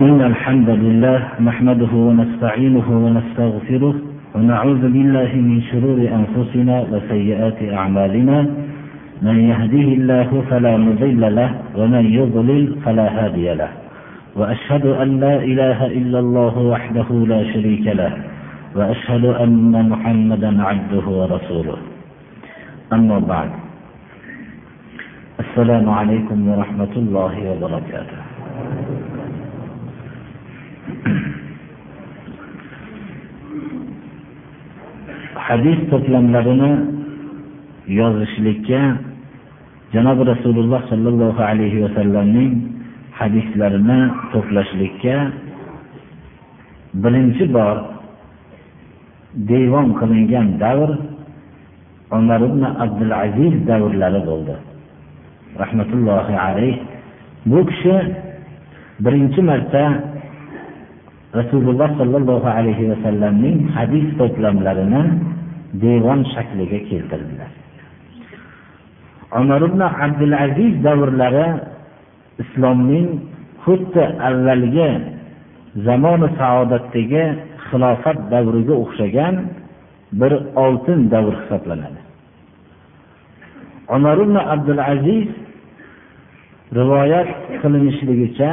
إن 0.00 0.20
الحمد 0.20 0.70
لله 0.70 1.18
نحمده 1.40 1.92
ونستعينه 1.92 2.88
ونستغفره 3.04 3.94
ونعوذ 4.34 4.82
بالله 4.92 5.30
من 5.48 5.62
شرور 5.72 5.98
أنفسنا 6.18 6.76
وسيئات 6.92 7.58
أعمالنا. 7.72 8.38
من 9.22 9.36
يهده 9.50 9.88
الله 9.98 10.42
فلا 10.50 10.76
مضل 10.76 11.22
له 11.36 11.50
ومن 11.76 12.04
يضلل 12.18 12.76
فلا 12.84 13.06
هادي 13.24 13.54
له. 13.54 13.68
وأشهد 14.36 14.86
أن 14.86 15.20
لا 15.20 15.34
إله 15.44 15.86
إلا 15.86 16.18
الله 16.18 16.54
وحده 16.58 17.08
لا 17.32 17.40
شريك 17.52 17.86
له 17.86 18.12
وأشهد 18.76 19.24
أن 19.24 19.88
محمدا 19.88 20.62
عبده 20.62 21.06
ورسوله. 21.08 21.78
أما 22.92 23.18
بعد 23.18 23.50
السلام 25.40 25.90
عليكم 25.90 26.48
ورحمة 26.48 26.94
الله 26.96 27.34
وبركاته. 27.50 28.20
Hadis 35.46 35.78
to'plamlarini 35.90 36.72
yozishlikka 37.98 38.80
janobi 39.94 40.22
rasululloh 40.32 40.80
sollallohu 40.90 41.40
alayhi 41.50 41.82
vasallamning 41.86 42.52
hadislarini 43.18 44.00
to'plashlikka 44.32 45.16
birinchi 47.02 47.44
bor 47.56 47.76
devon 49.50 49.88
qilingan 50.00 50.48
davr 50.62 50.90
umar 52.18 52.40
ibn 52.48 52.62
abdul 52.84 53.12
aziz 53.24 53.54
davrlari 53.68 54.20
bo'ldi. 54.28 54.56
Rahmatullohi 55.62 56.34
alayh. 56.46 56.76
Bu 57.50 57.58
kishi 57.68 57.96
birinchi 59.04 59.40
marta 59.42 59.84
rasululloh 61.38 61.88
sollallohu 62.00 62.48
alayhi 62.58 62.90
vasallamning 62.92 63.56
hadis 63.76 64.06
to'plamlarini 64.18 65.02
devon 65.74 66.20
shakliga 66.34 66.78
keltirdilar. 66.88 67.50
Umar 69.40 69.60
ibn 69.68 69.80
abdul 69.80 70.34
aziz 70.44 70.72
davrlari 70.84 71.48
islomning 72.42 73.08
xuddi 73.64 74.04
avvalgi 74.28 74.90
zamoni 75.86 76.28
saodatdagi 76.38 77.24
xilofat 77.66 78.18
davriga 78.32 78.74
o'xshagan 78.82 79.34
bir 80.20 80.32
oltin 80.64 81.00
davr 81.14 81.32
hisoblanadi. 81.40 82.00
Umar 83.96 84.16
ibn 84.24 84.36
abdul 84.54 84.82
aziz 84.92 85.28
rivoyat 86.78 87.28
qilinishligicha 87.60 88.50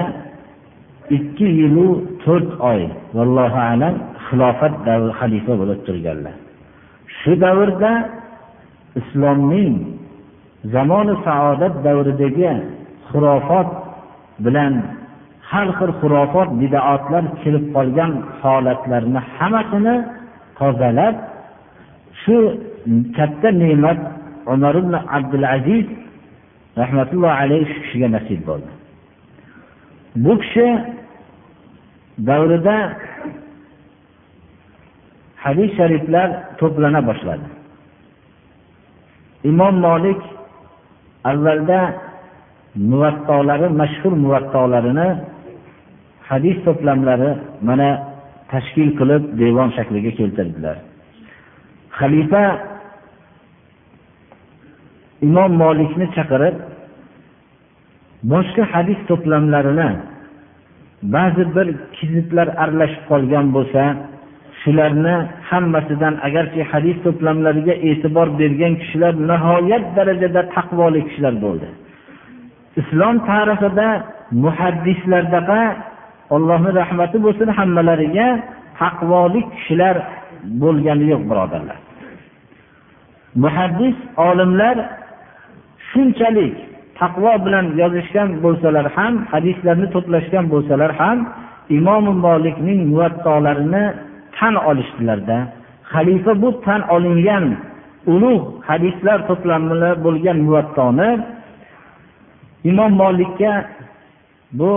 ikki 1.17 1.47
yilu 1.59 1.87
to'rt 2.23 2.49
oy 2.71 2.81
vallohu 3.17 3.59
alam 3.71 3.95
xilofat 4.27 4.73
davri 4.87 5.11
xalifa 5.19 5.53
bo'lib 5.61 5.79
turganlar. 5.87 6.35
Shu 7.19 7.31
davrda 7.43 7.93
islomning 8.99 9.75
zamoni 10.73 11.15
saodat 11.25 11.73
davridagi 11.85 12.51
xurofot 13.09 13.69
bilan 14.45 14.73
har 15.51 15.67
xil 15.77 15.91
xurofot 15.99 16.49
bidoatlar 16.61 17.23
kirib 17.41 17.65
qolgan 17.75 18.11
holatlarni 18.41 19.19
hammasini 19.35 19.95
tozalab 20.59 21.15
shu 22.21 22.37
katta 23.17 23.49
ne'mat 23.61 23.99
umar 24.53 24.75
ibn 24.81 24.93
abdul 25.17 25.45
aziz 25.55 25.87
rahmatullohi 26.81 27.35
alayhi 27.43 27.65
shu 27.71 27.79
kishiga 27.83 28.07
nasib 28.15 28.39
bo'ldi. 28.49 28.71
Bu 30.23 30.33
kishi 30.41 30.67
davrida 32.27 32.77
hadis 35.43 35.69
shariflar 35.77 36.27
to'plana 36.59 37.01
boshladi. 37.09 37.47
Imom 39.51 39.75
molik 39.87 40.21
avvalda 41.31 41.79
muvattolari 42.91 43.67
mashhur 43.81 44.13
muvattolarini 44.23 45.07
hadis 46.29 46.57
to'plamlari 46.65 47.31
mana 47.67 47.89
tashkil 48.51 48.89
qilib 48.99 49.23
devon 49.41 49.69
shakliga 49.77 50.11
keltirdilar. 50.19 50.77
Xalifa 51.97 52.43
imom 55.27 55.51
molikni 55.63 56.07
chaqirib 56.15 56.55
boshqa 58.31 58.63
hadis 58.73 58.99
to'plamlarini 59.09 59.89
ba'zi 61.15 61.43
bir 61.55 61.67
kizitlar 61.97 62.47
aralashib 62.63 63.03
qolgan 63.11 63.45
bo'lsa 63.55 63.83
shularni 64.63 65.15
hammasidan 65.49 66.15
agarki 66.27 66.61
hadis 66.71 66.97
to'plamlariga 67.05 67.75
e'tibor 67.89 68.27
bergan 68.39 68.73
kishilar 68.81 69.13
nihoyat 69.29 69.83
darajada 69.95 70.41
taqvoli 70.55 70.99
kishilar 71.07 71.35
bo'ldi. 71.45 71.67
Islom 72.81 73.15
tarixida 73.29 73.87
muhaddislardaqa 74.45 75.61
allohni 76.35 76.71
rahmati 76.81 77.17
bo'lsin 77.25 77.49
hammalariga 77.57 78.27
taqvoli 78.81 79.41
kishilar 79.53 79.95
bo'lgani 80.61 81.05
yo'q 81.11 81.23
birodarlar. 81.29 81.79
Muhaddis 83.43 83.97
olimlar 84.29 84.77
shunchalik 85.89 86.55
taqvo 86.99 87.33
bilan 87.45 87.65
yozishgan 87.81 88.29
bo'lsalar 88.43 88.85
ham 88.97 89.13
hadislarni 89.31 89.87
to'plashgan 89.95 90.45
bo'lsalar 90.53 90.91
ham 91.01 91.17
imom 91.77 92.05
molikning 92.25 92.79
muvattolarini 92.91 93.85
tan 94.37 94.55
olishdilarda 94.69 95.37
xalifa 95.93 96.33
bu 96.41 96.49
tan 96.65 96.81
olingan 96.95 97.45
ulug' 98.13 98.45
hadislar 98.69 99.19
to'plamida 99.29 99.89
bo'lgan 100.05 100.37
muvattoni 100.47 101.09
imom 102.69 102.91
molikka 103.01 103.53
bu 104.59 104.71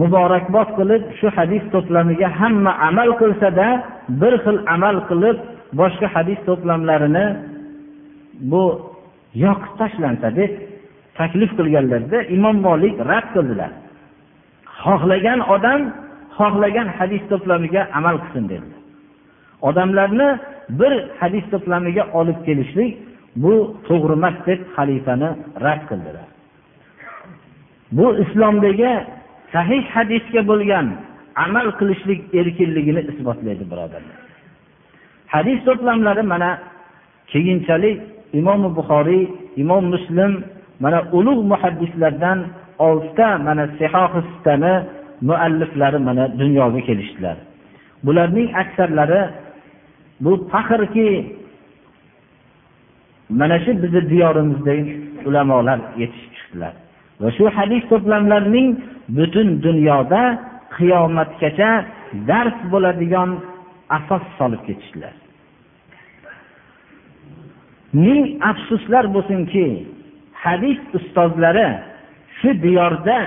muborakbod 0.00 0.68
qilib 0.78 1.02
shu 1.18 1.26
hadis 1.36 1.62
to'plamiga 1.74 2.28
hamma 2.40 2.72
amal 2.88 3.10
qilsada 3.20 3.66
bir 4.20 4.34
xil 4.44 4.58
amal 4.74 4.96
qilib 5.08 5.36
boshqa 5.80 6.06
hadis 6.14 6.38
to'plamlarini 6.48 7.26
bu 8.50 8.62
yoqib 9.44 9.72
tashlansa 9.80 10.28
deb 10.38 10.52
taklif 11.18 11.50
qilganlarda 11.58 12.18
imom 12.36 12.56
molik 12.66 12.94
rad 13.10 13.26
qildilar. 13.34 13.72
Xohlagan 14.82 15.40
odam 15.54 15.80
xohlagan 16.38 16.88
hadis 16.98 17.22
to'plamiga 17.30 17.82
amal 17.98 18.16
qilsin 18.22 18.44
dedilar. 18.52 18.75
Odamlarni 19.62 20.28
bir 20.80 20.92
hadis 21.20 21.44
to'plamiga 21.52 22.04
olib 22.18 22.38
kelishlik 22.46 22.98
bu 23.36 23.54
to'g'ri 23.88 24.14
emas 24.18 24.36
deb 24.46 24.60
xalifani 24.76 25.30
rad 25.64 25.82
qildilar. 25.88 26.26
Bu 27.96 28.06
islomdagi 28.22 28.92
sahih 29.52 29.82
hadisga 29.94 30.40
bo'lgan 30.50 30.86
amal 31.44 31.66
qilishlik 31.78 32.20
erkinligini 32.40 33.02
isbotlaydi 33.10 33.64
birodarlar. 33.70 34.16
Hadis 35.34 35.58
to'plamlari 35.66 36.22
mana 36.32 36.50
keyinchalik 37.32 37.98
imom 38.40 38.62
buxoriy 38.76 39.24
imom 39.62 39.84
muslim 39.94 40.32
mana 40.84 40.98
ulug' 41.18 41.42
muhaddislardan 41.52 42.38
oltita 42.86 43.28
mana 43.46 43.64
sihohistani 43.78 44.74
mualliflari 45.28 45.98
mana 46.08 46.24
dunyoga 46.40 46.80
kelishdilar. 46.88 47.36
Bularning 48.04 48.48
aksarlari 48.62 49.20
bu 50.20 50.48
faxrki 50.52 51.08
mana 53.28 53.58
shu 53.64 53.82
bizni 53.82 54.02
diyorimizdagi 54.10 54.94
ulamolar 55.26 55.78
yetishib 56.00 56.32
chiqdilar. 56.36 56.74
Va 57.20 57.28
shu 57.36 57.44
hadis 57.56 57.82
to'plamlarining 57.90 58.68
butun 59.16 59.48
dunyoda 59.66 60.22
qiyomatgacha 60.76 61.70
dars 62.28 62.58
bo'ladigan 62.72 63.30
asos 63.98 64.24
solib 64.38 64.62
ketishdilar. 64.68 65.14
Ming 68.04 68.22
afsuslar 68.50 69.04
bo'lsinki 69.14 69.66
hadis 70.44 70.78
ustozlari 70.98 71.68
shu 72.38 72.50
diyorda 72.64 73.18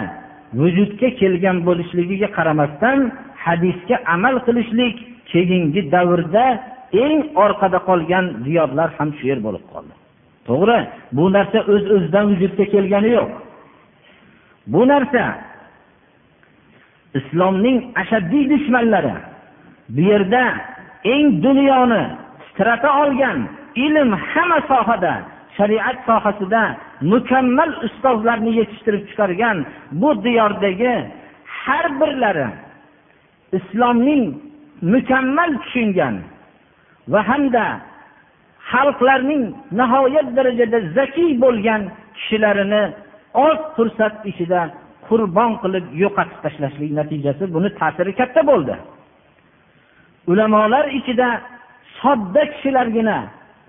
vujudga 0.60 1.10
kelgan 1.22 1.58
bo'lishligiga 1.68 2.30
qaramasdan 2.38 2.98
hadisga 3.46 3.96
amal 4.16 4.36
qilishlik 4.48 4.96
keyingi 5.32 5.82
davrda 5.94 6.46
eng 6.94 7.20
orqada 7.36 7.80
qolgan 7.90 8.26
diyorlar 8.46 8.90
ham 8.98 9.10
shu 9.18 9.28
yer 9.32 9.40
bo'lib 9.46 9.66
qoldi. 9.74 9.94
To'g'ri 10.48 10.80
bu 11.18 11.26
narsa 11.36 11.60
o'z 11.60 11.84
öz 11.86 11.92
o'zidan 11.96 12.26
vujudga 12.32 12.66
kelgani 12.74 13.10
yo'q. 13.18 13.30
Bu 14.74 14.82
narsa 14.92 15.24
islomning 17.20 17.78
ashaddiy 18.02 18.50
dushmanlari 18.50 19.16
bu 19.90 20.02
yerda 20.12 20.44
eng 21.14 21.44
dunyoni 21.44 22.04
titrata 22.46 22.90
olgan 23.02 23.40
ilm 23.76 24.12
hamma 24.32 24.60
sohada 24.72 25.14
shariat 25.58 25.98
sohasida 26.08 26.64
mukammal 27.02 27.72
ustozlarni 27.88 28.52
yetishtirib 28.60 29.04
chiqargan 29.10 29.58
bu 30.02 30.10
diyordagi 30.24 30.96
har 31.62 31.86
birlari 32.00 32.48
islomning 33.58 34.24
mukammal 34.94 35.52
tushungan 35.64 36.16
va 37.08 37.22
hamda 37.30 37.66
xalqlarning 38.72 39.44
nihoyat 39.80 40.28
darajada 40.38 40.80
zakiy 40.98 41.32
bo'lgan 41.44 41.82
kishilarini 42.18 42.84
oz 43.48 43.60
fursat 43.76 44.16
ichida 44.32 44.62
qurbon 45.08 45.52
qilib 45.62 45.86
yo'qotib 46.04 46.40
tashlashlik 46.46 46.92
natijasi 47.00 47.44
buni 47.56 47.70
ta'siri 47.80 48.12
katta 48.20 48.42
bo'ldi. 48.52 48.76
Ulamolar 50.32 50.86
ichida 51.00 51.28
sodda 52.02 52.42
kishilargina 52.54 53.18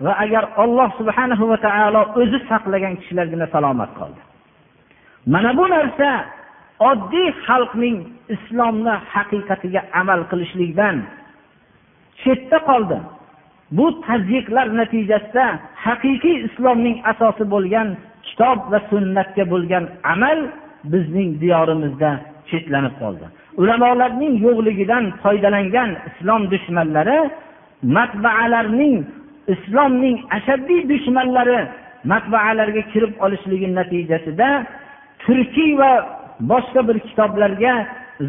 va 0.05 0.13
agar 0.23 0.43
alloh 0.63 0.89
subhanahu 0.99 1.43
va 1.51 1.57
taolo 1.67 2.01
o'zi 2.21 2.39
saqlagan 2.49 2.93
kishilargina 2.99 3.45
salomat 3.55 3.91
qoldi. 3.99 4.21
Mana 5.33 5.51
bu 5.59 5.65
narsa 5.75 6.09
oddiy 6.91 7.29
xalqning 7.45 7.97
islomni 8.35 8.93
haqiqatiga 9.13 9.81
amal 10.01 10.21
qilishlikdan 10.31 10.95
chetda 12.21 12.57
qoldi. 12.69 12.97
Bu 13.77 13.85
tazyiqlar 14.07 14.67
natijasida 14.79 15.45
haqiqiy 15.85 16.37
islomning 16.47 16.97
asosi 17.11 17.43
bo'lgan 17.53 17.87
kitob 18.27 18.59
va 18.71 18.79
sunnatga 18.91 19.43
bo'lgan 19.53 19.83
amal 20.13 20.39
bizning 20.93 21.29
diyorimizda 21.41 22.11
chetlanib 22.49 22.95
qoldi. 23.01 23.25
Ulamolarning 23.61 24.33
yo'qligidan 24.45 25.05
foydalangan 25.23 25.89
islom 26.09 26.41
dushmanlari 26.53 27.19
matbaalarning 27.97 28.95
islomning 29.53 30.17
ashaddiy 30.37 30.81
dushmanlari 30.91 31.59
matbaalarga 32.11 32.83
kirib 32.91 33.13
olishligi 33.25 33.67
natijasida 33.79 34.49
turkiy 35.23 35.71
va 35.81 35.91
boshqa 36.51 36.81
bir 36.87 36.97
kitoblarga 37.07 37.73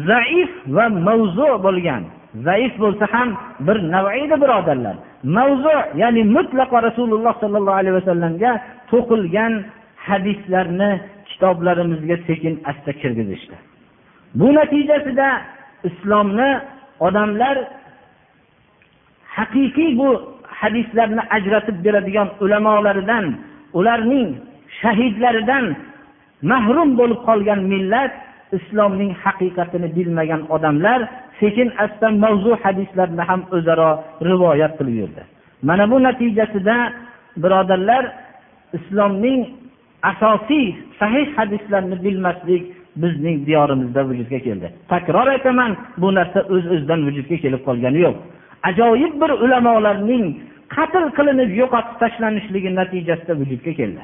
zaif 0.09 0.51
va 0.75 0.85
mavzu 1.07 1.49
bo'lgan 1.65 2.03
zaif 2.47 2.73
bo'lsa 2.83 3.05
ham 3.13 3.29
bir 3.67 3.77
naviydi 3.93 4.35
birodarlar. 4.43 4.95
Mavzu 5.37 5.75
ya'ni 6.01 6.23
mutlaqo 6.35 6.77
rasululloh 6.87 7.33
sollallohu 7.43 7.79
alayhi 7.81 7.95
vasallamga 8.01 8.51
to'qilgan 8.91 9.53
hadislarni 10.07 10.91
kitoblarimizga 11.29 12.17
sekin 12.27 12.53
asta 12.71 12.91
kirgizishdi. 13.01 13.55
Bu 14.39 14.47
natijasida 14.57 15.27
islomni 15.89 16.51
odamlar 16.99 17.55
haqiqiy 19.37 19.91
bu 19.99 20.09
hadislarni 20.61 21.21
ajratib 21.37 21.77
beradigan 21.85 22.29
ulamolaridan 22.43 23.25
ularning 23.79 24.29
shahidlaridan 24.81 25.65
mahrum 26.51 26.89
bo'lib 26.99 27.19
qolgan 27.29 27.59
millat 27.73 28.13
islomning 28.57 29.11
haqiqatini 29.23 29.87
bilmagan 29.97 30.41
odamlar 30.55 30.99
sekin 31.43 31.69
asta 31.85 32.07
mavzu 32.23 32.51
hadislarni 32.63 33.23
ham 33.29 33.41
o'zaro 33.55 33.89
rivoyat 34.29 34.73
qilib 34.79 34.95
yurdi. 35.01 35.21
Mana 35.67 35.85
bu 35.91 35.97
natijasida 36.07 36.75
birodarlar 37.43 38.03
islomning 38.77 39.39
asosiy 40.11 40.65
sahih 40.99 41.27
hadislarni 41.37 41.95
bilmaslik 42.05 42.63
bizning 42.95 43.37
diyorimizda 43.47 44.01
vujudga 44.09 44.39
keldi. 44.39 44.67
Takror 44.93 45.27
aytaman 45.35 45.71
bu 45.97 46.15
narsa 46.17 46.39
o'z 46.53 46.65
öz 46.65 46.65
o'zidan 46.73 46.99
vujudga 47.07 47.37
kelib 47.43 47.61
qolgani 47.67 47.99
yo'q. 48.05 48.15
Ajoyib 48.69 49.13
bir 49.21 49.31
ulamolarning 49.45 50.25
qatl 50.75 51.05
qilinib 51.17 51.51
yo'qotib 51.61 51.95
tashlanishligi 52.03 52.69
natijasida 52.79 53.33
vujudga 53.41 53.73
keldi. 53.79 54.01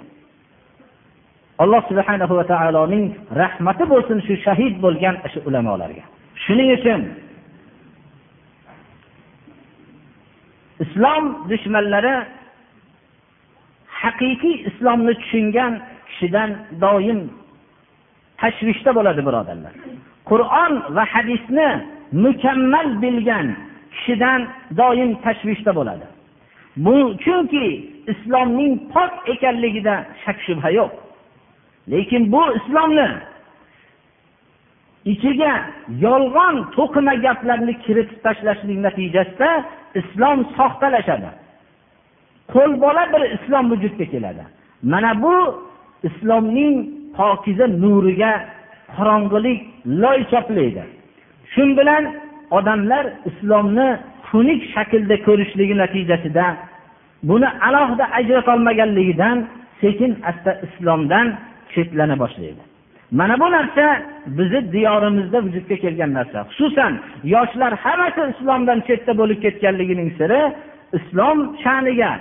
Alloh 1.63 1.81
subhana 1.89 2.25
va 2.39 2.45
taoloning 2.53 3.05
rahmati 3.41 3.83
bo'lsin 3.93 4.17
shu 4.27 4.33
shahid 4.45 4.73
bo'lgan 4.85 5.15
shu 5.33 5.39
ulamolarga. 5.49 6.03
Shuning 6.43 6.69
uchun 6.77 7.01
islom 10.83 11.23
dushmanlari 11.49 12.15
haqiqiy 14.01 14.55
islomni 14.69 15.13
tushungan 15.21 15.73
kishidan 16.09 16.49
doim 16.83 17.19
tashvishda 18.41 18.91
bo'ladi 18.97 19.21
birodarlar. 19.27 19.73
Qur'on 20.29 20.73
va 20.95 21.03
hadisni 21.13 21.69
mukammal 22.23 22.87
bilgan 23.03 23.47
kishidan 23.95 24.41
doim 24.79 25.11
tashvishda 25.25 25.71
bo'ladi. 25.79 26.05
Bu 26.85 26.95
chunki 27.23 27.65
islomning 28.11 28.73
pok 28.93 29.11
ekanligida 29.33 29.95
shak 30.23 30.37
shubha 30.45 30.69
yo'q. 30.79 30.91
Lekin 31.91 32.21
bu 32.33 32.43
islomni 32.59 33.09
ichiga 35.05 35.51
yolg'on 36.05 36.55
to'qima 36.75 37.13
gaplarni 37.25 37.73
kiritib 37.85 38.19
tashlashlik 38.25 38.79
natijasida 38.87 39.49
islom 39.99 40.39
soxtalashadi. 40.57 41.31
Qo'lbola 42.53 43.03
bir 43.13 43.23
islom 43.37 43.65
vujudga 43.71 44.05
keladi. 44.13 44.43
Mana 44.83 45.11
bu 45.23 45.35
islomning 46.03 46.75
pokiza 47.17 47.67
nuriga 47.67 48.31
qorong'ilik 48.95 49.59
loy 50.03 50.19
choplaydi 50.31 50.83
shu 51.53 51.63
bilan 51.79 52.03
odamlar 52.57 53.05
islomni 53.29 53.87
xunuk 54.29 54.61
shaklda 54.73 55.15
ko'rishligi 55.27 55.75
natijasida 55.83 56.45
buni 57.29 57.49
alohida 57.67 58.05
ajratolmaganligidan 58.19 59.37
sekin 59.81 60.11
asta 60.29 60.51
islomdan 60.67 61.27
chetlana 61.73 62.15
boshlaydi. 62.23 62.68
Mana 63.11 63.39
bu 63.39 63.51
narsa 63.51 64.01
bizni 64.25 64.71
diyorimizda 64.71 65.43
vujudga 65.43 65.75
kelgan 65.75 66.13
narsa. 66.13 66.39
Xususan 66.49 66.93
yoshlar 67.23 67.73
hammasi 67.73 68.21
islomdan 68.33 68.79
chetda 68.87 69.17
bo'lib 69.17 69.39
ketganligining 69.45 70.09
siri 70.19 70.41
islom 70.97 71.37
sha'niga 71.63 72.11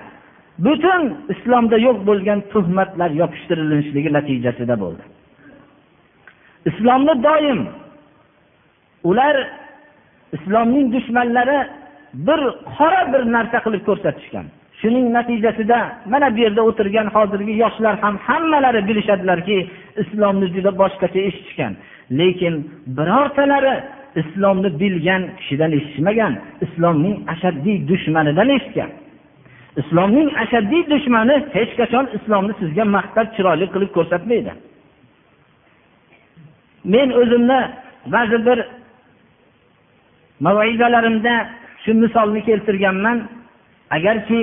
butun 0.67 1.03
islomda 1.35 1.77
yo'q 1.87 1.99
bo'lgan 2.09 2.41
tuhmatlar 2.53 3.11
yopishtirilishligi 3.21 4.11
natijasida 4.17 4.77
bo'ldi. 4.83 5.03
Islomni 6.71 7.15
doim 7.29 7.61
ular 9.11 9.37
islomning 10.37 10.87
dushmanlari 10.95 11.59
bir 12.27 12.41
qora 12.77 13.03
bir 13.13 13.23
narsa 13.37 13.59
qilib 13.65 13.83
ko'rsatishgan. 13.89 14.47
Shuning 14.81 15.07
natijasida 15.17 15.79
mana 16.07 16.29
bu 16.35 16.39
yerda 16.45 16.63
o'tirgan 16.69 17.07
hozirgi 17.15 17.55
yoshlar 17.63 17.95
ham 18.03 18.15
hammalari 18.27 18.81
bilishadilarki 18.89 19.59
islomni 20.03 20.47
juda 20.55 20.71
boshqacha 20.81 21.21
eshitishgan. 21.29 21.73
Lekin 22.19 22.55
birortalari 22.97 23.75
islomni 24.21 24.81
bilgan 24.81 25.23
kishidan 25.39 25.71
eshitishmagan 25.79 26.33
islomning 26.65 27.17
ashaddiy 27.33 27.77
dushmanidan 27.91 28.49
eshitgan. 28.57 28.91
Islomning 29.81 30.29
ashaddiy 30.43 30.83
dushmani 30.93 31.37
hech 31.57 31.73
qachon 31.81 32.07
islomni 32.17 32.53
sizga 32.61 32.85
maqtab 32.97 33.27
chiroyli 33.37 33.67
qilib 33.75 33.91
ko'rsatmaydi. 33.97 34.53
Men 36.93 37.09
o'zimni 37.21 37.61
ba'zi 38.15 38.39
bir 38.47 38.59
mavizalarimda 40.47 41.35
shu 41.83 41.91
misolni 42.03 42.41
keltirganman. 42.49 43.19
Agarki 43.97 44.41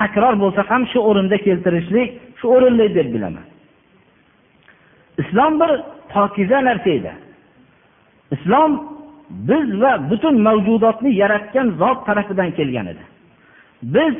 takror 0.00 0.34
bo'lsa 0.42 0.60
ham 0.70 0.82
shu 0.92 0.98
o'rinda 1.08 1.36
keltirishlik 1.46 2.08
shu 2.38 2.46
o'rinli 2.54 2.86
deb 2.98 3.08
bilaman. 3.14 3.46
Islom 5.22 5.52
bir 5.60 5.70
pokiza 6.12 6.58
narsa 6.68 6.90
edi. 6.98 7.12
Islom 8.34 8.70
biz 9.48 9.66
va 9.82 9.92
butun 10.10 10.34
mavjudotni 10.46 11.10
yaratgan 11.22 11.66
zot 11.80 11.98
tarafidan 12.06 12.50
kelgan 12.58 12.86
edi. 12.92 13.04
Biz 13.94 14.14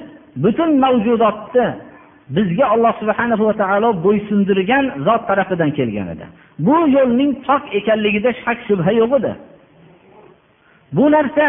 butun 0.45 0.71
mavjudotni 0.85 1.67
bizga 2.37 2.67
alloh 2.75 2.93
subhana 3.01 3.35
va 3.49 3.55
taolo 3.63 3.91
bo'ysundirgan 4.07 4.85
zot 5.07 5.23
tarafidan 5.29 5.71
kelgan 5.79 6.09
edi. 6.15 6.27
Bu 6.67 6.77
yo'lning 6.97 7.33
pok 7.47 7.63
ekanligida 7.79 8.31
shak 8.43 8.59
shubha 8.69 8.93
yo'q 9.01 9.13
edi. 9.21 9.33
Bu 10.97 11.05
narsa 11.17 11.47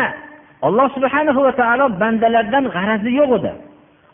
alloh 0.68 0.88
subhana 0.96 1.32
va 1.46 1.52
taolo 1.62 1.86
bandalardan 2.02 2.66
g'arazi 2.76 3.12
yo'q 3.20 3.32
edi. 3.40 3.52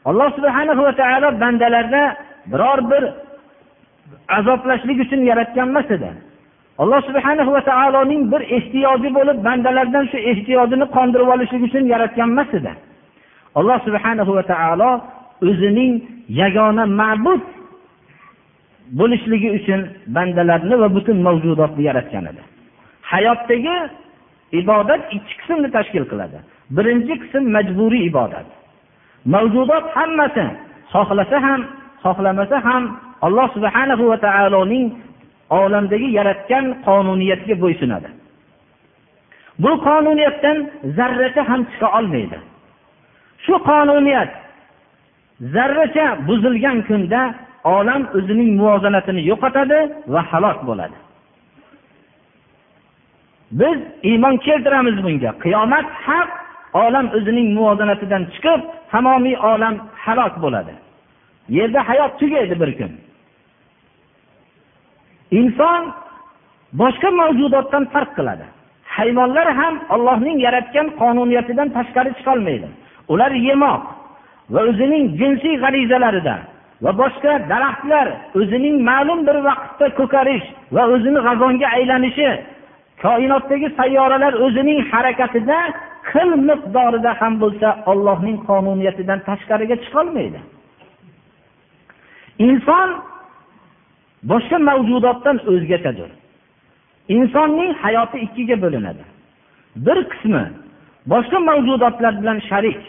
Alloh 0.10 0.30
subhana 0.38 0.74
va 0.88 0.94
taolo 1.02 1.30
bandalarni 1.44 2.04
biror 2.52 2.80
bir 2.92 3.04
azoblashlik 4.38 4.98
uchun 5.06 5.22
yaratgan 5.30 5.68
emas 5.72 5.90
edi. 5.98 6.10
Alloh 6.82 7.02
subhana 7.10 7.44
va 7.56 7.62
taoloning 7.72 8.24
bir 8.32 8.42
ehtiyoji 8.58 9.10
bo'lib 9.18 9.38
bandalardan 9.48 10.06
shu 10.12 10.18
ehtiyojini 10.32 10.86
qondirib 10.96 11.28
olishlik 11.36 11.62
uchun 11.68 11.84
yaratgan 11.94 12.30
emas 12.34 12.52
edi. 12.60 12.72
Alloh 13.60 13.78
subhanahu 13.88 14.32
va 14.38 14.44
taolo 14.54 14.90
o'zining 15.50 15.94
yagona 16.42 16.84
ma'bud 17.00 17.44
bo'lishligi 19.00 19.50
uchun 19.58 19.82
bandalarni 20.16 20.76
va 20.82 20.88
butun 20.96 21.18
mavjudotni 21.28 21.84
yaratgan 21.90 22.26
edi. 22.32 22.42
Hayotdagi 23.12 23.76
ibodat 24.62 25.02
ikki 25.18 25.34
qismni 25.40 25.70
tashkil 25.78 26.06
qiladi. 26.12 26.38
Birinchi 26.76 27.14
qism 27.24 27.44
majburiy 27.56 28.04
ibodat. 28.12 28.48
Mavjudot 29.34 29.86
hammasi. 29.96 30.46
Xohlasa 30.94 31.38
ham 31.46 31.62
xohlamasa 32.04 32.58
ham 32.68 32.84
alloh 33.26 33.48
subhanahu 33.56 34.04
va 34.12 34.18
taoloning 34.26 34.86
olamdagi 35.50 36.10
yaratgan 36.18 36.66
qonuniyatiga 36.88 37.56
bo'ysunadi. 37.64 38.10
Bu 39.64 39.72
qonuniyatdan 39.88 40.58
zarracha 40.98 41.44
ham 41.50 41.62
chiqa 41.72 41.88
olmaydi. 41.98 42.38
Shu 43.46 43.56
qonuniyat 43.70 44.32
zarracha 45.56 46.06
buzilgan 46.28 46.78
kunda 46.90 47.22
olam 47.76 48.02
o'zining 48.18 48.52
muvozanatini 48.60 49.22
yo'qotadi 49.32 49.80
va 50.14 50.22
halok 50.32 50.60
bo'ladi. 50.70 50.98
Biz 53.60 53.78
iymon 54.10 54.36
keltiramiz 54.46 54.98
bunga. 55.06 55.32
Qiyomat 55.44 55.88
haq 56.06 56.30
olam 56.74 57.08
o'zining 57.18 57.48
muvozanatidan 57.58 58.24
chiqib 58.34 58.62
tamomiy 58.92 59.36
olam 59.52 59.76
halok 60.04 60.34
bo'ladi. 60.44 60.74
Yerda 61.58 61.80
hayot 61.90 62.20
tugaydi 62.20 62.56
bir 62.62 62.72
kun. 62.78 62.92
Inson 65.40 65.82
boshqa 66.82 67.10
mavjudotdan 67.22 67.84
farq 67.94 68.12
qiladi. 68.18 68.46
Hayvonlar 68.98 69.48
ham 69.60 69.76
ollohning 69.96 70.38
yaratgan 70.46 70.88
qonuniyatidan 71.02 71.70
tashqari 71.78 72.12
chiqolmaydi. 72.18 72.68
Ular 73.14 73.32
yemoq 73.50 73.84
va 74.54 74.60
o'zining 74.70 75.04
jinsiy 75.20 75.56
g'arizalarida 75.64 76.36
va 76.84 76.92
boshqa 77.02 77.34
daraxtlar 77.52 78.08
o'zining 78.40 78.78
ma'lum 78.90 79.20
bir 79.28 79.38
vaqtda 79.48 79.88
ko'karish 80.00 80.46
va 80.76 80.84
o'zini 80.94 81.20
g'azonga 81.28 81.68
aylanishi 81.78 82.30
koinotdagi 83.04 83.68
sayyoralar 83.80 84.34
o'zining 84.46 84.80
harakatida 84.92 85.60
xil 86.10 86.30
miqdorida 86.50 87.12
ham 87.20 87.34
bo'lsa 87.44 87.70
ollohning 87.92 88.38
qonuniyatidan 88.50 89.20
tashqariga 89.28 89.76
chiqolmaydi. 89.84 90.40
Inson 92.48 92.90
boshqa 94.32 94.58
mavjudotdan 94.70 95.38
o'zgachadir 95.52 96.10
insonning 97.16 97.72
hayoti 97.84 98.18
ikkiga 98.26 98.56
bo'linadi. 98.64 99.04
Bir 99.86 99.98
qismi 100.12 100.44
boshqa 101.12 101.40
mavjudotlar 101.50 102.14
bilan 102.22 102.40
sharik. 102.50 102.80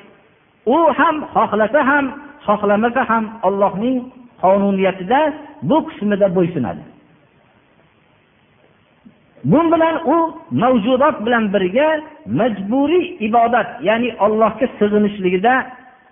U 0.75 0.77
ham 0.99 1.17
xohlasa 1.35 1.81
ham 1.91 2.05
xohlamasa 2.47 3.03
ham 3.11 3.25
ollohning 3.49 3.97
qonuniyatida 4.43 5.21
bu 5.69 5.77
qismida 5.89 6.27
bo'ysunadi. 6.37 6.83
Bu 9.45 9.73
bilan 9.73 9.97
u 10.15 10.17
mavjudot 10.51 11.27
bilan 11.27 11.53
birga 11.53 12.01
majburiy 12.27 13.17
ibodat 13.27 13.69
ya'ni 13.83 14.11
allohga 14.25 14.67
sig'inishligida 14.79 15.55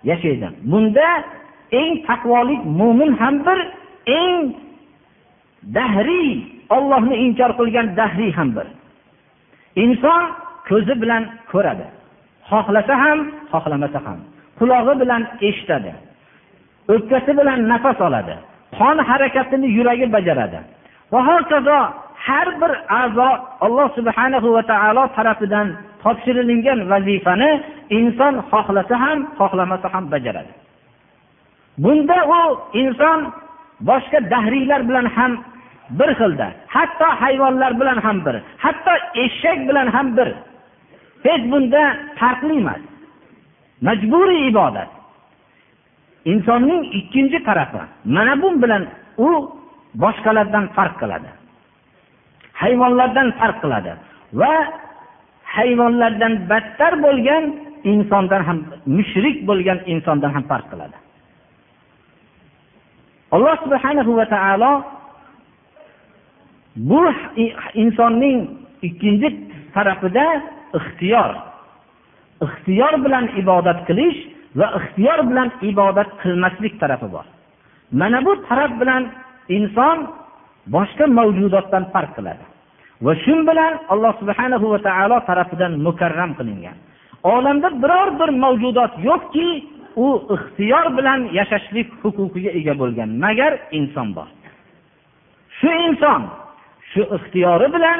yashaydi. 0.03 0.47
Bunda 0.71 1.07
eng 1.71 1.91
taqvolik 2.07 2.61
mo'min 2.79 3.11
ham 3.21 3.35
bir 3.45 3.59
eng 4.19 4.55
dahriy 5.75 6.31
ollohni 6.69 7.15
inkor 7.25 7.51
qilgan 7.59 7.87
dahriy 7.99 8.31
ham 8.37 8.49
bir. 8.55 8.67
Inson 9.83 10.23
ko'zi 10.69 10.93
bilan 11.01 11.23
ko'radi. 11.51 11.87
Xohlasa 12.49 12.95
ham 13.03 13.19
xohlamasa 13.51 13.99
ham. 14.05 14.19
Qulog'i 14.59 14.93
bilan 15.01 15.21
eshitadi. 15.47 15.91
O'pkasi 16.93 17.31
bilan 17.39 17.59
nafas 17.71 17.99
oladi. 18.07 18.35
Qon 18.77 18.97
harakatini 19.09 19.67
yuragi 19.77 20.05
bajaradi. 20.15 20.59
Va 21.11 21.19
hokazo 21.29 21.79
har 22.27 22.47
bir 22.61 22.71
a'zo 23.01 23.29
alloh 23.65 23.87
subhanahu 23.97 24.47
va 24.55 24.63
taolo 24.71 25.03
tarafidan 25.17 25.67
topshirilingan 26.03 26.79
vazifani 26.91 27.51
inson 27.99 28.33
xohlasa 28.51 28.95
ham 29.03 29.19
xohlamasa 29.39 29.87
ham 29.93 30.05
bajaradi. 30.13 30.53
Bunda 31.83 32.17
u 32.39 32.41
inson 32.81 33.19
boshqa 33.89 34.19
dahriylar 34.33 34.81
bilan 34.89 35.07
ham 35.17 35.31
bir 35.99 36.09
xilda 36.19 36.47
hatto 36.75 37.07
hayvonlar 37.21 37.71
bilan 37.79 37.97
ham 38.05 38.17
bir 38.25 38.35
hatto 38.63 38.93
eshak 39.23 39.59
bilan 39.69 39.87
ham 39.95 40.07
bir. 40.17 40.29
Hech 41.25 41.43
bunda 41.51 41.83
farqli 42.19 42.55
emas. 42.61 42.81
Majburiy 43.87 44.41
ibodat. 44.49 44.89
Insonning 46.31 46.81
ikkinchi 46.99 47.39
tarafi 47.47 47.81
mana 48.15 48.33
bu 48.41 48.49
bilan 48.61 48.83
u 49.17 49.29
boshqalardan 50.03 50.65
farq 50.75 50.95
qiladi. 51.01 51.29
Hayvonlardan 52.61 53.27
farq 53.39 53.57
qiladi. 53.63 53.91
Va 54.39 54.53
hayvonlardan 55.55 56.33
battar 56.49 56.93
bo'lgan 57.05 57.43
insondan 57.91 58.41
ham 58.47 58.57
mushrik 58.97 59.37
bo'lgan 59.49 59.79
insondan 59.93 60.31
ham 60.35 60.43
farq 60.51 60.67
qiladi. 60.71 60.97
Alloh 63.35 63.55
subhanahu 63.63 64.11
va 64.19 64.25
taolo 64.35 64.71
bu 66.89 67.01
insonning 67.83 68.37
ikkinchi 68.87 69.29
tarafida 69.75 70.25
ixtiyor 70.79 71.31
ixtiyor 72.45 72.93
bilan 73.05 73.25
ibodat 73.41 73.79
qilish 73.87 74.19
va 74.59 74.67
ixtiyor 74.79 75.19
bilan 75.29 75.49
ibodat 75.61 76.09
qilmaslik 76.21 76.73
tarafi 76.81 77.07
bor. 77.15 77.25
Mana 77.91 78.25
bu 78.25 78.31
taraf 78.47 78.71
bilan 78.81 79.03
inson 79.57 79.97
boshqa 80.75 81.05
mavjudotdan 81.19 81.83
farq 81.93 82.11
qiladi. 82.17 82.43
Va 83.05 83.13
shu 83.23 83.35
bilan 83.49 83.73
alloh 83.93 84.13
subhana 84.21 84.57
va 84.73 84.79
taolo 84.87 85.17
tarafidan 85.29 85.73
mukarram 85.85 86.31
qilingan. 86.39 86.77
Olamda 87.35 87.69
biror 87.83 88.09
bir 88.19 88.29
mavjudot 88.43 88.93
yo'qki 89.09 89.49
u 90.05 90.07
ixtiyor 90.35 90.85
bilan 90.97 91.19
yashashlik 91.37 91.87
huquqiga 92.03 92.51
ega 92.59 92.73
bo'lgan 92.81 93.09
magar 93.23 93.53
inson 93.79 94.07
bor. 94.17 94.29
Shu 95.59 95.69
inson 95.87 96.21
shu 96.91 97.01
ixtiyori 97.17 97.67
bilan 97.75 97.99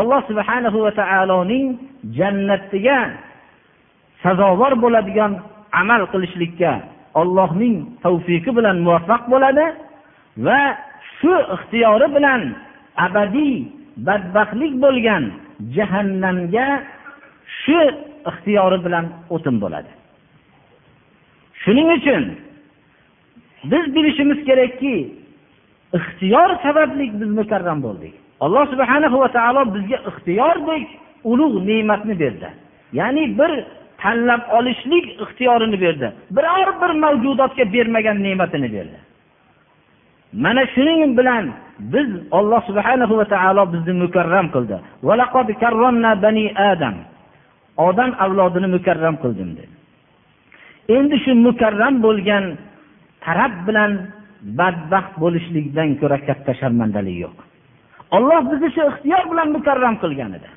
alloh 0.00 0.20
subhanahu 0.30 0.78
va 0.84 0.92
taoloning 1.00 1.66
jannatiga 2.18 2.98
sazovor 4.22 4.72
bo'ladigan 4.84 5.32
amal 5.80 6.02
qilishlikka 6.12 6.72
ollohning 7.20 7.76
tavfiqi 8.04 8.50
bilan 8.58 8.76
muvaffaq 8.86 9.22
bo'ladi 9.32 9.66
va 10.46 10.60
shu 11.18 11.32
ixtiyori 11.54 12.08
bilan 12.16 12.42
abadiy 13.06 13.54
badbaxtlik 14.06 14.74
bo'lgan 14.84 15.24
jahannamga 15.76 16.66
shu 17.60 17.78
ixtiyori 18.30 18.78
bilan 18.86 19.04
o'tin 19.34 19.56
bo'ladi. 19.62 19.90
Shuning 21.62 21.88
uchun 21.98 22.22
biz 23.70 23.84
bilishimiz 23.94 24.38
kerakki 24.48 24.94
ixtiyor 25.98 26.50
sababli 26.64 27.04
biz 27.20 27.30
mukarram 27.38 27.78
bo'ldik. 27.86 28.14
Alloh 28.44 28.64
subhana 28.72 29.08
va 29.22 29.28
taolo 29.36 29.62
bizga 29.74 29.98
ixtiyordek 30.10 30.86
ulug' 31.30 31.56
ne'matni 31.68 32.14
berdi. 32.22 32.48
Ya'ni 32.98 33.24
bir 33.38 33.52
tanlab 34.02 34.42
olishlik 34.58 35.06
ixtiyorini 35.24 35.80
berdi. 35.84 36.08
Biror 36.36 36.68
bir 36.80 36.90
mavjudotga 37.04 37.64
bermagan 37.74 38.16
ne'matini 38.26 38.68
berdi. 38.76 38.98
Mana 40.44 40.62
shuning 40.74 41.16
bilan 41.18 41.44
biz 41.92 42.08
olloh 42.30 42.60
subhanahu 42.68 43.14
va 43.20 43.26
taolo 43.34 43.62
bizni 43.72 43.94
mukarram 44.04 44.46
qildi. 44.54 44.76
Bani 46.24 46.44
adam. 46.72 46.96
Odam 47.88 48.10
avlodini 48.24 48.68
mukarram 48.76 49.16
qildim 49.22 49.50
dedi. 49.58 49.74
Endi 50.96 51.16
shu 51.24 51.32
mukarram 51.46 51.94
bo'lgan 52.06 52.44
taraf 53.24 53.52
bilan 53.66 53.92
badbaxt 54.58 55.14
bo'lishlikdan 55.22 55.88
ko'ra 56.00 56.18
katta 56.28 56.52
sharmandalik 56.60 57.16
yo'q. 57.24 57.36
Olloh 58.16 58.40
bizni 58.50 58.68
shu 58.74 58.82
ixtiyor 58.90 59.24
bilan 59.32 59.48
mukarram 59.56 59.94
qilgan 60.02 60.30
edi. 60.38 60.48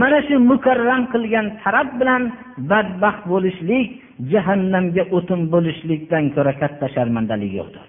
Mana 0.00 0.18
shu 0.28 0.36
mukarram 0.50 1.02
qilgan 1.12 1.46
taraf 1.62 1.88
bilan 2.00 2.22
badbaxt 2.70 3.24
bo'lishlik 3.32 3.88
jahannamga 4.32 5.04
o'tin 5.16 5.40
bo'lishlikdan 5.54 6.24
ko'ra 6.34 6.52
katta 6.62 6.86
sharmandalik 6.94 7.52
yo'qdir. 7.60 7.84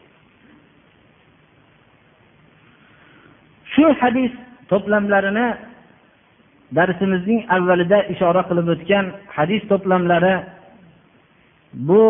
Shu 3.74 3.86
hadis 4.02 4.32
to'plamlarini 4.70 5.48
darsimizning 6.78 7.42
avvalida 7.56 8.00
ishora 8.14 8.42
qilib 8.50 8.68
o'tgan 8.76 9.06
hadis 9.36 9.62
to'plamlari 9.72 10.36
bu 11.88 12.02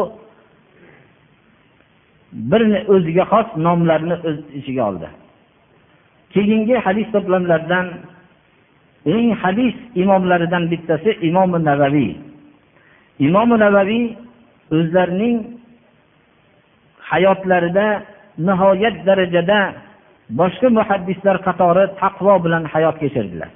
bir 2.52 2.62
o'ziga 2.94 3.26
xos 3.32 3.48
nomlarni 3.66 4.16
o'z 4.30 4.38
ichiga 4.60 4.84
oldi. 4.90 5.08
Keyingi 6.34 6.76
hadis 6.86 7.08
to'plamlaridan 7.16 7.88
eng 9.16 9.30
hadis 9.42 9.76
imomlaridan 10.02 10.64
bittasi 10.72 11.10
imomi 11.28 11.60
navaviy 11.70 12.12
imomi 13.28 13.56
navaviy 13.66 14.06
o'zlarining 14.78 15.38
hayotlarida 17.10 17.88
nihoyat 18.48 18.96
darajada 19.08 19.60
boshqa 20.38 20.70
muhaddislar 20.78 21.38
qatori 21.48 21.84
taqvo 22.02 22.34
bilan 22.46 22.64
hayot 22.74 22.96
kechirdilar. 23.02 23.50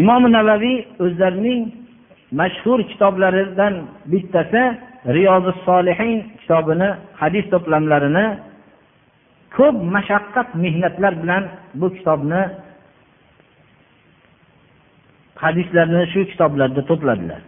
Imom 0.00 0.22
navaviy 0.36 0.78
o'zlarining 1.04 1.62
mashhur 2.40 2.78
kitoblaridan 2.90 3.74
bittasi 4.12 4.62
riyozi 5.16 5.52
solihin 5.66 6.12
kitobini 6.40 6.88
hadis 7.20 7.44
to'plamlarini 7.52 8.26
ko'p 9.56 9.76
mashaqqat 9.94 10.48
mehnatlar 10.62 11.12
bilan 11.22 11.44
bu 11.80 11.86
kitobni 11.96 12.42
hadislarni 15.44 16.02
shu 16.12 16.20
kitoblarda 16.30 16.82
to'pladilar. 16.90 17.40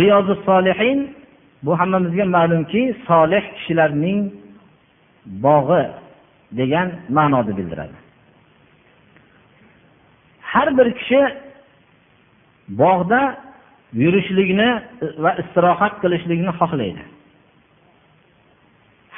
Riyozi 0.00 0.34
solihin 0.48 0.98
bu 1.64 1.72
hammamizga 1.80 2.24
ma'lumki 2.36 2.82
solih 3.08 3.42
kishilarning 3.56 4.20
bog'i 5.44 5.84
degan 6.58 6.88
ma'noni 7.16 7.52
bildiradi. 7.58 7.96
Har 10.52 10.68
bir 10.78 10.88
kishi 10.98 11.22
bog'da 12.82 13.20
yurishlikni 14.02 14.70
va 15.22 15.30
istirohat 15.42 15.94
qilishlikni 16.02 16.52
xohlaydi. 16.60 17.02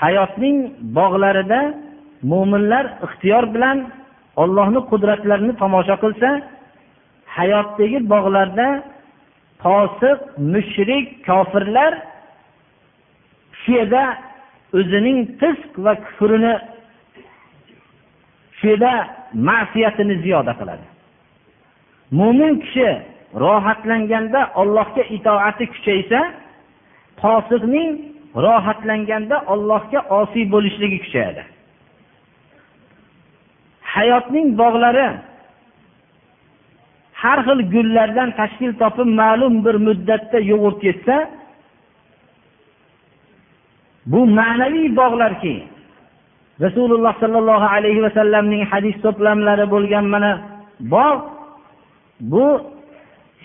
Hayotning 0.02 0.58
bog'larida 0.98 1.60
mo'minlar 2.32 2.84
ixtiyor 3.06 3.44
bilan 3.54 3.78
ollohni 4.42 4.80
qudratlarini 4.90 5.52
tomosha 5.62 5.96
qilsa 6.04 6.30
hayotdagi 7.36 7.98
bog'larda 8.12 8.68
fosiq 9.62 10.18
mushrik 10.52 11.06
kofirlar 11.28 11.92
shu 13.60 13.70
yerda 13.78 14.02
o'zining 14.78 15.18
fisq 15.40 15.72
va 15.84 15.92
kufrini 16.04 16.54
shu 18.58 18.66
yerda 18.72 18.92
ma'siyatini 19.48 20.14
ziyoda 20.24 20.52
qiladi. 20.60 20.86
Mo'min 22.18 22.54
kishi 22.64 22.88
rohatlanganda 23.44 24.40
ollohga 24.60 25.02
itoati 25.16 25.64
kuchaysa 25.74 26.20
fosiqning 27.20 27.90
rohatlanganda 28.46 29.36
ollohga 29.52 30.00
osiy 30.20 30.44
bo'lishligi 30.54 30.98
kuchayadi. 31.04 31.42
Hayotning 33.94 34.46
bog'lari 34.60 35.06
har 37.22 37.38
xil 37.46 37.60
gullardan 37.74 38.30
tashkil 38.40 38.72
topib 38.82 39.08
ma'lum 39.22 39.54
bir 39.64 39.76
muddatda 39.86 40.38
yo'g'ib 40.50 40.76
ketsa 40.84 41.16
bu 44.06 44.26
ma'naviy 44.26 44.96
bog'larki 44.96 45.64
rasululloh 46.60 47.14
sollallohu 47.20 47.66
alayhi 47.76 48.02
vasallamning 48.02 48.62
hadis 48.70 48.96
to'plamlari 49.04 49.70
bo'lgan 49.70 50.04
mana 50.04 50.32
bog' 50.94 51.22
bu 52.20 52.46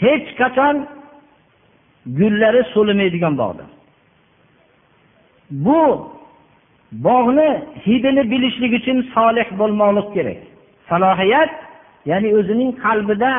hech 0.04 0.28
qachon 0.40 0.76
gullari 2.20 2.62
so'limaydigan 2.74 3.34
bog'dir. 3.42 3.68
Bu 5.66 5.82
bog'ni 6.92 7.50
hidini 7.86 8.24
bilishlik 8.32 8.74
uchun 8.80 8.98
solih 9.16 9.48
bo'lmoqlik 9.60 10.08
kerak. 10.16 10.40
Salohiyat 10.90 11.52
ya'ni 12.06 12.30
o'zining 12.38 12.72
qalbida 12.86 13.32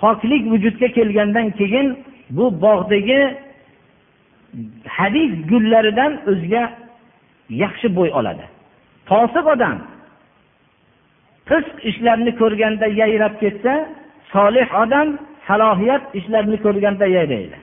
poklik 0.00 0.42
vujudga 0.52 0.88
kelgandan 0.96 1.46
keyin 1.58 1.86
bu 2.36 2.44
bog'dagi 2.64 3.20
hadis 4.96 5.32
gullaridan 5.50 6.12
o'ziga 6.30 6.62
yaxshi 7.62 7.88
bo'y 7.96 8.10
oladi. 8.18 8.44
Fosiq 9.08 9.46
odam 9.54 9.76
fisq 11.48 11.76
ishlarni 11.90 12.32
ko'rganda 12.40 12.86
yayrab 13.00 13.34
ketsa 13.42 13.74
solih 14.32 14.68
odam 14.82 15.08
salohiyat 15.46 16.02
ishlarini 16.18 16.58
ko'rganda 16.64 17.06
yayraydi 17.16 17.58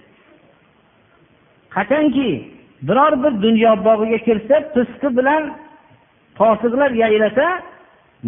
qachonki 1.75 2.29
biror 2.87 3.13
bir 3.23 3.33
dunyo 3.45 3.71
bog'iga 3.87 4.19
kirsa 4.27 4.55
fisqi 4.73 5.09
bilan 5.17 5.43
fosiqlar 6.39 6.91
yayrasa 7.03 7.47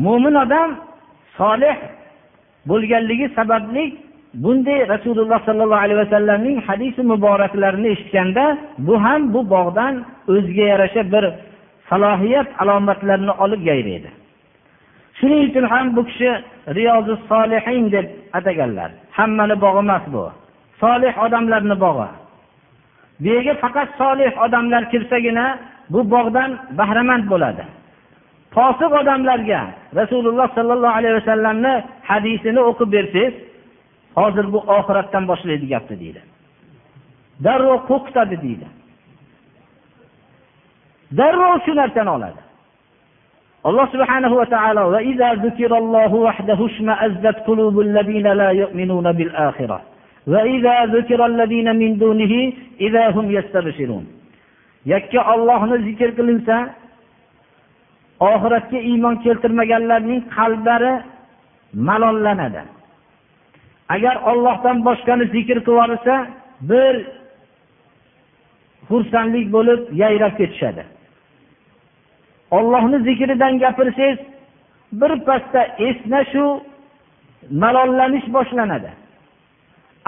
mo'min 0.05 0.35
odam 0.43 0.69
solih 1.37 1.77
bo'lganligi 2.69 3.27
sababli 3.37 3.83
bunday 4.33 4.87
rasululloh 4.93 5.39
sollallohu 5.45 5.83
alayhi 5.85 5.99
vasallamning 6.03 6.57
hadisi 6.67 7.01
muboraklarini 7.03 7.87
eshitganda 7.87 8.57
bu 8.77 9.03
ham 9.03 9.33
bu 9.33 9.49
bog'dan 9.49 10.05
o'ziga 10.27 10.65
yarasha 10.71 11.11
bir 11.13 11.25
salohiyat 11.89 12.47
alomatlarini 12.61 13.31
olib 13.31 13.61
yayraydi 13.71 14.09
shuning 15.21 15.41
uchun 15.49 15.65
ham 15.73 15.95
bu 15.95 16.01
kishi 16.05 16.31
riyozi 16.77 17.15
solihin 17.29 17.91
deb 17.91 18.05
ataganlar. 18.33 18.91
Hammani 19.11 19.61
bog'i 19.61 19.79
emas 19.85 20.03
bu. 20.13 20.31
Solih 20.81 21.13
odamlarni 21.25 21.75
bog'i. 21.85 22.09
Bu 23.19 23.27
yerga 23.33 23.53
faqat 23.63 23.89
solih 24.01 24.31
odamlar 24.45 24.83
kirsagina 24.91 25.45
bu 25.93 25.99
bog'dan 26.13 26.49
bahramand 26.77 27.25
bo'ladi. 27.31 27.63
Posiq 28.55 28.91
odamlarga 29.01 29.61
rasululloh 29.99 30.47
sollallohu 30.57 30.95
alayhi 30.99 31.15
vasallamni 31.19 31.73
hadisini 32.09 32.61
o'qib 32.69 32.89
bersangiz 32.95 33.33
hozir 34.15 34.45
bu 34.53 34.59
oxiratdan 34.77 35.23
boshlaydi 35.27 35.65
gapni 35.73 35.95
deydi. 35.99 36.21
Darrov 37.43 37.79
qo'rqitadi 37.89 38.35
deydi. 38.45 38.67
Darrov 41.17 41.55
shu 41.65 41.71
narsani 41.81 42.09
oladi. 42.17 42.41
Alloh 43.67 43.87
subhanahu 43.93 44.35
va 44.39 44.45
taolo 44.45 44.83
yakka 54.85 55.21
ollohni 55.33 55.77
zikr 55.87 56.09
qilinsa 56.17 56.55
oxiratga 58.31 58.79
iymon 58.89 59.15
keltirmaganlarning 59.23 60.21
qalblari 60.35 60.93
malollanadi. 61.87 62.61
Agar 63.93 64.15
ollohdan 64.31 64.77
boshqani 64.87 65.25
zikr 65.35 65.57
qilibyuborsa 65.67 66.15
bir 66.69 66.93
xursandlik 68.89 69.47
bo'lib 69.55 69.81
yayrab 70.03 70.33
ketishadi. 70.39 70.83
Ollohni 72.57 72.97
zikridan 73.07 73.53
gapirsangiz 73.63 74.19
bir 74.99 75.11
esnashu 75.89 76.45
malollanish 77.63 78.27
boshlanadi. 78.35 78.91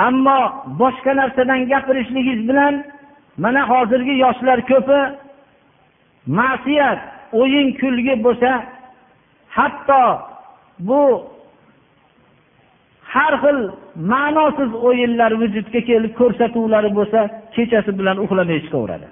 Ammo 0.08 0.40
boshqa 0.82 1.12
narsadan 1.20 1.62
gapirishligingiz 1.72 2.42
bilan 2.50 2.84
mana 3.44 3.62
hozirgi 3.72 4.14
yoshlar 4.26 4.60
ko'pi 4.72 5.00
ma'siyat 6.40 7.00
o'yin 7.42 7.68
kulgi 7.80 8.16
bo'lsa 8.26 8.52
hatto 9.58 10.04
bu 10.88 11.02
har 13.16 13.34
xil 13.44 13.60
ma'nosiz 14.12 14.72
o'yinlar 14.88 15.32
vujudga 15.42 15.82
kelib 15.90 16.14
ko'rsatuvlari 16.20 16.90
bo'lsa 16.98 17.20
kechasi 17.56 17.92
bilan 18.00 18.18
uxlamay 18.24 18.60
chiqaveradi 18.66 19.08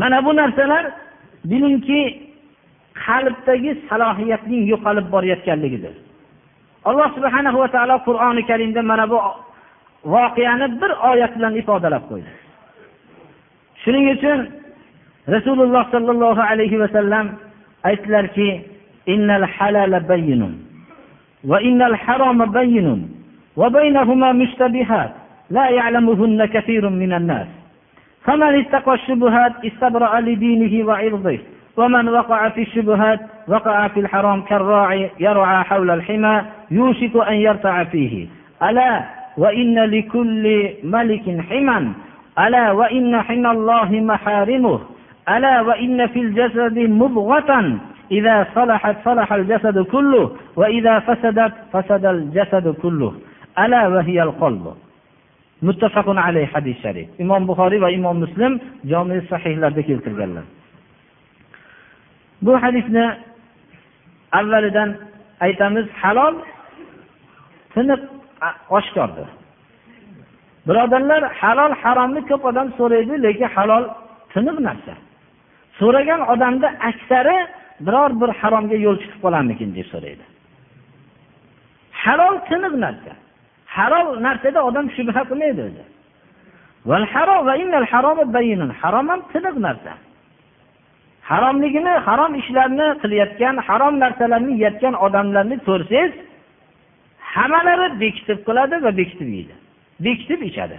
mana 0.00 0.18
bu 0.24 0.30
narsalar 0.40 0.84
bilingki 1.50 2.00
qalbdagi 3.06 3.70
salohiyatning 3.88 4.62
yo'qolib 4.72 5.06
borayotganligidir. 5.14 5.94
Alloh 6.88 7.08
subhana 7.16 7.50
va 7.60 7.68
taolo 7.74 7.96
qur'oni 8.08 8.42
karimda 8.50 8.82
mana 8.82 9.04
bu 9.12 9.18
voqeani 10.14 10.66
bir 10.80 10.90
oyat 11.10 11.32
bilan 11.38 11.54
ifodalab 11.62 12.04
qo'ydi. 12.10 12.30
Shuning 13.82 14.06
uchun 14.16 14.38
rasululloh 15.34 15.84
sollallohu 15.94 16.42
alayhi 16.50 16.80
vasallam 16.82 17.26
aytdilarki 17.88 18.48
وإن 21.44 21.82
الحرام 21.82 22.52
بين 22.52 23.08
وبينهما 23.56 24.32
مشتبهات 24.32 25.10
لا 25.50 25.68
يعلمهن 25.68 26.44
كثير 26.44 26.88
من 26.88 27.12
الناس. 27.12 27.46
فمن 28.24 28.60
اتقى 28.60 28.94
الشبهات 28.94 29.52
استبرأ 29.64 30.20
لدينه 30.20 30.86
وعرضه 30.86 31.38
ومن 31.76 32.08
وقع 32.08 32.48
في 32.48 32.62
الشبهات 32.62 33.20
وقع 33.48 33.88
في 33.88 34.00
الحرام 34.00 34.42
كالراعي 34.42 35.10
يرعى 35.20 35.64
حول 35.64 35.90
الحمى 35.90 36.42
يوشك 36.70 37.16
أن 37.16 37.34
يرتع 37.34 37.84
فيه. 37.84 38.26
ألا 38.62 39.04
وإن 39.36 39.78
لكل 39.78 40.68
ملك 40.84 41.40
حما 41.50 41.92
ألا 42.38 42.70
وإن 42.72 43.22
حمى 43.22 43.50
الله 43.50 43.90
محارمه 43.90 44.80
ألا 45.28 45.60
وإن 45.60 46.06
في 46.06 46.20
الجسد 46.20 46.78
مضغة 46.78 47.78
إذا 48.11 48.47
صلحت 48.55 48.95
صلح 49.05 49.33
الجسد 49.33 49.79
كله 49.79 50.31
وإذا 50.55 50.99
فسدت 50.99 51.53
فسد 51.73 52.05
الجسد 52.05 52.75
كله 52.81 53.13
ألا 53.59 53.87
وهي 53.87 54.23
القلب 54.23 54.73
muttafaqun 55.61 56.17
alayh 56.17 56.47
hadis 56.53 56.75
sharif 56.83 57.07
imom 57.23 57.47
buxoriy 57.47 57.79
va 57.85 57.89
imom 57.97 58.17
muslim 58.23 58.53
jomi 58.91 59.17
sahihlarda 59.31 59.81
keltirganlar 59.89 60.45
bu 62.45 62.53
hadisni 62.63 63.05
avvalidan 64.39 64.89
aytamiz 65.45 65.87
halol 66.01 66.35
tiniq 67.73 68.01
oshkordir 68.77 69.27
birodarlar 70.67 71.21
halol 71.41 71.71
haromni 71.81 72.21
ko'p 72.29 72.43
odam 72.51 72.67
so'raydi 72.77 73.15
lekin 73.25 73.49
halol 73.55 73.83
tiniq 74.33 74.57
narsa 74.67 74.93
so'ragan 75.79 76.21
odamni 76.33 76.69
aksari 76.89 77.37
biror 77.86 78.10
bir 78.20 78.30
haromga 78.40 78.76
yo'l 78.86 78.96
chiqib 79.02 79.20
qolarmikin 79.24 79.70
deb 79.78 79.86
so'raydi. 79.92 80.24
Halol 82.02 82.36
tiniq 82.48 82.74
narsa. 82.84 83.12
Halol 83.76 84.08
narsada 84.26 84.60
odam 84.68 84.86
shubha 84.96 85.22
qilmaydi 85.30 85.60
o'zi. 85.68 85.84
Harom 88.82 89.06
ham 89.10 89.20
tiniq 89.32 89.56
narsa. 89.66 89.92
Haromligini 91.30 91.94
harom 92.06 92.32
ishlarni 92.40 92.86
qilayotgan 93.02 93.56
harom 93.68 93.94
narsalarni 94.04 94.52
yeyotgan 94.62 94.94
odamlarni 95.06 95.56
ko'rsangiz 95.68 96.12
hammalari 97.34 97.88
bekitib 98.02 98.38
qiladi 98.48 98.76
va 98.84 98.90
bekitib 99.00 99.28
yeydi. 99.36 99.54
Bekitib 100.06 100.40
ichadi. 100.50 100.78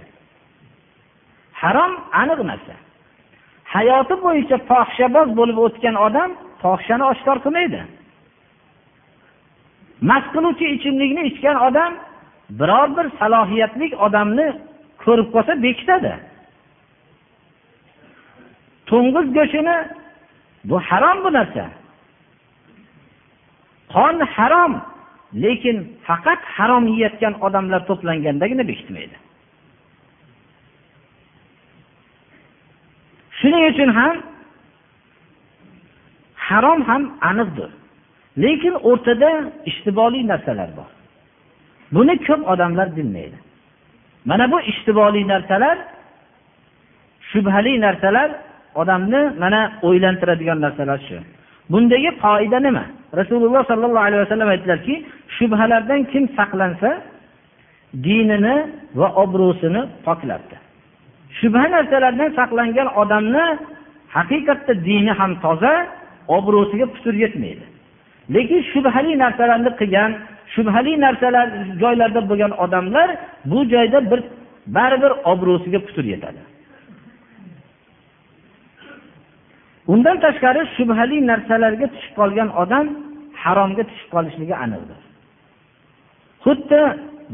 Harom 1.62 1.92
aniq 2.22 2.40
narsa. 2.50 2.74
Hayoti 3.74 4.14
bo'yicha 4.24 4.56
fohishaboz 4.70 5.28
bo'lib 5.38 5.58
o'tgan 5.66 5.96
odam 6.06 6.30
fohishani 6.62 7.04
oshkor 7.12 7.36
qilmaydi 7.44 7.80
mast 10.08 10.28
qiluvchi 10.34 10.66
ichimlikni 10.76 11.22
ichgan 11.30 11.56
odam 11.68 11.92
biror 12.60 12.88
bir 12.96 13.06
salohiyatli 13.18 13.86
odamni 14.06 14.48
ko'rib 15.04 15.28
qolsa 15.34 15.52
bekitadi. 15.66 16.12
To'ng'iz 18.88 19.26
go'shtini 19.36 19.76
bu 20.68 20.76
harom 20.88 21.18
bu 21.24 21.30
narsa. 21.38 21.64
Qon 23.94 24.16
harom 24.36 24.72
lekin 25.44 25.76
faqat 26.06 26.40
harom 26.56 26.84
yeyotgan 26.92 27.34
odamlar 27.46 27.80
to'plangandagina 27.88 28.64
bekitmaydi. 28.70 29.16
Shuning 33.38 33.64
uchun 33.72 33.90
ham 33.98 34.16
harom 36.46 36.80
ham 36.88 37.02
aniqdir. 37.30 37.70
Lekin 38.42 38.74
o'rtada 38.90 39.30
ishtiboli 39.70 40.20
narsalar 40.32 40.70
bor. 40.78 40.90
Buni 41.94 42.14
ko'p 42.26 42.42
odamlar 42.52 42.88
bilmaydi 42.96 43.38
mana 44.30 44.44
bu 44.52 44.58
ishtiboli 44.70 45.22
narsalar 45.32 45.76
shubhali 47.30 47.80
narsalar 47.86 48.30
odamni 48.80 49.22
mana 49.42 49.60
o'ylantiradigan 49.86 50.58
narsalar 50.64 50.98
shu. 51.08 51.16
Bundagi 51.72 52.10
qoida 52.24 52.58
nima? 52.66 52.84
Rasululloh 53.20 53.62
sollallohu 53.70 54.06
alayhi 54.08 54.22
vasallam 54.24 54.48
aytdilarki 54.54 54.94
shubhalardan 55.36 56.00
kim 56.12 56.24
saqlansa 56.38 56.90
dinini 58.06 58.56
va 59.00 59.08
obro'sini 59.22 59.82
poklabdi 60.06 60.56
shubha 61.38 61.64
narsalardan 61.74 62.30
saqlangan 62.38 62.88
odamni 63.02 63.46
haqiqatda 64.16 64.72
dini 64.88 65.12
ham 65.20 65.32
toza 65.44 65.74
obro'siga 66.28 66.86
putur 66.94 67.14
yetmaydi. 67.14 67.64
Lekin 68.34 68.60
shubhali 68.72 69.12
narsalarni 69.24 69.70
qilgan 69.80 70.10
shubhali 70.54 70.92
narsalar 71.04 71.46
joylarda 71.82 72.20
bo'lgan 72.30 72.52
odamlar 72.64 73.08
bu 73.50 73.58
joyda 73.72 73.98
bir 74.10 74.20
baribir 74.76 75.12
obro'siga 75.32 75.78
putur 75.86 76.04
yetadi. 76.14 76.42
Undan 79.92 80.16
tashqari 80.24 80.62
shubhali 80.76 81.16
narsalarga 81.30 81.86
tushib 81.94 82.14
qolgan 82.20 82.48
odam 82.62 82.86
haromga 83.42 83.84
tushib 83.90 84.08
qolishligi 84.14 84.54
aniqdir. 84.64 85.00
Xuddi 86.44 86.80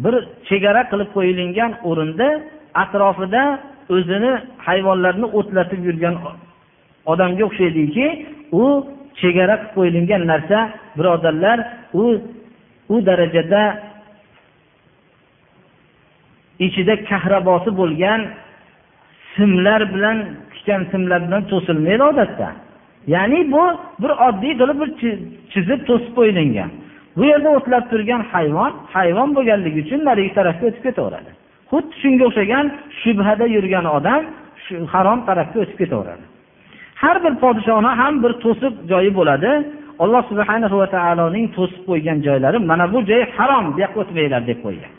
bir 0.05 0.14
chegara 0.48 0.83
qilib 0.90 1.11
qo'yilgan 1.16 1.72
o'rinda 1.88 2.29
atrofida 2.83 3.42
o'zini 3.94 4.33
hayvonlarni 4.66 5.27
o'tlatib 5.38 5.81
yurgan 5.88 6.14
odamga 7.12 7.42
o'xshaydiki 7.48 8.07
u 8.52 8.64
chegara 9.20 9.56
qilib 9.56 9.74
qo'yilgan 9.76 10.22
narsa 10.32 10.58
birodarlar 10.98 11.58
u 11.94 12.04
u 12.88 13.06
darajada 13.06 13.62
ichida 16.66 16.94
kahrabosi 17.11 17.70
bo'lgan 17.80 18.20
simlar 19.34 19.80
bilan 19.94 20.18
tikkan 20.52 20.82
simlar 20.92 21.20
bilan 21.26 21.42
to'silmaydi 21.52 22.02
odatda. 22.12 22.48
Ya'ni 23.14 23.52
bu 23.52 23.64
bir 24.02 24.12
oddiy 24.28 24.52
qilib 24.61 24.78
bir 24.82 24.90
chizib 25.52 25.80
to'sib 25.88 26.12
qo'yilgan. 26.18 26.70
Bu 27.16 27.24
yerda 27.30 27.48
o'tlab 27.58 27.84
turgan 27.90 28.22
hayvon 28.32 28.72
hayvon 28.96 29.28
bo'lganligi 29.37 29.78
uchun 29.84 30.00
narigi 30.08 30.32
tarafga 30.38 30.64
o'tib 30.70 30.82
ketaveradi. 30.88 31.30
Xuddi 31.70 31.94
shunga 32.02 32.24
o'xshagan 32.28 32.66
shubhada 33.00 33.46
yurgan 33.56 33.87
odam 33.96 34.22
shu 34.64 34.74
harom 34.92 35.18
tarafga 35.28 35.58
o'tib 35.64 35.78
ketaveradi. 35.82 36.24
Har 37.02 37.16
bir 37.24 37.34
podshoni 37.42 37.90
ham 38.00 38.14
bir 38.22 38.32
to'siq 38.44 38.74
joyi 38.90 39.11
bo'ladi. 39.18 39.50
Alloh 40.02 40.22
subhana 40.30 40.66
va 40.80 40.87
taoloning 40.96 41.46
to'sib 41.56 41.82
qo'ygan 41.90 42.18
joylari 42.26 42.58
mana 42.70 42.84
bu 42.92 42.98
joy 43.11 43.22
harom 43.37 43.64
bu 43.74 43.78
yoqqa 43.84 43.98
o'tmanglar 44.02 44.42
deb 44.50 44.58
qo'ygan. 44.66 44.92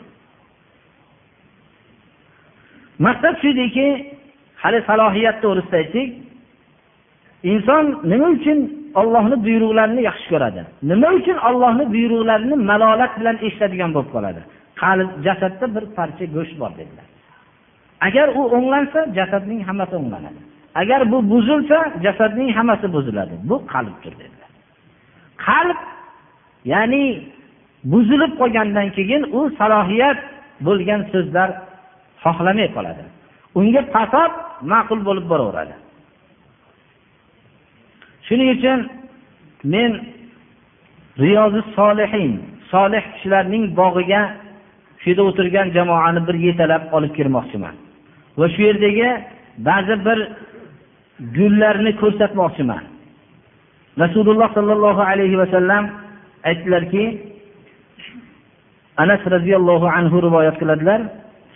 Maqsad 3.06 3.34
shu 3.40 3.48
ediki 3.54 3.86
hali 4.62 4.78
salohiyat 4.88 5.36
to'g'risida 5.44 5.76
aytdik. 5.82 6.08
Inson 7.52 7.84
nima 8.12 8.28
uchun 8.36 8.58
ollohni 9.00 9.36
buyruqlarini 9.46 10.02
yaxshi 10.08 10.26
ko'radi? 10.32 10.60
Nima 10.90 11.08
uchun 11.18 11.38
ollohni 11.48 11.84
buyruqlarini 11.94 12.56
malolat 12.70 13.12
bilan 13.18 13.36
eshitadigan 13.46 13.90
bo'lib 13.94 14.10
qoladi? 14.16 14.40
Qalb 14.82 15.10
jasadda 15.26 15.66
bir 15.74 15.84
parcha 15.96 16.24
go'sht 16.36 16.56
bor 16.62 16.72
dedilar. 16.80 17.06
Agar 18.06 18.26
u 18.38 18.42
o'nglansa 18.56 19.00
jasadning 19.18 19.60
hammasi 19.68 19.94
o'nglanadi. 20.00 20.40
Agar 20.74 21.12
bu 21.12 21.30
buzilsa 21.30 21.92
jasadning 22.02 22.56
hammasi 22.56 22.92
buziladi. 22.92 23.34
Bu 23.42 23.66
qalbdir 23.66 24.12
dedilar. 24.20 24.50
Qalb 25.46 25.78
ya'ni 26.64 27.04
buzilib 27.84 28.32
qolgandan 28.40 28.88
keyin 28.96 29.22
u 29.38 29.50
salohiyat 29.58 30.18
bo'lgan 30.66 31.00
so'zlar 31.12 31.48
xohlamay 32.24 32.68
qoladi. 32.76 33.02
Unga 33.58 33.82
fasod 33.94 34.32
ma'qul 34.72 35.00
bo'lib 35.08 35.26
boraveradi. 35.32 35.74
Shuning 38.26 38.50
uchun 38.56 38.78
men 39.64 39.90
riyozi 41.18 41.62
solihin 41.76 42.32
solih 42.70 43.02
kishilarning 43.14 43.64
bog'iga 43.80 44.22
shu 45.00 45.06
yerda 45.10 45.22
o'tirgan 45.30 45.66
jamoani 45.76 46.20
bir 46.28 46.36
yetalab 46.46 46.82
olib 46.96 47.12
kirmoqchiman 47.18 47.74
va 48.38 48.46
shu 48.54 48.60
yerdagi 48.68 49.08
ba'zi 49.68 49.94
bir 50.06 50.18
gullarni 51.35 51.91
ko'rsatmoqchiman 52.01 52.83
rasululloh 54.03 54.49
sollallohu 54.57 55.01
alayhi 55.11 55.37
vasallam 55.43 55.83
aytdilarki 56.43 57.03
anas 59.03 59.21
roziyallohu 59.35 59.85
anhu 59.97 60.15
rivoyat 60.27 60.55
qiladilar 60.61 61.01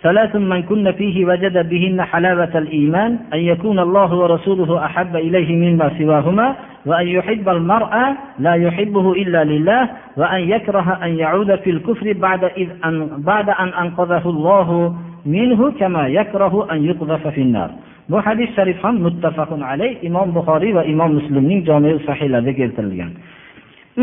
ثلاث 0.02 0.36
من 0.36 0.62
كن 0.62 0.92
فيه 0.92 1.24
وجد 1.24 1.68
بهن 1.68 2.02
حلاوة 2.02 2.58
الإيمان 2.58 3.18
أن 3.34 3.38
يكون 3.38 3.78
الله 3.78 4.14
ورسوله 4.14 4.84
أحب 4.84 5.16
إليه 5.16 5.56
مما 5.56 5.98
سواهما 5.98 6.56
وأن 6.86 7.06
يحب 7.08 7.48
المرء 7.48 7.92
لا 8.38 8.54
يحبه 8.54 9.12
إلا 9.12 9.44
لله 9.44 9.90
وأن 10.16 10.40
يكره 10.40 10.98
أن 11.04 11.18
يعود 11.18 11.54
في 11.54 11.70
الكفر 11.70 12.12
بعد, 12.12 12.44
إذ 12.44 12.68
أن 12.84 13.08
بعد 13.22 13.48
أن 13.50 13.68
أنقذه 13.68 14.22
الله 14.30 14.96
منه 15.26 15.70
كما 15.70 16.08
يكره 16.08 16.72
أن 16.72 16.84
يقذف 16.84 17.26
في 17.28 17.40
النار 17.42 17.70
bu 18.09 18.17
hadis 18.25 18.49
sharif 18.55 18.83
ham 18.83 18.95
muttafaqun 19.05 19.61
alay 19.61 19.91
imom 20.01 20.29
buxoriy 20.35 20.73
va 20.77 20.83
imom 20.93 21.11
muslimning 21.17 21.61
jomi 21.69 21.91
sahiylarida 22.07 22.53
keltirilgan. 22.59 23.11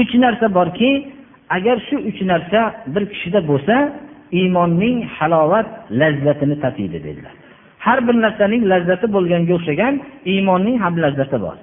Uch 0.00 0.12
narsa 0.24 0.46
borki 0.58 0.90
agar 1.56 1.76
shu 1.88 1.96
uch 2.10 2.20
narsa 2.32 2.60
bir 2.94 3.04
kishida 3.12 3.40
bo'lsa 3.50 3.76
iymonning 4.38 4.96
halovat 5.16 5.66
lazzatini 6.00 6.56
tatiydi 6.64 6.98
dedilar. 7.06 7.34
Har 7.86 7.98
bir 8.06 8.16
narsaning 8.24 8.62
lazzati 8.72 9.06
bo'lganga 9.14 9.52
o'xshagan 9.58 9.94
iymonning 10.32 10.76
ham 10.84 10.94
lazzati 11.04 11.38
bor. 11.44 11.56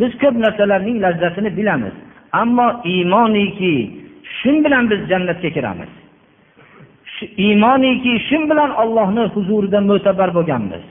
Biz 0.00 0.12
ko'p 0.22 0.36
narsalarning 0.44 0.96
lazzatini 1.04 1.50
bilamiz 1.58 1.94
ammo 2.42 2.68
iymoniki 2.92 3.74
shu 4.36 4.50
bilan 4.64 4.84
biz 4.90 5.00
jannatga 5.10 5.50
kiramiz. 5.56 5.92
Iymoniki 7.46 8.12
shu 8.28 8.38
bilan 8.50 8.70
ollohni 8.82 9.24
huzurida 9.34 9.80
mo'tabar 9.90 10.28
bo'lganmiz. 10.36 10.84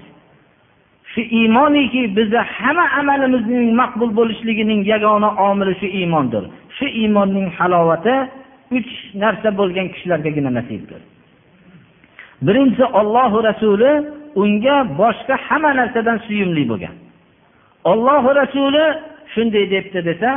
Shu 1.14 1.22
iymoniki 1.22 2.02
bizni 2.18 2.42
hamma 2.58 2.86
amalimizning 3.00 3.68
maqbul 3.82 4.12
bo'lishligining 4.20 4.82
yagona 4.94 5.30
omili 5.48 5.74
shu 5.82 5.88
iymondir. 6.00 6.44
Shu 6.78 6.86
iymonning 7.02 7.48
halovati 7.58 8.16
uch 8.78 8.92
narsa 9.24 9.50
bo'lgan 9.60 9.88
kishilargagina 9.94 10.52
nasibdir. 10.60 11.02
Birinchisi 12.46 12.86
ollohu 13.00 13.38
rasuli 13.50 13.92
unga 14.42 14.78
boshqa 15.02 15.36
hamma 15.48 15.72
narsadan 15.80 16.18
suyumli 16.26 16.64
bo'lgan. 16.72 16.96
Ollohu 17.92 18.30
rasuli 18.42 18.86
shunday 19.34 19.66
debdi 19.74 20.00
desa 20.10 20.32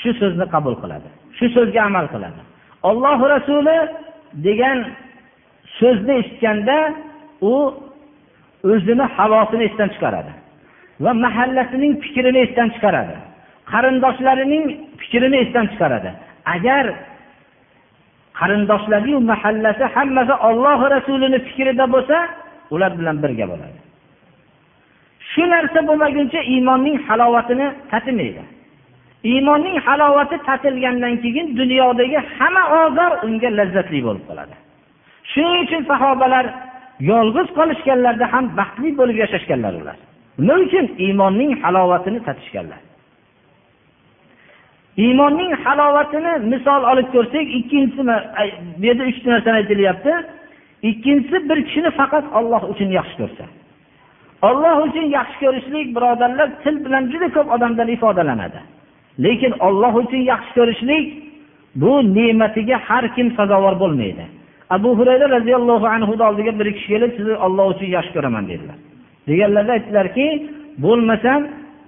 shu 0.00 0.10
so'zni 0.20 0.46
qabul 0.54 0.74
qiladi 0.82 1.08
shu 1.38 1.46
so'zga 1.56 1.80
amal 1.88 2.06
qiladi. 2.14 2.40
Ollohu 2.90 3.24
rasuli 3.34 3.76
degan 4.46 4.78
so'zni 5.78 6.14
eshitganda 6.20 6.78
u 7.52 7.54
o'zini 8.64 9.04
havosini 9.16 9.64
esdan 9.68 9.88
chiqaradi 9.94 10.32
va 11.04 11.12
mahallasining 11.24 11.92
fikrini 12.04 12.38
esdan 12.46 12.68
chiqaradi. 12.74 13.16
Qarindoshlarining 13.72 14.64
fikrini 15.00 15.36
esdan 15.44 15.66
chiqaradi. 15.72 16.10
Agar 16.54 16.84
qarindoshlariyu 18.38 19.18
mahallasi 19.32 19.84
hammasi 19.94 20.34
olloh 20.48 20.80
rasulini 20.94 21.38
fikrida 21.46 21.84
bo'lsa 21.94 22.16
ular 22.74 22.92
bilan 22.98 23.16
birga 23.22 23.46
bo'ladi. 23.52 23.78
Shu 25.30 25.42
narsa 25.54 25.80
bo'lmaguncha 25.88 26.40
iymonning 26.52 26.96
halovatini 27.06 27.66
tatimaydi. 27.90 28.42
Iymonning 29.30 29.76
halovati 29.86 30.36
tatilgandan 30.48 31.14
keyin 31.22 31.46
dunyodagi 31.60 32.18
hamma 32.38 32.62
ozor 32.80 33.12
unga 33.26 33.48
lazzatli 33.58 34.00
bo'lib 34.06 34.24
qoladi. 34.28 34.54
Shuning 35.30 35.56
uchun 35.64 35.82
sahobalar 35.90 36.44
yolg'iz 37.00 37.48
qolishganlarida 37.58 38.26
ham 38.32 38.44
baxtli 38.58 38.90
bo'lib 39.00 39.16
yashashganlar 39.24 39.74
ular. 39.80 39.96
Nima 40.38 40.54
uchun? 40.66 40.86
Iymonning 41.04 41.50
halovatini 41.62 42.20
tatishganlar. 42.26 42.80
Iymonning 45.04 45.52
halovatini 45.64 46.32
misol 46.52 46.82
olib 46.92 47.08
ko'rsak 47.14 47.46
ikkinchisi 47.58 48.02
bu 48.78 48.84
yerda 48.88 49.04
uchta 49.10 49.28
narsani 49.30 49.56
aytilyapti. 49.60 50.12
Ikkinchisi 50.90 51.48
bir 51.48 51.58
kishini 51.66 51.90
faqat 52.00 52.24
olloh 52.38 52.62
uchun 52.72 52.90
yaxshi 52.98 53.16
ko'rsa. 53.20 53.44
Olloh 54.48 54.76
uchun 54.86 55.06
yaxshi 55.18 55.38
ko'rishlik 55.44 55.86
birodarlar 55.96 56.48
til 56.62 56.76
bilan 56.84 57.04
juda 57.12 57.28
ko'p 57.36 57.48
odamdan 57.56 57.88
ifodalanadi. 57.96 58.60
Lekin 59.24 59.52
olloh 59.66 59.94
uchun 60.02 60.22
yaxshi 60.32 60.52
ko'rishlik 60.58 61.06
bu 61.82 61.92
ne'matiga 62.16 62.76
har 62.88 63.04
kim 63.14 63.28
sazovor 63.38 63.74
bo'lmaydi. 63.82 64.24
Abu 64.70 64.90
hurayra 64.98 65.26
roziyallohu 65.36 65.86
anhuni 65.86 66.22
oldiga 66.28 66.52
bir 66.60 66.68
kishi 66.76 66.88
kelib 66.92 67.12
sizni 67.16 67.36
olloh 67.46 67.66
uchun 67.72 67.88
yaxshi 67.96 68.12
ko'raman 68.16 68.44
dedilar. 68.50 68.76
Deganlarida 69.28 69.72
aytdilarki 69.78 70.26
bo'lmasam 70.84 71.40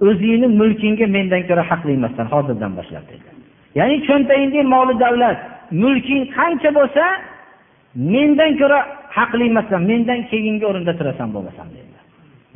o'zingni 0.08 0.48
mulkingga 0.60 1.06
mendan 1.16 1.42
ko'ra 1.48 1.62
haqli 1.70 1.92
emassan 1.98 2.26
hozirdan 2.34 2.72
boshlab 2.78 3.04
dedilar. 3.10 3.34
Ya'ni 3.78 3.96
cho'ntagingdagi 4.06 4.62
moli 4.74 4.94
davlat 5.04 5.38
mulking 5.82 6.22
qancha 6.36 6.70
bo'lsa 6.78 7.04
mendan 8.14 8.52
ko'ra 8.60 8.78
haqli 9.16 9.44
emassan 9.52 9.80
mendan 9.90 10.20
keyingi 10.30 10.64
o'rinda 10.70 10.92
turasan 10.98 11.28
bo'lmasam 11.34 11.68
dedilar. 11.76 12.04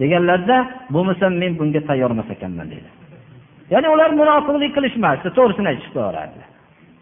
Deganlarida 0.01 0.57
bo'lmasam 0.95 1.33
men 1.43 1.53
bunga 1.59 1.81
tayyor 1.89 2.11
emas 2.17 2.29
ekanman 2.37 2.69
dedi 2.75 2.89
ya'ni 3.73 3.89
ular 3.95 4.11
munofiqlik 4.21 4.73
qilishmasdi 4.77 5.29
to'g'risini 5.39 5.69
aytishib 5.73 5.93
qo'yaveradilar 5.97 6.49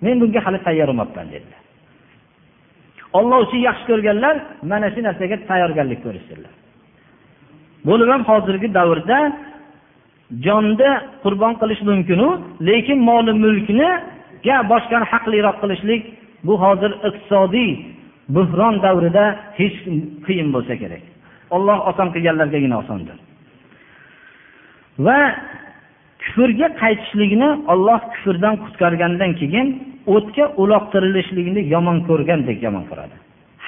men 0.04 0.14
bunga 0.22 0.40
hali 0.46 0.58
tayyor 0.66 0.88
emasman 0.94 1.26
dedilar. 1.34 1.61
Olloh 3.18 3.38
uchun 3.44 3.60
yaxshi 3.68 3.84
ko'rganlar 3.90 4.34
mana 4.70 4.86
shu 4.94 5.00
narsaga 5.06 5.36
tayyorgarlik 5.50 6.00
ko'rishsinlar. 6.06 6.52
Bo'lib 7.88 8.08
ham 8.14 8.22
hozirgi 8.30 8.68
davrda? 8.78 9.18
Jonni 10.46 10.90
qurbon 11.24 11.54
qilish 11.60 11.82
mumkinu 11.88 12.28
lekin 12.68 12.98
moli 13.08 13.32
mulkniga 13.44 14.56
boshqani 14.72 15.06
haqliroq 15.12 15.56
qilishlik 15.62 16.02
bu 16.46 16.54
hozir 16.64 16.92
iqtisodiy 17.08 17.70
buhron 18.34 18.74
davrida 18.84 19.24
hech 19.58 19.76
qiyin 20.26 20.48
bo'lsa 20.54 20.74
kerak. 20.82 21.02
Olloh 21.56 21.78
oson 21.90 22.08
qilganlargagina 22.14 22.76
osondir. 22.82 23.18
Va 25.06 25.18
kufrga 26.22 26.68
qaytishlikni 26.82 27.50
olloh 27.72 28.00
kufrdan 28.12 28.54
qutqargandan 28.64 29.32
keyin 29.40 29.66
o'tga 30.06 30.44
uloqtirilishlikni 30.62 31.62
yomon 31.74 31.98
ko'rgandek 32.08 32.62
yomon 32.66 32.84
ko'radi. 32.90 33.14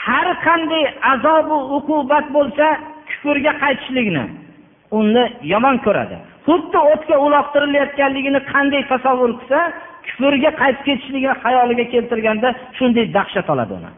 Har 0.04 0.28
qanday 0.46 0.84
azobu 1.12 1.56
uqubat 1.76 2.26
bo'lsa 2.36 2.66
kufrga 3.08 3.52
qaytishlikni 3.62 4.24
uni 4.98 5.24
yomon 5.52 5.76
ko'radi. 5.86 6.16
Xuddi 6.46 6.78
o'tga 6.92 7.16
uloqtirilayotganligini 7.26 8.40
qanday 8.52 8.82
tasavvur 8.92 9.30
qilsa 9.38 9.60
kufrga 10.06 10.50
qaytib 10.60 10.84
ketishligini 10.88 11.36
xayoliga 11.44 11.84
keltirganda 11.92 12.48
shunday 12.78 13.06
dahshat 13.16 13.46
oladi 13.54 13.72
uni. 13.78 13.90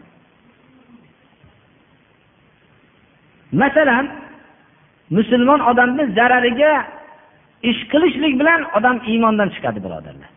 Masalan 3.62 4.06
musulmon 5.16 5.60
odamni 5.70 6.04
zarariga 6.18 6.72
ish 7.70 7.82
qilishlik 7.92 8.34
bilan 8.40 8.60
odam 8.78 8.96
iymondan 9.10 9.48
chiqadi 9.54 9.80
birodarlar. 9.86 10.35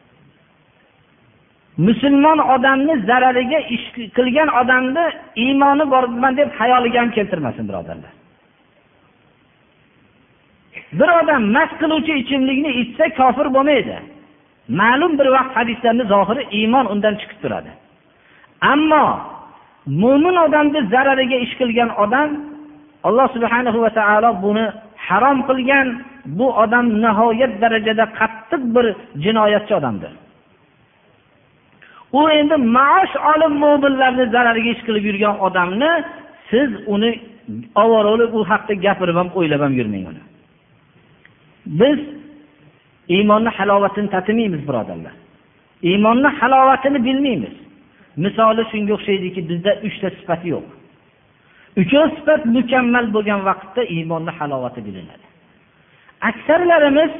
Musulmon 1.87 2.39
odamni 2.55 2.93
zarariga 3.09 3.59
ish 3.75 3.87
qilgan 4.17 4.49
odamni 4.61 5.05
iymoni 5.45 5.85
borman 5.93 6.33
deb 6.39 6.49
xayoliga 6.59 6.99
ham 7.01 7.11
keltirmasin 7.17 7.63
birodarlar. 7.69 8.13
Bir 10.99 11.09
odam 11.21 11.41
mast 11.55 11.73
qiluvchi 11.81 12.13
ichimlikni 12.21 12.71
ichsa 12.81 13.05
kofir 13.19 13.47
bo'lmaydi. 13.55 13.95
Ma'lum 14.79 15.11
bir 15.19 15.27
vaqt 15.35 15.51
hadislarni 15.59 16.03
zohiri 16.13 16.43
iymon 16.59 16.85
undan 16.93 17.13
chiqib 17.21 17.39
turadi. 17.43 17.71
Ammo 18.73 19.05
mo'min 20.01 20.35
odamni 20.45 20.79
zarariga 20.93 21.37
ish 21.45 21.53
qilgan 21.59 21.89
odam 22.03 22.29
alloh 23.07 23.27
subhanahu 23.35 23.77
va 23.83 23.91
taolo 23.99 24.29
buni 24.45 24.65
harom 25.07 25.37
qilgan. 25.49 25.87
Bu 26.37 26.47
odam 26.63 26.85
nihoyat 27.03 27.53
darajada 27.61 28.05
qattiq 28.19 28.61
bir 28.75 28.85
jinoyatchi 29.23 29.73
odamdir. 29.79 30.11
U 32.13 32.21
endi 32.39 32.55
maosh 32.77 33.15
olib 33.31 33.53
mo'minlarni 33.63 34.25
zarariga 34.35 34.69
ish 34.75 34.83
qilib 34.87 35.03
yurgan 35.09 35.35
odamni 35.47 35.91
siz 36.49 36.69
uni 36.93 37.11
ovora 37.83 38.09
u 38.37 38.39
haqda 38.51 38.73
gapirib 38.85 39.15
ham 39.21 39.29
o'ylab 39.39 39.61
ham 39.65 39.73
yurmang 39.79 40.05
uni. 40.11 40.21
Biz 41.79 41.99
iymonni 43.15 43.49
halovatini 43.57 44.09
tatimaymiz 44.15 44.61
birodarlar. 44.69 45.15
Iymonni 45.89 46.29
halovatini 46.39 46.99
bilmaymiz. 47.07 47.55
Misoli 48.23 48.63
shunga 48.71 48.93
o'xshaydiki 48.97 49.41
bizda 49.49 49.71
uchta 49.87 50.07
sifat 50.17 50.41
yo'q. 50.53 50.65
Uchov 51.81 52.05
sifat 52.17 52.41
mukammal 52.55 53.05
bo'lgan 53.15 53.41
vaqtda 53.49 53.81
iymonni 53.95 54.31
halovati 54.39 54.79
bilinadi. 54.87 55.25
Aksarlarimiz 56.29 57.11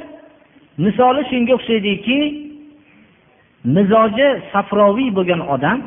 misoli 0.84 1.22
shunga 1.30 1.52
o'xshaydiki 1.58 2.18
mizoji 3.64 4.28
safroviy 4.52 5.10
bo'lgan 5.18 5.40
odam 5.54 5.78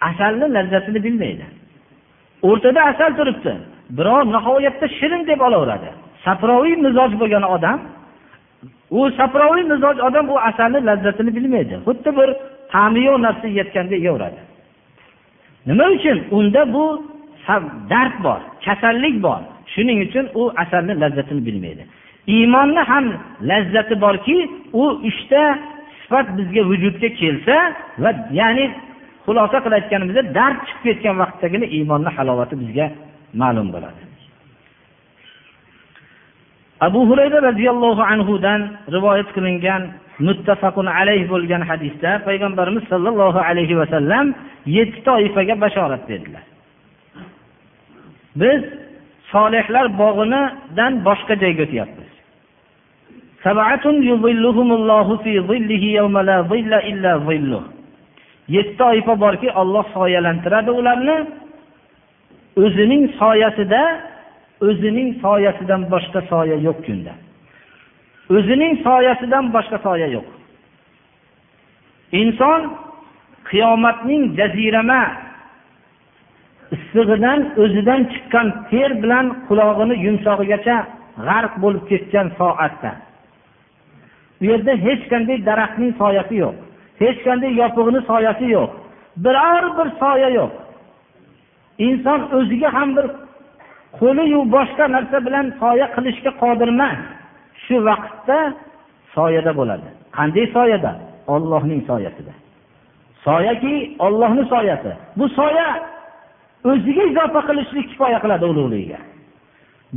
asalni 0.00 0.46
lazzatini 0.56 1.04
bilmaydi. 1.04 1.46
O'rtada 2.42 2.80
asal 2.90 3.10
turibdi. 3.18 3.52
Biroq 3.98 4.24
nihoyatda 4.34 4.86
shirin 4.98 5.22
deb 5.26 5.40
olaveradi. 5.40 5.88
Safroviy 6.24 6.76
mizoj 6.86 7.12
bo'lgan 7.20 7.44
odam 7.54 7.78
u 8.90 9.10
safroviy 9.18 9.64
mizoj 9.72 9.96
odam 10.08 10.26
u 10.34 10.36
asalni 10.48 10.80
lazzatini 10.88 11.30
bilmaydi. 11.36 11.74
Xuddi 11.86 12.10
bir 12.18 12.28
ta'mi 12.72 13.00
yo'q 13.08 13.18
narsa 13.26 13.46
yeyotganda 13.48 13.94
yeyaveradi 13.94 14.40
nima 15.68 15.84
uchun? 15.96 16.18
Unda 16.30 16.72
bu 16.72 16.84
dard 17.90 18.24
bor 18.24 18.40
kasallik 18.64 19.22
bor. 19.22 19.40
Shuning 19.74 19.98
uchun 20.06 20.26
u 20.34 20.42
asalni 20.56 21.00
lazzatini 21.00 21.46
bilmaydi. 21.46 21.84
Iymonni 22.26 22.82
ham 22.90 23.04
lazzati 23.50 24.00
borki 24.00 24.36
u 24.72 24.84
uchta 25.08 25.58
sifat 26.08 26.26
bizga 26.38 26.62
vujudga 26.70 27.08
kelsa 27.20 27.56
va 28.02 28.10
ya'ni 28.40 28.64
xulosa 29.26 29.58
qilib 29.64 29.76
aytganimizda 29.80 30.22
dard 30.38 30.58
chiqib 30.68 30.82
ketgan 30.86 31.16
vaqtdagina 31.22 31.66
iymonni 31.76 32.10
halovati 32.16 32.54
bizga 32.62 32.86
ma'lum 33.40 33.68
bo'ladi. 33.74 34.00
Abu 36.86 37.00
hurayra 37.08 37.38
roziyallohu 37.48 38.02
anhudan 38.12 38.60
rivoyat 38.94 39.28
qilingan 39.36 39.82
muttafaqun 40.26 40.86
alayh 40.98 41.22
bo'lgan 41.32 41.62
hadisda 41.70 42.10
payg'ambarimiz 42.26 42.84
sollallohu 42.92 43.40
alayhi 43.48 43.74
vasallam 43.80 44.26
yetti 44.76 45.00
toifaga 45.08 45.54
bashorat 45.64 46.02
berdilar. 46.10 46.44
Biz 48.42 48.60
solihlar 49.32 49.86
bog'inidan 50.02 50.92
boshqa 51.08 51.34
joyga 51.42 51.62
o'tyapmiz. 51.66 52.07
Yetti 58.48 58.76
toifa 58.78 59.20
borki 59.20 59.48
olloh 59.60 59.84
soyalantiradi 59.94 60.70
ularni. 60.70 61.16
O'zining 62.64 63.04
soyasida 63.20 63.82
o'zining 64.68 65.10
soyasidan 65.24 65.82
boshqa 65.92 66.20
soya 66.30 66.56
yo'q 66.66 66.78
kunda. 66.86 67.12
O'zining 68.36 68.74
soyasidan 68.86 69.44
boshqa 69.54 69.78
soya 69.86 70.08
yo'q. 70.16 70.28
Inson 72.20 72.60
qiyomatning 73.50 74.22
jazirama 74.38 75.02
issig'idan 76.76 77.40
o'zidan 77.62 78.00
chiqqan 78.12 78.46
ter 78.70 78.90
bilan 79.02 79.26
qulog'ini 79.48 79.94
yumshog'igacha 80.06 80.76
g'arq 81.26 81.52
bo'lib 81.62 81.84
ketgan 81.90 82.26
soatda 82.38 82.90
u 84.40 84.44
yerda 84.50 84.72
hech 84.86 85.02
qanday 85.12 85.38
daraxtning 85.48 85.92
soyasi 86.02 86.34
yo'q. 86.42 86.56
Hech 87.02 87.18
qanday 87.26 87.52
yopig'ini 87.62 88.00
soyasi 88.10 88.46
yo'q. 88.56 88.70
Biror 89.24 89.64
bir 89.78 89.88
soya 90.02 90.28
yo'q. 90.38 90.52
Inson 91.86 92.20
o'ziga 92.38 92.68
ham 92.76 92.96
bir 92.96 93.06
qo'liyu 93.98 94.40
boshqa 94.54 94.84
narsa 94.94 95.18
bilan 95.26 95.46
soya 95.60 95.86
qilishga 95.94 96.30
qodir 96.42 96.68
emas. 96.74 96.98
Shu 97.64 97.76
vaqtda 97.88 98.38
soyada 99.14 99.52
bo'ladi. 99.58 99.88
Qanday 100.16 100.46
soyada? 100.56 100.92
Ollohning 101.34 101.80
soyasida. 101.90 102.32
Soyaki 103.26 103.74
ollohni 104.06 104.44
soyasi. 104.54 104.92
Bu 105.18 105.26
soya 105.38 105.68
o'ziga 106.70 107.02
izofa 107.10 107.40
qilishlik 107.48 107.86
kifoya 107.90 108.18
qiladi 108.24 108.44
ulug'ligiga. 108.52 109.00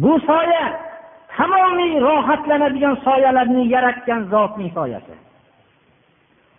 Bu 0.03 0.19
soya 0.29 0.63
tamomiy 1.37 1.93
rohatlanadigan 2.07 2.95
soyalarni 3.05 3.63
yaratgan 3.75 4.21
zotning 4.33 4.71
soyasi. 4.73 5.13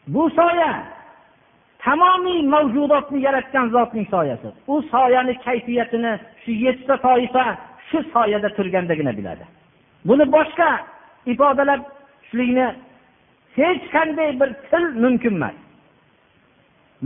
Bu 0.07 0.31
soya 0.31 0.73
tamomiy 1.79 2.41
mavjudotni 2.55 3.21
yaratgan 3.27 3.69
zotning 3.69 4.07
soyasi. 4.11 4.49
U 4.67 4.83
soyani 4.83 5.35
kayfiyatini 5.45 6.13
shu 6.45 6.51
yettita 6.65 6.97
toifa 6.97 7.45
shu 7.89 7.99
soyada 8.15 8.49
turgandagina 8.57 9.13
biladi. 9.19 9.45
Buni 10.05 10.25
boshqa 10.33 10.69
ifodalashlikni 11.33 12.67
hech 13.57 13.83
qanday 13.95 14.41
bir 14.41 14.51
til 14.71 14.85
mumkin 15.03 15.35
emas. 15.35 15.57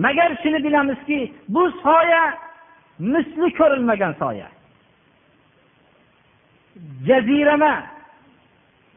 Magar 0.05 0.31
shuni 0.43 0.65
bilamizki 0.65 1.33
bu 1.49 1.63
soya 1.85 2.23
misli 2.99 3.49
ko'rilmagan 3.59 4.13
soya. 4.23 4.49
Jazirama 7.09 7.75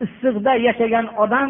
issiqda 0.06 0.54
yashagan 0.68 1.08
odam 1.24 1.50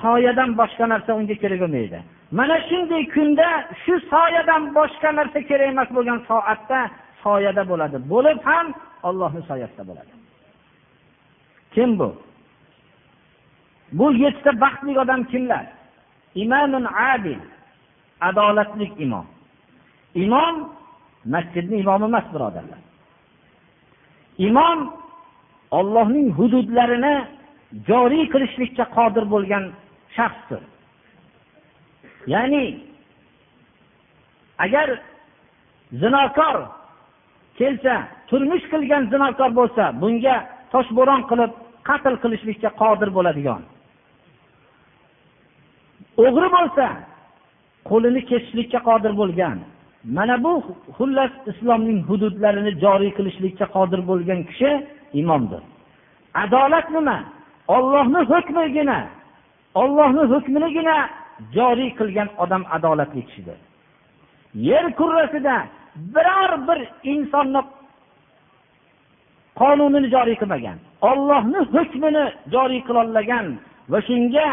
soyadan 0.00 0.50
boshqa 0.60 0.84
narsa 0.92 1.10
unga 1.18 1.34
kerak 1.42 1.60
bo'lmaydi. 1.64 1.98
Mana 2.38 2.56
shunday 2.68 3.02
kunda 3.14 3.48
shu 3.82 3.94
soyadan 4.12 4.62
boshqa 4.78 5.08
narsa 5.18 5.38
kerak 5.48 5.68
emas 5.72 5.88
bo'lgan 5.96 6.18
soatda 6.30 6.80
soyada 7.24 7.62
bo'ladi. 7.70 7.96
Bo'lib 8.12 8.38
ham 8.50 8.66
ollohni 9.08 9.42
soyasida 9.50 9.82
bo'ladi. 9.90 10.12
Kim 11.74 11.90
bu? 11.98 12.08
Bu 13.98 14.06
yettita 14.22 14.52
baxtli 14.64 14.92
odam 15.02 15.20
kimlar? 15.32 15.64
Imomun 16.42 16.84
adil 17.12 17.40
adolatli 18.28 18.86
imom. 19.04 19.26
Imom 20.24 20.54
masjidni 21.34 21.76
imomi 21.82 22.04
emas 22.10 22.26
birodarlar. 22.34 22.80
Imom 24.38 24.78
ollohning 25.70 26.28
hududlarini 26.38 27.16
joriy 27.88 28.24
qilishlikka 28.32 28.84
qodir 28.96 29.24
bo'lgan 29.32 29.64
shaxsdir. 30.16 30.62
Ya'ni 32.32 32.64
agar 34.64 34.88
zinokor 36.02 36.56
kelsa 37.58 37.94
turmush 38.28 38.64
qilgan 38.72 39.02
zinokor 39.12 39.50
bo'lsa 39.60 39.84
bunga 40.02 40.36
toshbo'ron 40.72 41.22
qilib 41.30 41.52
qatl 41.88 42.14
qilishlikka 42.22 42.70
qodir 42.82 43.10
bo'ladigan. 43.16 43.62
O'g'ri 46.24 46.48
bo'lsa 46.56 46.86
qo'lini 47.90 48.20
kesishlikka 48.30 48.80
qodir 48.88 49.12
bo'lgan. 49.20 49.56
Mana 50.16 50.44
bu 50.44 50.52
xullas 50.96 51.32
islomning 51.50 52.00
hududlarini 52.08 52.72
joriy 52.84 53.10
qilishlikka 53.18 53.66
qodir 53.76 54.00
bo'lgan 54.10 54.40
kishi 54.48 54.70
imomdir. 55.20 55.62
Adolat 56.42 56.86
nima 56.96 57.18
ollohni 57.76 58.20
hukmigina 58.32 58.98
ollohni 59.82 60.22
hukminigina 60.32 60.96
joriy 61.56 61.90
qilgan 61.98 62.28
odam 62.42 62.62
adolatli 62.76 63.22
kishidir. 63.26 63.58
Yer 64.68 64.86
kurrasida 64.98 65.56
biror 66.14 66.52
bir 66.68 66.78
insonni 67.12 67.62
qonunini 69.60 70.08
joriy 70.14 70.36
qilmagan 70.40 70.78
ollohni 71.10 71.60
hukmini 71.74 72.24
joriy 72.54 72.80
qilolmagan 72.88 73.46
va 73.90 73.98
shunga 74.08 74.48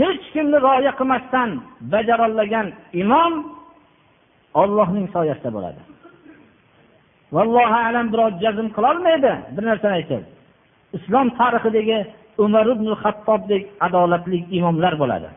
hech 0.00 0.22
kimni 0.34 0.58
rioya 0.66 0.92
qilmasdan 0.98 1.50
bajarolmagan 1.92 2.66
imom 3.02 3.32
ollohning 4.60 5.06
soyasida 5.14 5.50
bo'ladi. 5.56 5.80
Vallohu 7.36 7.76
alam 7.88 8.06
birov 8.12 8.30
jazm 8.44 8.66
qilolmaydi 8.76 9.32
bir 9.54 9.64
narsani 9.70 9.94
aytib. 10.00 10.22
Islom 10.96 11.26
tarixidagi 11.38 11.98
umar 12.44 12.66
ibn 12.74 12.86
hattobdek 13.02 13.62
adolatli 13.86 14.38
imomlar 14.58 14.94
bo'ladi. 15.02 15.30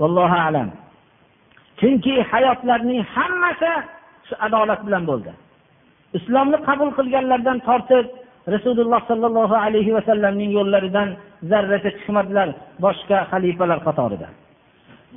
Vallohu 0.00 0.38
alam. 0.48 0.68
Chunki 1.80 2.14
hayotlarning 2.32 3.00
hammasi 3.14 3.72
shu 4.26 4.34
adolat 4.46 4.80
bilan 4.86 5.02
bo'ldi. 5.10 5.32
Islomni 6.18 6.58
qabul 6.68 6.90
qilganlardan 6.98 7.58
tortib 7.68 8.06
rasululloh 8.54 9.00
sollallohu 9.10 9.56
alayhi 9.66 9.94
vasallamning 9.98 10.50
yo'llaridan 10.58 11.08
zarracha 11.50 11.90
chiqmadilar 11.96 12.48
boshqa 12.84 13.18
xalifalar 13.30 13.78
qatorida. 13.86 14.28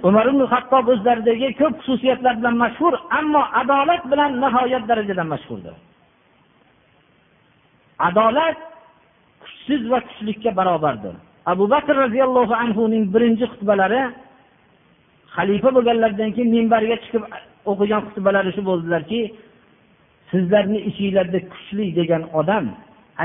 Umar 0.03 0.25
ibn 0.31 0.41
hattob 0.53 0.85
o'zlaridagi 0.93 1.47
ko'p 1.59 1.75
xususiyatlar 1.81 2.33
bilan 2.39 2.55
mashhur 2.63 2.93
ammo 3.19 3.41
adolat 3.61 4.03
bilan 4.11 4.31
nihoyat 4.43 4.83
darajada 4.89 5.23
mashhurdir. 5.33 5.75
Adolat 8.07 8.57
kuchsiz 9.43 9.81
va 9.91 9.99
kuchlikka 10.07 10.51
barobardir. 10.59 11.15
Abu 11.51 11.65
bakr 11.73 11.95
roziyallohu 12.03 12.53
anhuning 12.63 13.03
birinchi 13.13 13.45
xutbalari 13.51 14.01
xalifa 15.35 15.69
bo'lganlaridan 15.75 16.29
keyin 16.35 16.49
minbarga 16.55 16.95
chiqib 17.03 17.23
o'qigan 17.71 18.01
xutbalari 18.07 18.51
shu 18.55 18.61
bo'ldilarki 18.69 19.21
sizlarni 20.31 20.79
ichinglarda 20.89 21.39
kuchli 21.51 21.85
degan 21.99 22.23
odam 22.39 22.65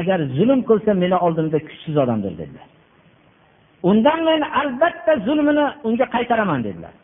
agar 0.00 0.18
zulm 0.36 0.60
qilsa 0.68 0.90
meni 1.02 1.16
oldimda 1.26 1.58
kuchsiz 1.68 1.94
odamdir 2.04 2.32
dedilar. 2.40 2.71
Undan 3.82 4.20
men 4.28 4.42
albatta 4.60 5.12
zulmini 5.26 5.66
unga 5.88 6.06
qaytaraman 6.14 6.60
dedilar. 6.66 6.94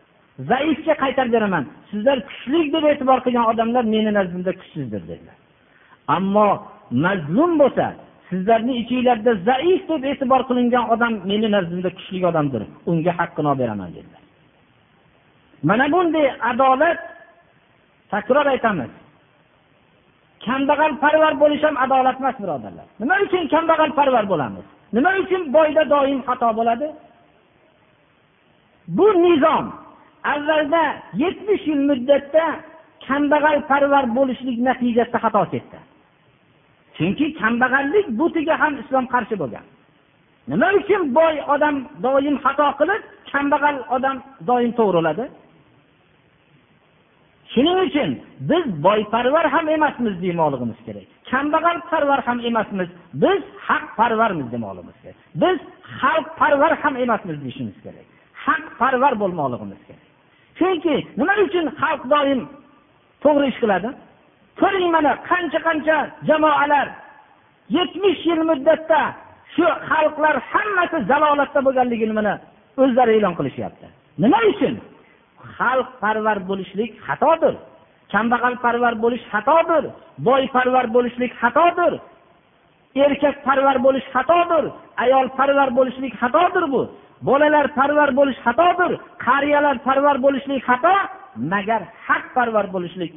Zaifga 0.51 0.95
qaytarib 1.03 1.33
beraman. 1.37 1.65
Sizlar 1.91 2.19
kuchli 2.29 2.61
deb 2.75 2.85
e'tibor 2.91 3.19
qilgan 3.27 3.47
odamlar 3.53 3.85
meni 3.95 4.11
nazdimda 4.19 4.53
kuchsizdir 4.61 5.03
dedilar. 5.11 5.37
Ammo 6.17 6.49
mazlum 7.05 7.53
bo'lsa 7.63 7.87
sizlarni 8.31 8.75
ichinglarda 8.83 9.33
zaif 9.49 9.83
deb 9.91 10.03
e'tibor 10.11 10.41
qilingan 10.49 10.85
odam 10.95 11.13
meni 11.31 11.49
nazdimda 11.57 11.91
kuchli 11.99 12.19
odamdir. 12.31 12.63
Unga 12.91 13.13
haqqini 13.19 13.49
olib 13.53 13.61
beraman 13.63 13.91
dedilar. 13.97 14.23
Mana 15.69 15.87
bunday 15.95 16.27
adolat 16.51 17.01
takror 18.13 18.47
aytamiz. 18.55 18.93
Kambag'alparvar 20.47 21.33
bo'lish 21.43 21.63
ham 21.67 21.77
adolat 21.85 22.17
emas 22.21 22.37
birodarlar. 22.43 22.87
Nima 23.01 23.15
uchun 23.27 23.45
kambag'alparvar 23.55 24.25
bo'lamiz? 24.33 24.67
Nima 24.93 25.11
uchun 25.23 25.43
boyda 25.57 25.83
doim 25.95 26.21
xato 26.29 26.49
bo'ladi? 26.59 26.89
Bu 28.97 29.07
nizom 29.25 29.65
avvalda 30.33 30.83
yetmish 31.23 31.65
yil 31.71 31.83
muddatda 31.91 32.45
kambag'alparvar 33.07 34.05
bo'lishlik 34.17 34.59
natijasida 34.69 35.19
xato 35.25 35.43
ketdi. 35.53 35.79
Chunki 36.97 37.27
kambag'allik 37.41 38.07
butiga 38.19 38.55
ham 38.63 38.73
islom 38.83 39.07
qarshi 39.15 39.37
bo'lgan. 39.43 39.65
Nima 40.51 40.69
uchun 40.81 41.03
boy 41.19 41.35
odam 41.55 41.77
doim 42.05 42.37
xato 42.45 42.67
qilib 42.81 43.03
kambag'al 43.33 43.77
odam 43.97 44.17
doim 44.49 44.71
to'g'riladi 44.79 45.25
shuning 47.59 47.79
uchun 47.87 48.11
biz 48.51 48.65
boyparvar 48.87 49.47
ham 49.55 49.69
emasmiz 49.69 50.15
demoqligimiz 50.23 50.79
kerak. 50.87 51.07
Kambag'alparvar 51.31 52.21
ham 52.27 52.39
emasmiz 52.49 52.89
biz 53.23 53.41
haqparvarmiz 53.69 54.47
demoqligimiz 54.55 54.97
kerak. 55.03 55.17
Biz 55.43 55.59
xalqparvar 56.01 56.73
ham 56.83 56.95
emasmiz 57.05 57.37
deyishimiz 57.45 57.77
kerak. 57.85 58.07
Haqparvar 58.47 59.13
bo'lmoqligimiz 59.23 59.81
kerak. 59.87 60.05
Chunki 60.59 60.95
nima 61.19 61.35
uchun 61.47 61.67
xalq 61.81 62.03
doim 62.13 62.41
to'g'ri 63.25 63.47
ish 63.53 63.59
qiladi? 63.63 63.89
Ko'ring 64.61 64.89
mana 64.97 65.13
qancha 65.31 65.59
qancha 65.67 65.97
jamoalar 66.29 66.87
yetmish 67.77 68.23
yil 68.31 68.43
muddatda 68.51 69.01
shu 69.55 69.67
xalqlar 69.91 70.37
hammasi 70.53 70.99
zalolatda 71.11 71.61
bo'lganligini 71.67 72.15
mana 72.19 72.33
o'zlari 72.83 73.13
e'lon 73.19 73.35
qilishyapti. 73.39 73.87
Nima 74.23 74.39
uchun? 74.53 74.75
Xalqparvar 75.59 76.39
bo'lishlik 76.49 76.91
xatodir. 77.07 77.55
Kambag'alparvar 78.13 78.95
bo'lish 79.05 79.25
xatodir. 79.33 79.85
Boyparvar 80.27 80.87
bo'lishlik 80.95 81.33
xatodir. 81.43 81.93
Erkakparvar 83.05 83.77
bo'lish 83.87 84.07
xatodir. 84.15 84.65
Ayolparvar 85.05 85.69
bo'lishlik 85.79 86.13
xatodir 86.21 86.65
bu. 86.73 86.83
Bolalar 87.29 87.67
parvar 87.79 88.11
bo'lish 88.19 88.41
xatodir. 88.47 88.93
Qariyalar 89.27 89.77
parvar 89.87 90.17
bo'lishlik 90.25 90.63
xato 90.69 90.95
magar 91.53 91.83
haqparvar 92.07 92.67
bo'lishlik 92.75 93.13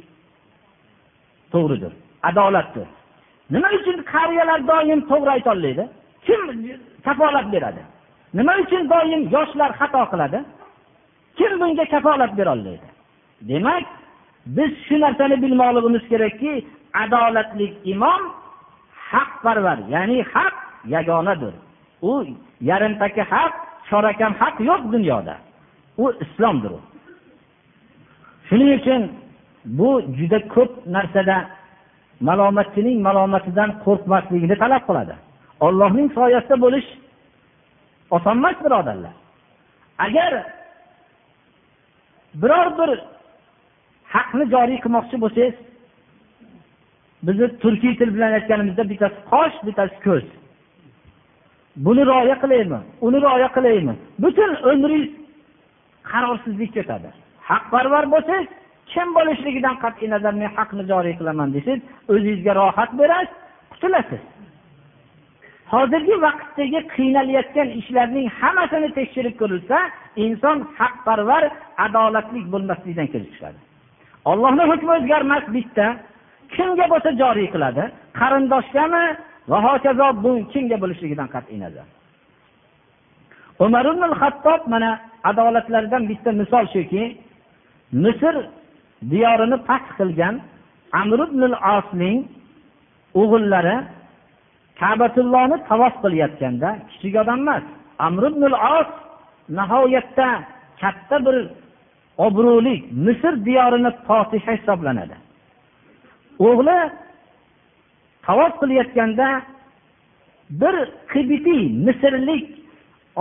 to'g'ridir 1.52 1.92
adolatdir. 2.28 2.86
Nima 3.54 3.68
uchun 3.78 3.96
qariyalar 4.12 4.60
doim 4.70 5.00
to'g'ri 5.10 5.30
aytolmaydi? 5.36 5.84
Kim 6.26 6.40
kafolat 7.06 7.46
beradi? 7.54 7.82
Nima 8.38 8.52
uchun 8.62 8.82
doim 8.92 9.22
yoshlar 9.34 9.70
xato 9.80 10.02
qiladi? 10.12 10.38
Kim 11.36 11.60
bunga 11.60 11.84
kafolat 11.84 12.36
berolmaydi? 12.38 12.88
Demak 13.48 13.84
biz 14.46 14.70
shu 14.86 15.00
narsani 15.00 15.42
bilmoqligimiz 15.42 16.08
kerakki 16.08 16.52
adolatli 17.02 17.66
imom 17.84 18.22
haqparvar 19.12 19.78
ya'ni 19.94 20.18
haq 20.34 20.54
yagonadir. 20.94 21.54
U 22.02 22.26
yarimtaka 22.60 23.22
haq 23.34 23.52
chorakam 23.88 24.32
haq 24.40 24.60
yo'q 24.60 24.82
dunyoda. 24.92 25.36
U 25.98 26.12
islomdir 26.24 26.70
u. 26.70 26.80
Shuning 28.48 28.70
uchun 28.80 29.02
bu 29.64 30.02
juda 30.18 30.38
ko'p 30.54 30.70
narsada 30.86 31.36
malomatchining 32.28 32.98
malomatidan 33.06 33.70
qo'rqmaslikni 33.84 34.56
talab 34.62 34.82
qiladi. 34.88 35.14
Ollohning 35.66 36.08
soyasida 36.18 36.56
bo'lish 36.64 36.88
oson 38.16 38.36
emas 38.40 38.56
birodarlar. 38.64 39.14
Agar 40.06 40.32
biror 42.34 42.68
bir 42.78 42.90
haqni 44.14 44.44
joriy 44.54 44.78
qilmoqchi 44.84 45.16
bo'lsangiz 45.24 45.54
bizni 47.26 47.46
turkiy 47.62 47.94
til 47.98 48.14
bilan 48.14 48.32
aytganimizda 48.38 48.84
bittasi 48.90 49.18
qosh 49.32 49.56
bittasi 49.66 49.96
ko'z. 50.06 50.24
Buni 51.84 52.02
rioya 52.10 52.36
qilaymi? 52.42 52.78
Uni 53.06 53.18
rioya 53.24 53.48
qilaymi? 53.56 53.94
Butun 54.22 54.50
umringiz 54.70 55.10
qarorsizlikka 56.10 56.80
o'tadi 56.84 57.08
haqparvar 57.50 58.04
bo'lsangiz 58.14 58.48
kim 58.92 59.08
bo'lishligidan 59.16 59.76
qat'iy 59.84 60.08
nazar 60.14 60.34
men 60.40 60.50
haqni 60.56 60.82
joriy 60.92 61.14
qilaman 61.20 61.48
desangiz 61.56 61.82
o'zingizga 62.12 62.52
rohat 62.60 62.90
berasiz 63.00 63.36
qutulasiz. 63.72 64.22
Hozirgi 65.74 66.16
vaqtdagi 66.26 66.80
qiynalayotgan 66.94 67.68
ishlarning 67.80 68.26
hammasini 68.40 68.88
tekshirib 68.98 69.34
ko'rilsa 69.40 69.78
inson 70.26 70.56
haqparvar 70.78 71.44
adolatli 71.86 72.40
bo'lmaslikdan 72.52 73.08
kelib 73.14 73.30
chiqadi 73.34 73.60
ollohni 74.30 74.64
hukmi 74.70 74.90
o'zgarmas 74.98 75.44
bitta. 75.56 75.86
Kimga 76.54 76.86
bo'lsa 76.92 77.10
joriy 77.22 77.48
qiladi. 77.54 77.84
Qarindoshgami 78.20 79.04
va 79.50 79.58
hokazo 79.66 80.06
bu 80.24 80.30
kimga 80.52 80.76
bo'lishligidan 80.82 81.28
qat'iy 81.34 81.58
nazar. 81.64 81.86
Umar 83.64 83.84
ibn 83.92 84.02
hattob 84.20 84.60
mana 84.72 84.90
adolatlardan 85.30 86.02
bitta 86.10 86.30
misol 86.40 86.64
shuki 86.74 87.02
misr 88.04 88.34
diyorini 89.12 89.56
fath 89.68 89.88
qilgan 89.98 90.34
amr 91.00 91.18
ibn 91.28 91.42
osning 91.76 92.18
o'g'illari 93.20 93.76
kabatullohni 94.80 95.56
tavof 95.68 95.94
qilayotganda 96.02 96.68
kichik 96.90 97.14
odam 97.22 97.40
emas 97.44 97.64
amr 98.06 98.22
ibn 98.30 98.42
os 98.78 98.90
nihoyatda 99.58 100.28
katta 100.80 101.16
bir 101.26 101.36
obro'li 102.26 102.74
misr 103.06 103.34
diyorini 103.46 103.90
fotiha 104.06 104.52
hisoblanadi. 104.56 105.16
O'g'li 106.48 106.78
tavof 108.26 108.52
qilayotganda 108.60 109.28
bir 110.60 110.74
qibitiy 111.12 111.62
misrlik 111.86 112.44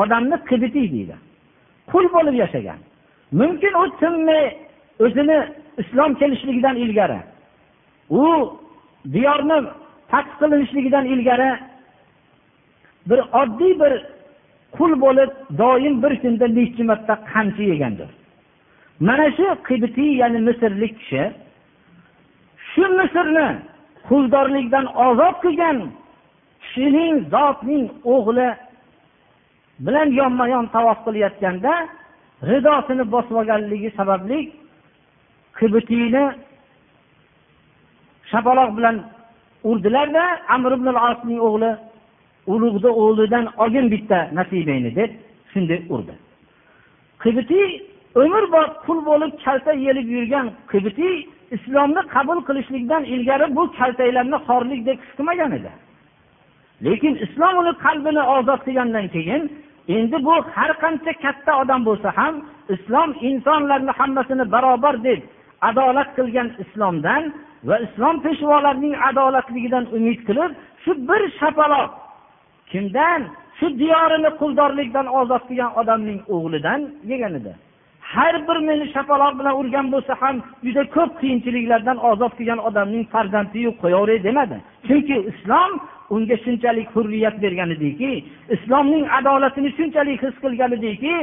odamni 0.02 0.38
qibitiy 0.49 0.88
deydi. 0.95 1.16
Qul 1.91 2.06
bo'lib 2.16 2.36
yashagan. 2.43 2.80
Mumkin 3.39 3.74
u 3.82 3.86
tinmay 3.99 4.45
o'zini 5.04 5.39
islom 5.82 6.12
kelishligidan 6.20 6.76
ilgari. 6.76 7.20
U 8.10 8.24
diyorni 9.14 9.58
fath 10.12 10.32
qilinishligidan 10.39 11.05
ilgari 11.14 11.51
bir 13.09 13.20
oddiy 13.41 13.74
bir 13.82 13.93
qul 14.78 14.91
bo'lib 15.03 15.32
doim 15.62 16.03
bir 16.03 16.14
kunda 16.22 16.47
nechi 16.47 16.84
marta 16.89 17.16
qamchi 17.32 17.64
yegandir. 17.72 18.09
Mana 19.07 19.28
shu 19.38 19.45
qibtiy 19.68 20.12
ya'ni 20.22 20.39
misrlik 20.47 20.93
kishi 20.99 21.24
shu 22.72 22.84
misrni 22.99 23.47
quldorlikdan 24.07 24.86
ozod 25.07 25.36
qilgan 25.43 25.78
kishining 26.64 27.16
zotning 27.34 27.86
o'g'li 28.14 28.49
bilan 29.86 30.07
yonma 30.20 30.45
yon 30.53 30.66
tavof 30.76 30.99
qilayotganda 31.05 31.74
ridosini 32.49 33.05
bosib 33.14 33.36
olganligi 33.41 33.89
sababli 33.99 34.39
qibtiyni 35.57 36.26
shapaloq 38.32 38.70
bilan 38.78 38.95
urdilarda 39.70 40.24
amr 40.55 40.72
ibn 40.78 40.88
asning 41.09 41.39
o'g'li 41.47 41.72
ulug'ni 42.53 42.91
o'g'lidan 43.03 43.45
olgin 43.64 43.88
bitta 43.93 44.20
nasibangni 44.38 44.91
deb 44.99 45.12
shunday 45.51 45.80
urdi. 45.93 46.16
Qibitiy 47.24 47.68
umrbod 48.24 48.72
qul 48.86 48.99
bo'lib 49.09 49.32
kalta 49.45 49.74
yelib 49.86 50.07
yurgan 50.16 50.47
qibitiy 50.72 51.16
islomni 51.55 52.01
qabul 52.16 52.39
qilishlikdan 52.47 53.03
ilgari 53.14 53.47
bu 53.57 53.64
kaltaklarni 53.80 54.38
xorlik 54.47 54.82
deb 54.88 54.97
his 55.03 55.12
qilmagan 55.18 55.51
edi. 55.59 55.72
Lekin 56.86 57.16
islom 57.26 57.53
uni 57.62 57.74
qalbini 57.86 58.24
ozod 58.36 58.62
qilgandan 58.68 59.07
keyin 59.16 59.43
endi 59.97 60.18
bu 60.28 60.36
har 60.55 60.72
qancha 60.84 61.14
katta 61.24 61.51
odam 61.62 61.82
bo'lsa 61.89 62.09
ham 62.20 62.36
islom 62.76 63.09
insonlarni 63.30 63.93
hammasini 63.99 64.45
barobar 64.53 64.95
deb 65.07 65.22
adolat 65.70 66.09
qilgan 66.18 66.49
islomdan 66.64 67.24
va 67.70 67.76
islom 67.86 68.16
peshvolarining 68.26 68.95
adolatligidan 69.09 69.86
umid 69.97 70.20
qilib 70.28 70.51
shu 70.84 70.91
bir 71.09 71.22
shapaloq 71.39 71.91
kimdan? 72.72 73.22
Shu 73.59 73.68
diyorini 73.82 74.30
quldorlikdan 74.39 75.07
ozod 75.20 75.43
qilgan 75.49 75.72
odamning 75.82 76.20
o'g'lidan 76.36 76.82
yegan 77.12 77.34
edi. 77.39 77.53
Har 78.14 78.36
bir 78.47 78.57
meni 78.68 78.86
shapaloq 78.95 79.34
bilan 79.39 79.53
urgan 79.62 79.88
bo'lsa 79.93 80.14
ham 80.22 80.36
juda 80.66 80.84
ko'p 80.95 81.12
qiyinchiliklardan 81.22 81.97
ozod 82.12 82.34
qilgan 82.38 82.59
odamning 82.68 83.03
farzandiyu 83.14 83.72
qo'yaveray 83.82 84.20
demadi. 84.28 84.57
Chunki 84.88 85.16
islom 85.32 85.72
unga 86.16 86.38
shunchalik 86.45 86.88
hurriyat 86.95 87.36
bergan 87.43 87.70
ediki 87.76 88.12
islomning 88.55 89.05
adolatini 89.20 89.70
shunchalik 89.78 90.20
his 90.26 90.36
qilgan 90.43 90.72
ediki 90.78 91.14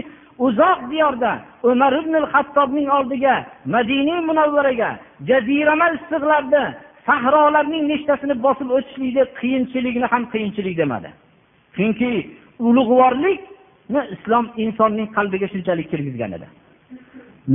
uzoq 0.47 0.91
diyorda 0.91 1.33
umar 1.63 1.93
ibn 1.93 2.15
hattobning 2.33 2.89
oldiga 2.99 3.35
madiniy 3.75 4.21
munavvaraga 4.29 4.91
jazirama 5.29 5.87
issiqlarni 5.97 6.65
sahrolarning 7.07 7.85
nechtasini 7.93 8.35
bosib 8.47 8.69
o'tishlikni 8.77 9.25
qiyinchilikni 9.41 10.07
ham 10.13 10.23
qiyinchilik 10.33 10.75
demadi. 10.83 11.11
Chunki 11.77 12.11
ulug'vorlikni 12.69 14.01
islom 14.15 14.47
insonning 14.65 15.09
qalbiga 15.17 15.47
shunchalik 15.53 15.87
kirgizgan 15.93 16.33
edi. 16.37 16.47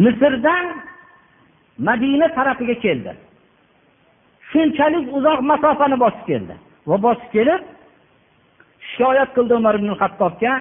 Misrdan 0.03 0.65
madina 1.88 2.27
tarafiga 2.38 2.75
keldi. 2.86 3.11
Shunchalik 4.51 5.05
uzoq 5.17 5.39
masofani 5.51 5.97
bosib 6.03 6.25
keldi 6.31 6.55
va 6.89 6.97
bosib 7.05 7.29
kelib 7.36 7.61
shikoyat 8.89 9.29
qildi 9.36 9.53
umar 9.61 9.75
ibn 9.79 9.89
hattobga 10.01 10.53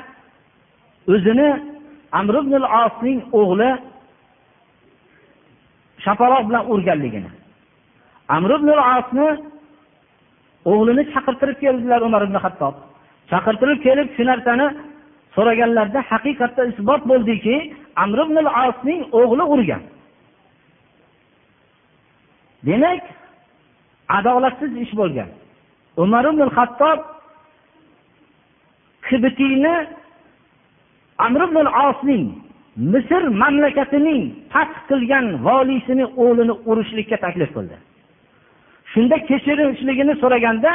o'zini 1.14 1.48
amr 2.18 2.34
ibn 2.42 2.54
osning 2.82 3.18
o'g'li 3.40 3.70
shapaloq 6.04 6.42
bilan 6.48 6.64
urganligini 6.72 7.30
amr 8.36 8.50
ibn 8.58 8.68
osni 8.96 9.28
o'g'lini 10.72 11.02
chaqirtirib 11.12 11.58
keldilar 11.64 12.00
umar 12.08 12.22
ibn 12.28 12.36
hattob 12.44 12.74
chaqirtirib 13.30 13.78
kelib 13.86 14.08
shu 14.16 14.22
narsani 14.30 14.66
so'raganlarida 15.34 16.00
haqiqatda 16.10 16.62
isbot 16.72 17.02
bo'ldiki 17.10 17.56
amr 18.04 18.18
ibn 18.26 18.36
osning 18.66 19.00
o'g'li 19.20 19.44
urgan. 19.54 19.82
Demak 22.66 23.02
adolatsiz 24.18 24.72
ish 24.84 24.92
bo'lgan. 25.00 25.30
Umar 26.04 26.24
ibn 26.32 26.42
hattob 26.56 26.98
kibitiyni 29.06 29.74
amr 31.26 31.40
ibn 31.48 31.66
osning 31.86 32.24
misr 32.94 33.22
mamlakatining 33.42 34.22
fath 34.52 34.76
qilgan 34.90 35.26
voliysini 35.46 36.04
o'g'lini 36.24 36.54
urishlikka 36.70 37.16
taklif 37.24 37.50
qildi. 37.56 37.76
Shunda 38.92 39.16
kechirishligini 39.28 40.14
so'raganda 40.22 40.72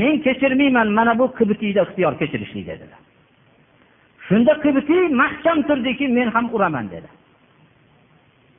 men 0.00 0.14
kechirmayman 0.26 0.88
mana 0.98 1.12
bu 1.20 1.26
qibitiyda 1.38 1.80
ixtiyor 1.86 2.12
kechirishlik 2.20 2.66
dedilar. 2.70 3.00
Shunda 4.28 4.52
qibtiy 4.64 5.02
mahkam 5.22 5.58
turdiki 5.68 6.06
men 6.08 6.28
ham 6.34 6.46
uraman 6.56 6.86
dedi. 6.94 7.08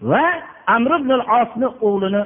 Va 0.09 0.25
amr 0.75 0.91
ibn 0.99 1.11
osni 1.39 1.67
o'g'lini 1.88 2.23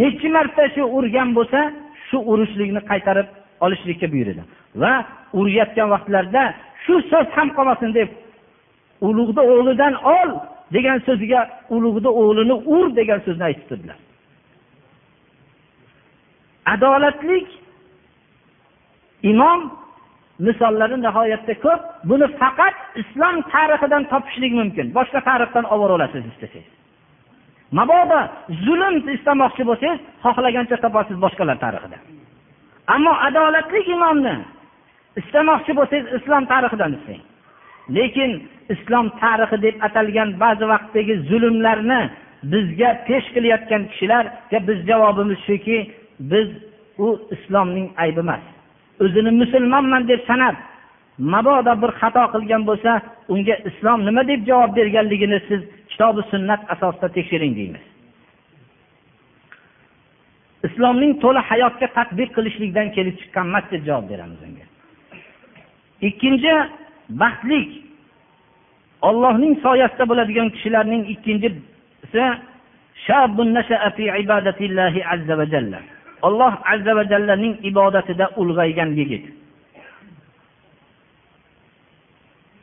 nechi 0.00 0.28
marta 0.36 0.64
shu 0.74 0.82
urgan 0.98 1.28
bo'lsa 1.38 1.60
shu 2.08 2.18
urishlikni 2.32 2.80
qaytarib 2.90 3.28
olishlikka 3.64 4.06
buyurdi. 4.12 4.42
Va 4.74 4.92
urayotgan 5.32 5.88
vaqtlarida 5.94 6.44
shu 6.84 6.94
so'z 7.10 7.28
ham 7.36 7.48
qolmasin 7.56 7.90
deb 7.98 8.08
ulug'ni 9.08 9.42
o'g'lidan 9.52 9.94
ol 10.18 10.30
degan 10.76 10.98
so'ziga 11.06 11.40
ulug'ni 11.74 12.10
o'g'lini 12.20 12.56
ur 12.76 12.86
degan 12.98 13.20
so'zni 13.26 13.44
aytib 13.48 13.66
turdilar. 13.70 13.98
Adolatlik 16.74 17.46
imom 19.32 19.60
misollari 20.46 20.96
nihoyatda 21.06 21.54
ko'p. 21.64 21.80
Buni 22.10 22.26
faqat 22.40 22.76
islom 23.02 23.36
tarixidan 23.52 24.04
topishlik 24.12 24.52
mumkin. 24.60 24.86
Boshqa 24.98 25.20
tarixdan 25.28 25.64
olib 25.74 25.90
olasiz 25.96 26.24
istasangiz. 26.32 26.74
Mabodo 27.78 28.20
zulm 28.64 28.94
istamoqchi 29.16 29.62
bo'lsangiz 29.70 30.00
xohlagancha 30.24 30.76
topasiz 30.84 31.16
boshqalar 31.24 31.56
tarixida. 31.64 31.98
Ammo 32.94 33.12
adolatli 33.28 33.80
imomni 33.94 34.34
istamoqchi 35.20 35.72
bo'lsangiz 35.78 36.06
islom 36.18 36.44
tarixidan 36.52 36.92
istang 36.98 37.22
lekin 37.96 38.30
islom 38.74 39.06
tarixi 39.22 39.56
deb 39.66 39.76
atalgan 39.86 40.30
ba'zi 40.42 40.64
vaqtdagi 40.72 41.14
zulmlarni 41.30 42.00
bizga 42.52 42.90
pesh 43.08 43.28
qilayotgan 43.34 43.82
kishilarga 43.90 44.58
biz 44.68 44.78
javobimiz 44.90 45.40
shuki 45.48 45.78
biz 46.32 46.48
u 46.98 47.08
islomning 47.34 47.88
aybi 48.04 48.20
emas. 48.26 48.44
O'zini 49.04 49.30
musulmonman 49.42 50.08
deb 50.08 50.20
sanab 50.30 50.56
mabodo 51.34 51.72
bir 51.82 51.90
xato 52.00 52.24
qilgan 52.34 52.62
bo'lsa 52.70 52.92
unga 53.32 53.56
islom 53.70 54.00
nima 54.08 54.22
deb 54.30 54.40
javob 54.48 54.70
berganligini 54.78 55.38
siz 55.48 55.60
kitobi 55.90 56.22
sunnat 56.32 56.60
asosida 56.74 57.08
tekshiring 57.16 57.52
deymiz. 57.60 57.84
Islomning 60.68 61.12
to'la 61.22 61.42
hayotga 61.50 61.86
tadbiq 61.98 62.30
qilishlikdan 62.36 62.88
kelib 62.96 63.14
chiqqan 63.20 63.46
emas 63.50 63.64
deb 63.72 63.82
javob 63.88 64.06
beramiz 64.12 64.40
unga. 64.48 64.69
Ikkinchi 66.08 66.54
baxtlik. 67.20 67.70
Ollohning 69.08 69.54
soyasida 69.64 70.04
bo'ladigan 70.10 70.48
kishilarning 70.54 71.02
ikkinchisi 71.14 72.24
olloh 76.22 76.52
azza 76.72 76.92
va 76.96 77.04
jallaning 77.12 77.54
ibodatida 77.70 78.26
ulg'aygan 78.40 78.90
yigit. 79.00 79.24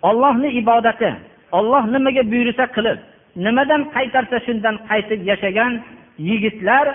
Ollohni 0.10 0.50
ibodati 0.62 1.10
olloh 1.58 1.84
nimaga 1.94 2.24
buyursa 2.32 2.66
qilib 2.76 3.00
nimadan 3.46 3.82
qaytarsa 3.96 4.38
shundan 4.46 4.76
qaytib 4.90 5.22
yashagan 5.32 5.74
yigitlar 6.30 6.86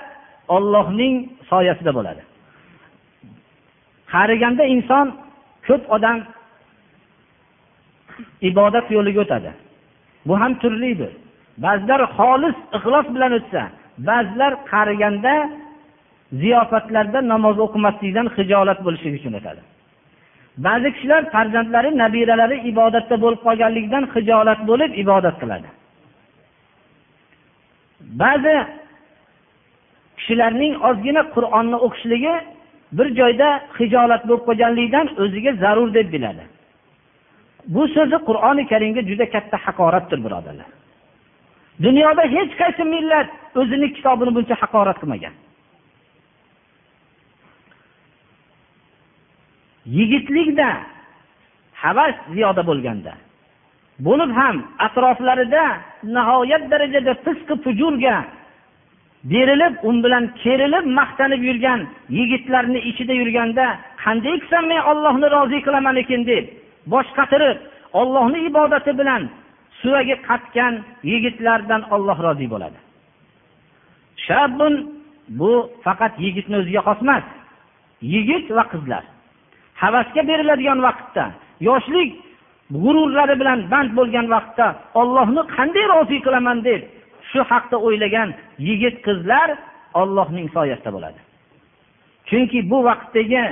ollohning 0.57 1.15
soyasida 1.51 1.93
bo'ladi. 1.99 2.23
Qariganda 4.13 4.65
inson 4.75 5.07
ko'p 5.67 5.83
odam 5.97 6.19
ibodat 8.49 8.87
yo'liga 8.97 9.21
o'tadi. 9.25 9.51
Bu 10.27 10.35
ham 10.41 10.53
turlidir. 10.63 11.13
Ba'zilar 11.65 12.01
xolis 12.17 12.57
ixlos 12.77 13.07
bilan 13.15 13.33
o'tsa 13.39 13.63
ba'zilar 14.09 14.53
qariganda 14.73 15.35
ziyofatlarda 16.41 17.19
namoz 17.33 17.57
o'qimaslikdan 17.67 18.27
hijolat 18.37 18.79
bo'lishlik 18.87 19.15
uchun 19.21 19.35
o'tadi. 19.41 19.63
Ba'zi 20.67 20.89
kishilar 20.95 21.23
farzandlari 21.35 21.91
nabiralari 22.03 22.57
ibodatda 22.71 23.17
bo'lib 23.25 23.41
qolganligidan 23.47 24.05
hijolat 24.15 24.61
bo'lib 24.71 24.91
ibodat 25.03 25.37
qiladi. 25.43 25.69
Ba'zi 28.23 28.57
kishilarning 30.19 30.75
ozgina 30.89 31.23
qur'onni 31.35 31.79
o'qishligi 31.87 32.35
bir 32.97 33.07
joyda 33.19 33.49
hijolat 33.79 34.23
bo'lib 34.29 34.45
qolganligidan 34.49 35.07
o'ziga 35.23 35.53
zarur 35.63 35.95
deb 35.95 36.09
biladi. 36.15 36.45
Bu 37.75 37.83
so'zi 37.95 38.19
qur'oni 38.29 38.65
karimga 38.73 39.03
juda 39.11 39.27
katta 39.35 39.57
haqoratdir 39.67 40.19
birodarlar. 40.27 40.71
Dunyoda 41.85 42.23
hech 42.35 42.53
qaysi 42.61 42.85
millat 42.95 43.29
o'zini 43.61 43.89
kitobini 43.97 44.33
buncha 44.37 44.55
haqorat 44.63 44.99
qilmagan. 45.03 45.35
Yigitlikda 49.99 50.69
havas 51.83 52.17
ziyoda 52.35 52.63
bo'lganda 52.71 53.13
bo'lib 54.07 54.31
ham 54.41 54.57
atroflarida 54.87 55.65
nihoyat 56.17 56.63
darajada 56.73 57.13
fisqi 57.25 57.55
fujurga 57.65 58.17
berilib 59.25 59.75
u 59.89 59.91
bilan 60.05 60.25
kerilib 60.43 60.87
maqtanib 60.99 61.43
yurgan 61.49 61.81
yigitlarni 62.19 62.81
ichida 62.91 63.15
yurganda 63.21 63.67
qanday 64.05 64.37
qilsam 64.43 64.65
men 64.73 64.81
ollohni 64.91 65.27
rozi 65.37 65.59
qilaman 65.67 65.97
ekan 66.03 66.23
deb 66.31 66.45
bosh 66.93 67.11
qatirib 67.19 67.59
ollohni 68.01 68.39
ibodati 68.49 68.93
bilan 69.01 69.23
suvagi 69.81 70.17
qatgan 70.29 70.75
yigitlardan 71.11 71.83
olloh 71.95 72.19
rozi 72.27 72.47
bo'ladi. 72.53 72.79
Shabun 74.27 74.75
bu 75.39 75.53
faqat 75.85 76.13
yigitni 76.25 76.57
o'ziga 76.61 76.83
xos 76.89 77.01
emas 77.05 77.25
yigit 78.15 78.47
va 78.57 78.65
qizlar. 78.73 79.05
Havasga 79.83 80.23
beriladigan 80.31 80.79
vaqtda 80.87 81.25
yoshlik 81.69 82.11
g'ururlari 82.83 83.35
bilan 83.41 83.59
band 83.73 83.91
bo'lgan 83.99 84.27
vaqtda 84.35 84.67
ollohni 85.01 85.43
qanday 85.57 85.85
rozi 85.95 86.19
qilaman 86.27 86.59
deb 86.69 86.83
shu 87.31 87.41
haqda 87.51 87.77
o'ylagan 87.87 88.29
yigit 88.69 88.97
qizlar 89.07 89.49
ollohning 90.01 90.47
soyasida 90.57 90.91
bo'ladi. 90.97 91.21
Chunki 92.29 92.59
bu 92.71 92.79
vaqtdagi 92.89 93.43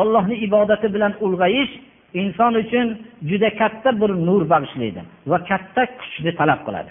ollohni 0.00 0.36
ibodati 0.46 0.86
bilan 0.94 1.12
ulg'ayish 1.24 1.72
inson 2.20 2.52
uchun 2.62 2.86
juda 3.30 3.50
katta 3.60 3.90
bir 4.00 4.10
nur 4.26 4.42
bag'ishlaydi 4.52 5.02
va 5.30 5.38
katta 5.50 5.82
kuchni 6.00 6.32
talab 6.40 6.60
qiladi. 6.66 6.90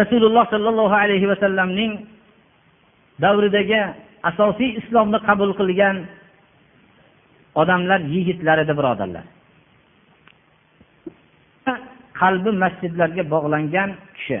Rasululloh 0.00 0.44
sollallohu 0.54 0.96
alayhi 1.04 1.26
vasallamning 1.32 1.92
davridagi 3.24 3.80
asosiy 4.30 4.70
islomni 4.80 5.18
qabul 5.28 5.50
qilgan 5.60 5.96
odamlar 7.60 8.00
yigitlar 8.14 8.56
edi 8.64 8.72
birodarlar. 8.78 9.24
Qalbi 12.20 12.50
masjidlarga 12.62 13.22
bog'langan 13.34 13.90
kishi. 14.16 14.38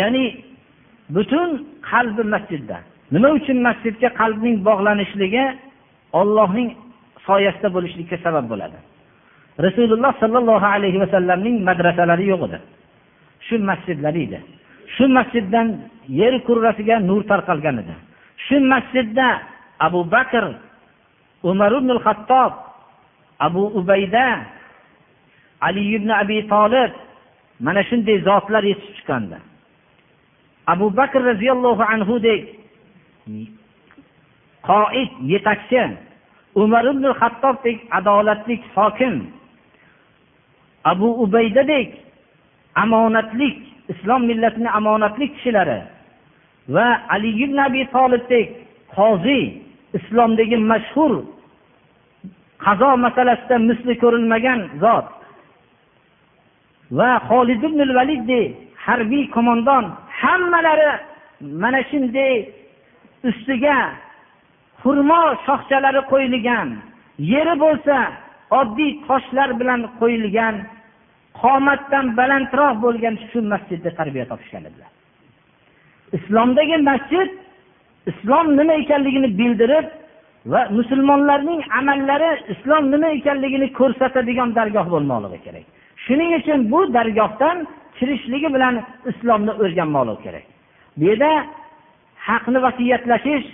Ya'ni 0.00 0.24
butun 1.14 1.48
qalbi 1.90 2.22
masjidda. 2.34 2.78
Nima 3.14 3.28
uchun 3.38 3.58
masjidga 3.68 4.08
qalbning 4.20 4.56
bog'lanishligi 4.68 5.44
ollohning 6.20 6.68
soyasida 7.26 7.68
bo'lishlikka 7.76 8.16
sabab 8.24 8.44
bo'ladi. 8.52 8.78
Rasululloh 9.66 10.12
sollallohu 10.22 10.66
alayhi 10.76 10.98
vasallamning 11.04 11.56
madrasalari 11.68 12.24
yo'q 12.32 12.42
edi. 12.48 12.58
Shu 13.46 13.54
masjidlari 13.70 14.20
edi. 14.28 14.38
Shu 14.94 15.04
masjiddan 15.18 15.66
yer 16.20 16.34
kurrasiga 16.46 16.96
nur 17.08 17.22
tarqalgan 17.30 17.76
edi. 17.82 17.94
Shu 18.46 18.56
masjidda 18.72 19.28
abu 19.86 20.00
bakr 20.14 20.44
umar 21.42 21.72
ibn 21.72 21.90
hattob 22.04 22.52
abu 23.38 23.62
ubayda 23.78 24.26
ali 25.60 25.94
ibn 25.96 26.10
abi 26.10 26.48
tolib 26.48 26.92
mana 27.60 27.82
shunday 27.88 28.18
zotlar 28.28 28.62
yetishib 28.64 28.94
chiqqandi 28.96 29.38
abu 30.66 30.86
bakr 30.96 31.20
roziyallohu 31.30 31.82
anhudek 31.94 32.42
qoid 34.68 35.10
yetakchi 35.32 35.82
umar 36.54 36.84
ibn 36.92 37.04
hattobdek 37.20 37.78
adolatlik 37.98 38.62
hokim 38.74 39.14
abu 40.84 41.08
ubaydadek 41.24 41.88
omonatlik 42.82 43.56
islom 43.92 44.22
millatini 44.30 44.70
omonatlik 44.78 45.30
kishilari 45.36 45.80
va 46.74 46.86
ali 47.14 47.30
ibn 47.44 47.58
abi 47.68 47.82
tolibdek 47.96 48.48
qozi 48.96 49.40
islomdagi 49.98 50.56
mashhur 50.56 51.12
qazo 52.64 52.90
masalasida 53.04 53.56
misli 53.68 53.94
ko'rilmagan 54.02 54.60
zot. 54.82 55.06
Va 56.90 57.10
holid 57.28 57.62
ibn 57.68 57.80
validdek 57.98 58.54
harbiy 58.86 59.24
qo'mondon 59.34 59.84
hammalari 60.20 60.90
mana 61.62 61.80
shunday 61.90 62.34
ustiga 63.28 63.78
xurmo 64.82 65.22
shoxchalari 65.46 66.02
qo'yilgan 66.12 66.68
yeri 67.32 67.54
bo'lsa 67.64 67.96
oddiy 68.60 68.92
toshlar 69.06 69.50
bilan 69.60 69.80
qo'yilgan 70.00 70.54
qomatdan 71.42 72.06
balandroq 72.18 72.74
bo'lgan 72.84 73.14
shu 73.28 73.38
masjidda 73.52 73.90
tarbiya 73.98 74.24
topishgan 74.30 74.62
edilar. 74.68 74.90
Islomdagi 76.18 76.76
masjid 76.90 77.28
islom 78.10 78.46
nima 78.58 78.74
ekanligini 78.82 79.28
bildirib 79.40 79.86
va 80.52 80.60
musulmonlarning 80.78 81.60
amallari 81.78 82.30
islom 82.54 82.84
nima 82.92 83.08
ekanligini 83.18 83.68
ko'rsatadigan 83.80 84.48
dargoh 84.58 84.86
bo'lmoqligi 84.94 85.40
kerak. 85.46 85.66
Shuning 86.06 86.30
uchun 86.40 86.60
bu 86.72 86.80
dargohdan 86.96 87.56
kirishligi 87.98 88.48
bilan 88.54 88.74
islomni 89.10 89.52
o'rganmoqligi 89.62 90.22
kerak. 90.26 90.44
Bu 90.96 91.04
yerda 91.10 91.30
haqni 92.28 92.58
vasiyatlashish 92.66 93.46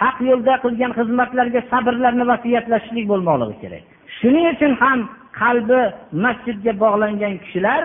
haq 0.00 0.16
yo'lda 0.28 0.54
qilgan 0.64 0.92
xizmatlarga 0.98 1.60
sabrlarni 1.72 2.24
vasiyatlashishlik 2.32 3.06
bo'lmoqligi 3.12 3.56
kerak. 3.62 3.84
Shuning 4.18 4.46
uchun 4.54 4.72
ham 4.82 4.98
qalbi 5.40 5.80
masjidga 6.24 6.72
bog'langan 6.82 7.34
kishilar 7.44 7.82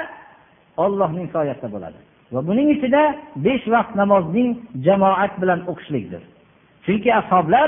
ollohning 0.84 1.28
soyasida 1.36 1.70
bo'ladi. 1.76 2.00
Va 2.34 2.42
buning 2.50 2.68
ichida 2.76 3.04
besh 3.46 3.66
vaqt 3.76 3.94
namozning 4.02 4.50
jamoat 4.88 5.34
bilan 5.42 5.60
o'qishlikdir. 5.72 6.22
Chunki 6.86 7.10
ashoblar 7.22 7.68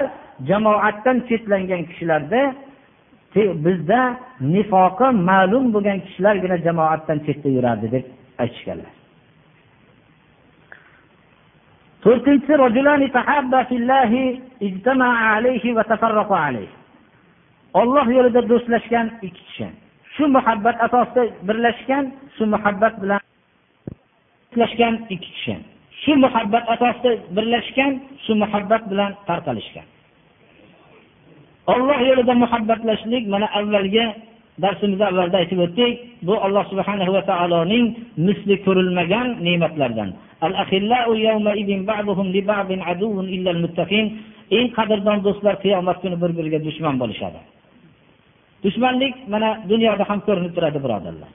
jamoatdan 0.50 1.18
chetlangan 1.30 1.82
kishilarda 1.90 2.42
bizda 3.36 4.02
nifoqi 4.54 5.08
ma'lum 5.30 5.66
bo'lgan 5.74 6.00
kishilargina 6.06 6.58
jamoatdan 6.66 7.18
chetda 7.26 7.50
yurardi 7.58 7.88
deb 7.96 8.06
aytishganlar. 8.44 8.94
To'rtinchisi 12.04 12.54
olloh 17.80 18.06
yo'lida 18.18 18.42
do'stlashgan 18.52 19.08
ikki 19.28 19.42
kishi. 19.48 19.68
Shu 20.14 20.24
muhabbat 20.36 20.76
asosida 20.86 21.24
birlashgan 21.48 22.06
shu 22.36 22.44
muhabbat 22.54 22.94
bilan 23.02 23.22
do'stlashgan 24.50 24.94
ikki 25.14 25.30
kishi. 25.36 25.56
Shu 26.02 26.12
muhabbat 26.24 26.64
asosida 26.74 27.12
birlashgan 27.36 27.92
shu 28.24 28.34
muhabbat 28.42 28.82
bilan 28.92 29.12
tarqalishgan. 29.28 29.88
Olloh 31.74 31.99
yo'lida 32.09 32.34
muhabbatlashlik 32.43 33.24
mana 33.34 33.47
avvalgi 33.59 34.05
darsimiz 34.63 35.01
avvalda 35.09 35.38
aytib 35.41 35.59
o'tdik. 35.65 35.93
Bu 36.28 36.34
alloh 36.45 36.63
subhanahu 36.72 37.11
va 37.15 37.22
taoloning 37.32 37.86
misli 38.28 38.55
ko'rilmagan 38.65 39.28
ne'matlardan 39.45 40.09
eng 44.57 44.68
qadrdon 44.78 45.20
do'stlar 45.26 45.55
qiyomat 45.63 45.97
kuni 46.03 46.18
bir 46.22 46.32
biriga 46.38 46.59
dushman 46.68 46.95
bo'lishadi. 47.01 47.39
Dushmanlik 48.65 49.15
mana 49.34 49.49
dunyoda 49.72 50.03
ham 50.09 50.20
ko'rinib 50.28 50.53
turadi 50.57 50.80
birodarlar. 50.86 51.32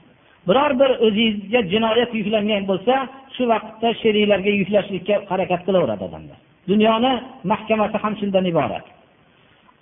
Biror 0.47 0.71
bir 0.81 0.91
o'zingizga 1.05 1.61
jinoyat 1.73 2.11
yuklangan 2.19 2.63
bo'lsa 2.71 2.95
shu 3.35 3.43
vaqtda 3.51 3.89
sheriklarga 4.01 4.51
yuklashlikka 4.61 5.15
harakat 5.31 5.61
qilaveradi 5.67 6.03
odamlar. 6.09 6.37
Dunyoni 6.71 7.13
mahkamasi 7.51 7.97
ham 8.03 8.13
shundan 8.19 8.45
iborat. 8.51 8.85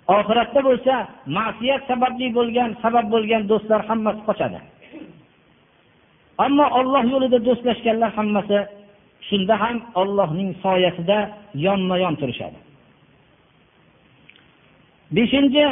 Oxiratda 0.08 0.60
bo'lsa 0.68 0.94
ma'siyat 1.26 1.82
sababli 1.90 2.28
bo'lgan 2.38 2.70
sabab 2.82 3.06
bo'lgan 3.14 3.42
do'stlar 3.50 3.80
hammasi 3.88 4.20
qochadi. 4.28 4.58
Ammo 6.44 6.66
olloh 6.78 7.04
yo'lida 7.12 7.38
do'stlashganlar 7.48 8.10
hammasi 8.18 8.58
shunda 9.28 9.54
ham 9.62 9.76
ollohning 10.00 10.50
soyasida 10.64 11.18
yonma 11.66 11.96
yon 12.04 12.14
turishadi. 12.20 12.58
Beshinchi 15.16 15.64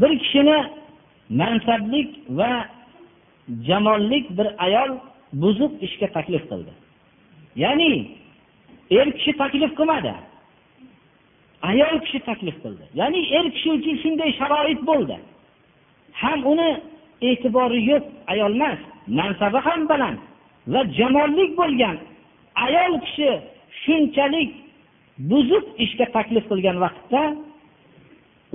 bir 0.00 0.18
kishini 0.18 0.58
mansablik 1.30 2.08
va 2.38 2.50
jamollik 3.68 4.24
bir 4.38 4.48
ayol 4.66 4.90
buzuq 5.42 5.72
ishga 5.86 6.08
taklif 6.16 6.42
qildi. 6.50 6.72
Ya'ni 7.56 7.92
er 8.90 9.08
kishi 9.16 9.32
taklif 9.42 9.72
qilmadi. 9.78 10.14
Ayol 11.70 11.96
kishi 12.04 12.20
taklif 12.28 12.56
qildi. 12.62 12.84
Ya'ni 13.00 13.20
er 13.38 13.46
kishi 13.54 13.70
uchun 13.76 13.96
shunday 14.02 14.30
sharoit 14.38 14.80
bo'ldi. 14.90 15.16
Ham 16.20 16.40
uni 16.52 16.70
e'tibori 17.28 17.80
yo'q 17.90 18.04
ayol 18.32 18.52
emas 18.58 18.80
mansabi 19.18 19.58
ham 19.66 19.80
baland 19.90 20.18
va 20.72 20.80
jamollik 20.98 21.50
bo'lgan 21.60 21.96
ayol 22.66 22.94
kishi 23.06 23.30
shunchalik 23.82 24.50
buzuq 25.30 25.66
ishga 25.84 26.06
taklif 26.16 26.44
qilgan 26.50 26.76
vaqtda 26.84 27.22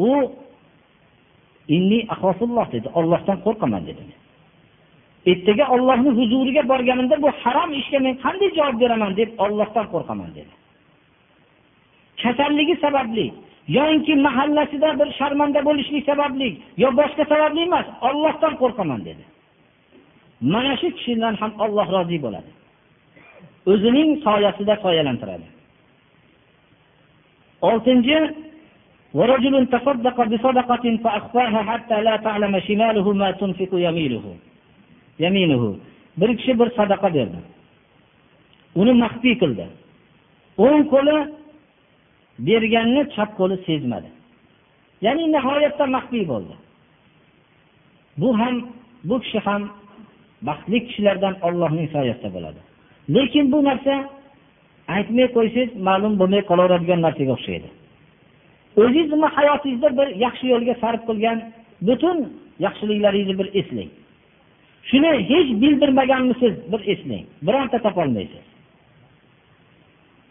u 0.10 0.12
inni 1.76 2.00
dedi. 2.74 2.88
Ollohdan 3.00 3.38
qo'rqaman 3.46 3.84
dedi. 3.90 4.04
ertaga 5.31 5.65
ollohni 5.75 6.11
huzuriga 6.19 6.63
borganimda 6.73 7.17
bu 7.25 7.29
harom 7.43 7.71
ishga 7.81 7.99
men 8.07 8.15
qanday 8.25 8.51
javob 8.59 8.77
beraman 8.83 9.13
deb 9.21 9.31
ollohdan 9.45 9.87
qo'rqaman 9.93 10.31
dedi 10.39 10.53
kasalligi 12.23 12.75
sababli 12.85 13.27
yoinki 13.77 14.15
mahallasida 14.27 14.89
bir 15.01 15.09
sharmanda 15.19 15.61
bo'lishlik 15.69 16.05
sababli 16.11 16.51
yo 16.83 16.89
boshqa 17.01 17.25
sababli 17.33 17.61
emas 17.69 17.87
ollohdan 18.09 18.55
qo'rqaman 18.63 19.01
dedi 19.09 19.25
mana 20.53 20.73
shu 20.81 20.89
kishidan 20.97 21.35
ham 21.41 21.53
olloh 21.65 21.87
rozi 21.97 22.19
bo'ladi 22.25 22.51
o'zining 23.73 24.11
soyasida 24.27 24.75
soyalantiradi 24.85 25.49
oltinchi 27.71 28.19
ورجل 29.19 29.55
تصدق 29.75 30.19
بصدقة 30.33 30.85
فأخفاها 31.05 31.61
حتى 31.71 31.97
لا 32.07 32.17
تعلم 32.27 32.55
شماله 32.67 33.07
ما 33.21 33.31
تنفق 33.41 33.73
يمينه 33.87 34.25
bir 36.18 36.38
kishi 36.38 36.60
bir 36.60 36.70
sadaqa 36.78 37.14
berdi. 37.14 37.40
Uni 38.76 38.94
maxfiy 39.04 39.36
qildi. 39.42 39.66
O'ng 40.66 40.84
qo'li 40.94 41.18
berganni 42.48 43.02
chap 43.16 43.30
qo'li 43.40 43.56
sezmadi. 43.68 44.10
Ya'ni 45.06 45.24
nihoyatda 45.36 45.86
maxfiy 45.96 46.24
bo'ldi. 46.32 46.56
Bu 48.22 48.30
ham 48.40 48.56
bu 49.10 49.16
kishi 49.24 49.40
ham 49.48 49.62
baxtli 50.48 50.78
kishilardan 50.88 51.36
ollohning 51.48 51.88
soyasida 51.96 52.30
bo'ladi. 52.36 52.62
Lekin 53.16 53.46
bu 53.54 53.60
narsa 53.70 53.94
aytmay 54.96 55.28
qo'ysangiz 55.36 55.70
ma'lum 55.88 56.14
bo'lmay 56.20 56.42
qolaveradigan 56.50 57.02
narsaga 57.06 57.32
o'xshaydi. 57.38 57.70
O'zingizni 58.82 59.28
hayotingizda 59.38 59.90
bir 60.00 60.08
yaxshi 60.26 60.46
yo'lga 60.54 60.76
sarf 60.84 61.02
qilgan 61.10 61.38
butun 61.88 62.18
yaxshiliklaringizni 62.66 63.36
bir 63.40 63.48
eslang. 63.60 63.92
Shuni 64.92 65.12
hech 65.32 65.50
bildirmaganmisiz? 65.62 66.54
Bir 66.72 66.82
eslang. 66.94 67.26
Bironta 67.48 67.78
topolmaysiz. 67.86 68.44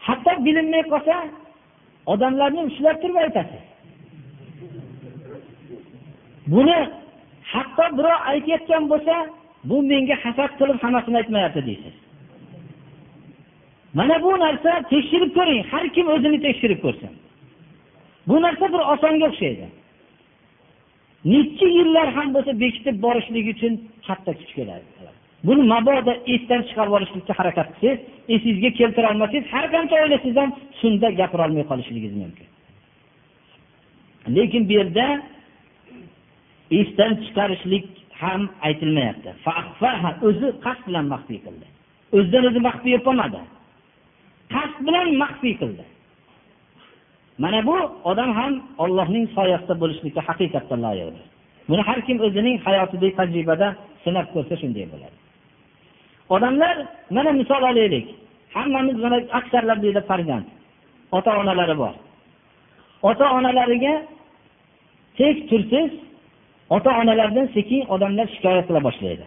Hatto 0.06 0.32
bilinmay 0.44 0.82
qolsa 0.92 1.16
odamlarni 2.12 2.62
ushlab 2.70 2.96
turib 3.02 3.16
aytasiz. 3.24 3.62
Buni 6.52 6.78
hatto 7.52 7.84
birov 7.98 8.18
aytayotgan 8.32 8.84
bo'lsa 8.92 9.14
bu 9.64 9.82
menga 9.90 10.16
hasad 10.24 10.50
qilib 10.58 10.78
hammasini 10.82 11.16
aytmayapti 11.22 11.66
deysiz. 11.68 11.94
Mana 13.94 14.22
bu 14.22 14.30
narsa 14.44 14.72
tekshirib 14.92 15.30
ko'ring. 15.38 15.60
Har 15.70 15.84
kim 15.94 16.06
o'zini 16.14 16.38
tekshirib 16.46 16.80
ko'rsin. 16.84 17.12
Bu 18.28 18.36
narsa 18.44 18.64
bir 18.74 18.82
osonga 18.94 19.26
o'xshaydi. 19.30 19.66
Necha 21.24 21.66
yillar 21.78 22.08
ham 22.16 22.28
bo'lsa 22.34 22.52
bekitib 22.60 22.96
borishlik 23.04 23.46
uchun 23.54 23.72
katta 24.06 24.32
kuch 24.38 24.52
keladi. 24.58 24.86
Buni 25.46 25.62
mabodo 25.72 26.12
esdan 26.34 26.62
chiqarib 26.68 26.90
yuborishlikka 26.90 27.32
harakat 27.40 27.68
qilsangiz 27.80 28.00
esingizga 28.34 28.70
keltirolmasangiz 28.80 29.44
har 29.52 29.66
qancha 29.74 29.96
o'ylasangiz 30.04 30.36
ham 30.42 30.50
shunda 30.80 31.08
gapirolmay 31.20 31.64
qolishligingiz 31.70 32.14
mumkin. 32.22 32.48
Lekin 34.36 34.62
bu 34.68 34.72
yerda 34.78 35.06
esdan 36.80 37.12
chiqarishlik 37.24 37.86
ham 38.20 38.42
aytilmayapti. 38.68 39.30
O'zi 40.28 40.48
qasd 40.64 40.82
bilan 40.88 41.06
maxfiy 41.14 41.40
qildi. 41.46 41.66
O'zidan 42.16 42.44
o'zi 42.48 42.60
maxfiy 42.68 42.98
qilmadi. 43.06 43.40
Qasd 44.54 44.78
bilan 44.86 45.08
maxfiy 45.22 45.54
qildi. 45.60 45.84
Mana 47.42 47.60
bu 47.68 47.76
odam 48.10 48.30
ham 48.38 48.52
ollohning 48.82 49.26
soyasida 49.36 49.74
bo'lishlikka 49.82 50.20
haqiqatdan 50.28 50.80
loyiqdir 50.86 51.24
buni 51.70 51.82
har 51.88 51.98
kim 52.06 52.18
o'zining 52.26 52.56
hayotidagi 52.66 53.14
tajribada 53.20 53.68
sinab 54.04 54.26
ko'rsa 54.34 54.54
shunday 54.62 54.86
bo'ladi. 54.92 55.16
Odamlar 56.34 56.74
mana 57.16 57.30
misol 57.40 57.62
olaylik 57.70 58.06
hammamiz 58.54 58.96
mana 59.04 59.18
aksarlar 59.38 59.76
deydi 59.84 60.00
farzand 60.10 60.46
ota 61.16 61.30
onalari 61.40 61.76
bor. 61.82 61.94
Ota 63.10 63.26
onalariga 63.38 63.94
tek 65.18 65.36
tursiz 65.50 65.90
ota 66.76 66.90
onalardan 67.00 67.46
sekin 67.56 67.80
odamlar 67.94 68.26
shikoyat 68.34 68.64
qila 68.68 68.80
boshlaydi. 68.88 69.24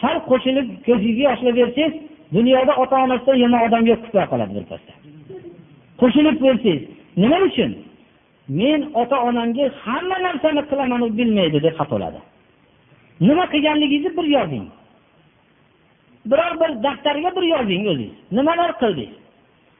Sal 0.00 0.16
qo'shilib 0.30 0.66
ko'zingizga 0.86 1.24
yoshlar 1.30 1.54
bersangiz 1.60 1.94
dunyoda 2.36 2.72
ota 2.82 2.96
onasidan 3.04 3.36
yomon 3.44 3.60
odam 3.68 3.82
yo'q 3.90 4.00
qilib 4.04 4.28
qoladi 4.32 4.52
birpasda 4.58 4.92
qo'shilib 6.00 6.36
bersangiz 6.44 6.82
nima 7.16 7.38
uchun? 7.48 7.72
Men 8.48 8.80
ota 8.94 9.16
onamga 9.28 9.66
hamma 9.84 10.16
narsani 10.26 10.62
qilaman 10.70 11.00
u 11.06 11.08
bilmaydi 11.18 11.58
deb 11.66 11.74
xafa 11.78 11.98
nima 13.20 13.44
qilganligingizni 13.52 14.16
bir 14.16 14.26
yozing. 14.36 14.66
Biror 16.30 16.52
bir 16.60 16.70
daftarga 16.82 17.30
bir 17.36 17.44
yozing 17.54 17.82
o'zingiz. 17.92 18.14
Nimalar 18.36 18.70
qildingiz? 18.80 19.14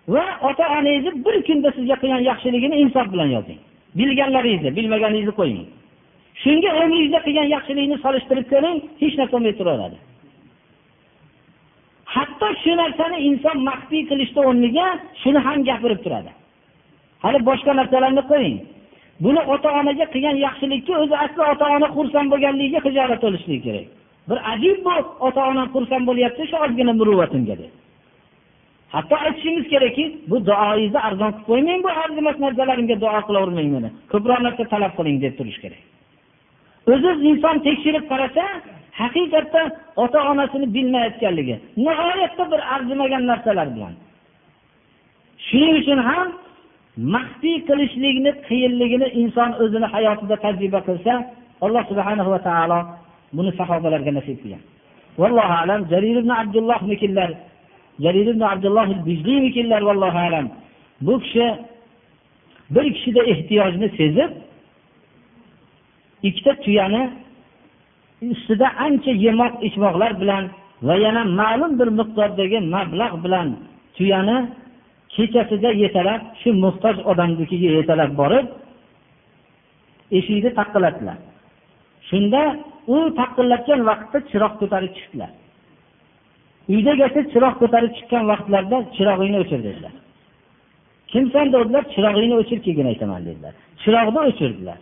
Va 0.09 0.24
ota 0.49 0.64
onangizni 0.78 1.12
bir 1.26 1.37
kunda 1.47 1.70
sizga 1.76 1.97
qilgan 2.03 2.22
yaxshiligini 2.30 2.76
insof 2.84 3.07
bilan 3.12 3.28
yozing. 3.37 3.59
Bilganlaringizni 3.99 4.70
bilmaganingizni 4.76 5.34
qo'ying. 5.41 5.66
Shunga 6.43 6.70
umringizda 6.80 7.20
qilgan 7.26 7.49
yaxshilikni 7.55 7.97
solishtirib 8.05 8.47
ko'ring 8.53 8.76
hech 9.01 9.14
narsa 9.18 9.32
bo'lmay 9.34 9.55
turaveradi. 9.61 9.99
Hatto 12.14 12.49
shu 12.62 12.72
narsani 12.82 13.18
inson 13.28 13.57
maxfiy 13.68 14.03
qilishni 14.11 14.41
o'rniga 14.49 14.87
shuni 15.22 15.41
ham 15.47 15.59
gapirib 15.68 16.01
turadi. 16.05 16.30
Hali 17.25 17.39
boshqa 17.49 17.73
narsalarni 17.81 18.23
qo'ying. 18.33 18.59
Buni 19.25 19.41
ota 19.55 19.69
onaga 19.81 20.07
qilgan 20.14 20.37
yaxshilikka 20.47 20.93
o'zi 21.03 21.17
asli 21.25 21.43
ota 21.53 21.67
ona 21.77 21.89
xursand 21.97 22.29
bo'lganligiga 22.33 22.81
hijolat 22.87 23.21
bo'lishligi 23.27 23.62
kerak. 23.67 23.87
Bir 24.29 24.39
ajib 24.53 24.79
bu 24.87 24.93
ota 25.27 25.41
onam 25.51 25.69
xursand 25.75 26.05
bo'lyapti 26.09 26.43
shu 26.51 26.57
ozgina 26.64 26.93
muruvvatimga 27.01 27.55
deb. 27.61 27.73
Hatto 28.95 29.14
aytishimiz 29.27 29.64
kerakki 29.73 30.05
bu 30.31 30.37
duoingizni 30.49 31.01
arzon 31.09 31.31
qilib 31.33 31.47
qo'ymang 31.51 31.81
bu 31.87 31.91
arzimas 32.05 32.37
narsalarimga 32.45 32.97
duo 33.03 33.21
qilavermang 33.29 33.69
meni. 33.75 33.91
Ko'proq 34.12 34.41
narsa 34.47 34.62
talab 34.73 34.93
qiling 34.99 35.17
deb 35.25 35.35
turish 35.39 35.59
kerak. 35.64 35.83
O'zi 36.93 37.11
inson 37.31 37.57
tekshirib 37.67 38.05
qarasa 38.12 38.45
haqiqatda 39.03 39.62
ota 40.05 40.19
onasini 40.31 40.67
bilmayotganligi 40.75 41.57
nihoyatda 41.85 42.45
bir 42.53 42.61
arzimagan 42.75 43.23
narsalar 43.31 43.69
bilan. 43.75 43.95
Shuning 45.47 45.75
uchun 45.81 45.99
ham 46.09 46.27
maxfiy 46.97 47.57
qilishlikni 47.68 48.30
qiyinligini 48.49 49.09
inson 49.22 49.51
o'zini 49.62 49.86
hayotida 49.94 50.36
tajriba 50.44 50.80
qilsa 50.88 51.12
alloh 51.64 51.82
subhana 51.90 52.22
va 52.32 52.38
taolo 52.49 52.78
buni 53.36 53.51
sahobalarga 53.59 54.12
nasib 54.18 54.36
qilgan. 54.42 54.62
Vallohu 55.20 55.55
alam. 55.62 55.80
Jarir 55.92 56.16
ibn 56.22 56.30
abdullohnikilar 56.42 57.30
jarir 58.05 58.26
ibn 58.34 58.42
abdulloh 58.53 58.88
bijliynikilar 59.07 59.80
vallohu 59.88 60.18
alam. 60.28 60.47
Bu 61.07 61.14
kishi 61.20 61.47
bir 62.74 62.86
kishida 62.94 63.22
ehtiyojni 63.32 63.88
sezib 63.99 64.30
ikkita 66.28 66.53
tuyani 66.64 67.03
ustida 68.32 68.68
ancha 68.86 69.12
yemoq 69.24 69.55
ichmoqlar 69.68 70.12
bilan 70.20 70.44
va 70.82 70.94
yana 71.05 71.22
ma'lum 71.40 71.72
bir 71.80 71.88
miqdordagi 71.99 72.59
mablag' 72.74 73.16
bilan 73.24 73.49
tuyani 73.97 74.36
kechasida 75.17 75.71
ertalab 75.85 76.23
shu 76.41 76.51
muhtoj 76.64 76.97
odamnikiga 77.11 77.69
yetalab 77.79 78.11
borib 78.21 78.47
eshikni 80.19 80.51
taqillatdilar. 80.61 81.19
Shunda 82.09 82.43
u 82.95 82.97
taqillatgan 83.21 83.81
vaqtda 83.91 84.19
chiroq 84.31 84.55
ko'tarib 84.61 84.93
chiqdilar. 84.99 85.31
Uydagacha 86.75 87.21
chiroq 87.33 87.55
ko'tarib 87.62 87.93
chiqqan 87.97 88.25
vaqtlarida 88.33 88.79
chirog'ingni 88.97 89.39
o'chir 89.45 89.61
dedilar. 89.69 89.95
Kimsan 91.12 91.47
dedilar 91.55 91.83
chirog'ingni 91.95 92.37
o'chir 92.43 92.59
keyin 92.67 92.87
aytaman 92.93 93.23
dedilar. 93.29 93.53
Chiroqni 93.83 94.21
o'chirdilar. 94.31 94.79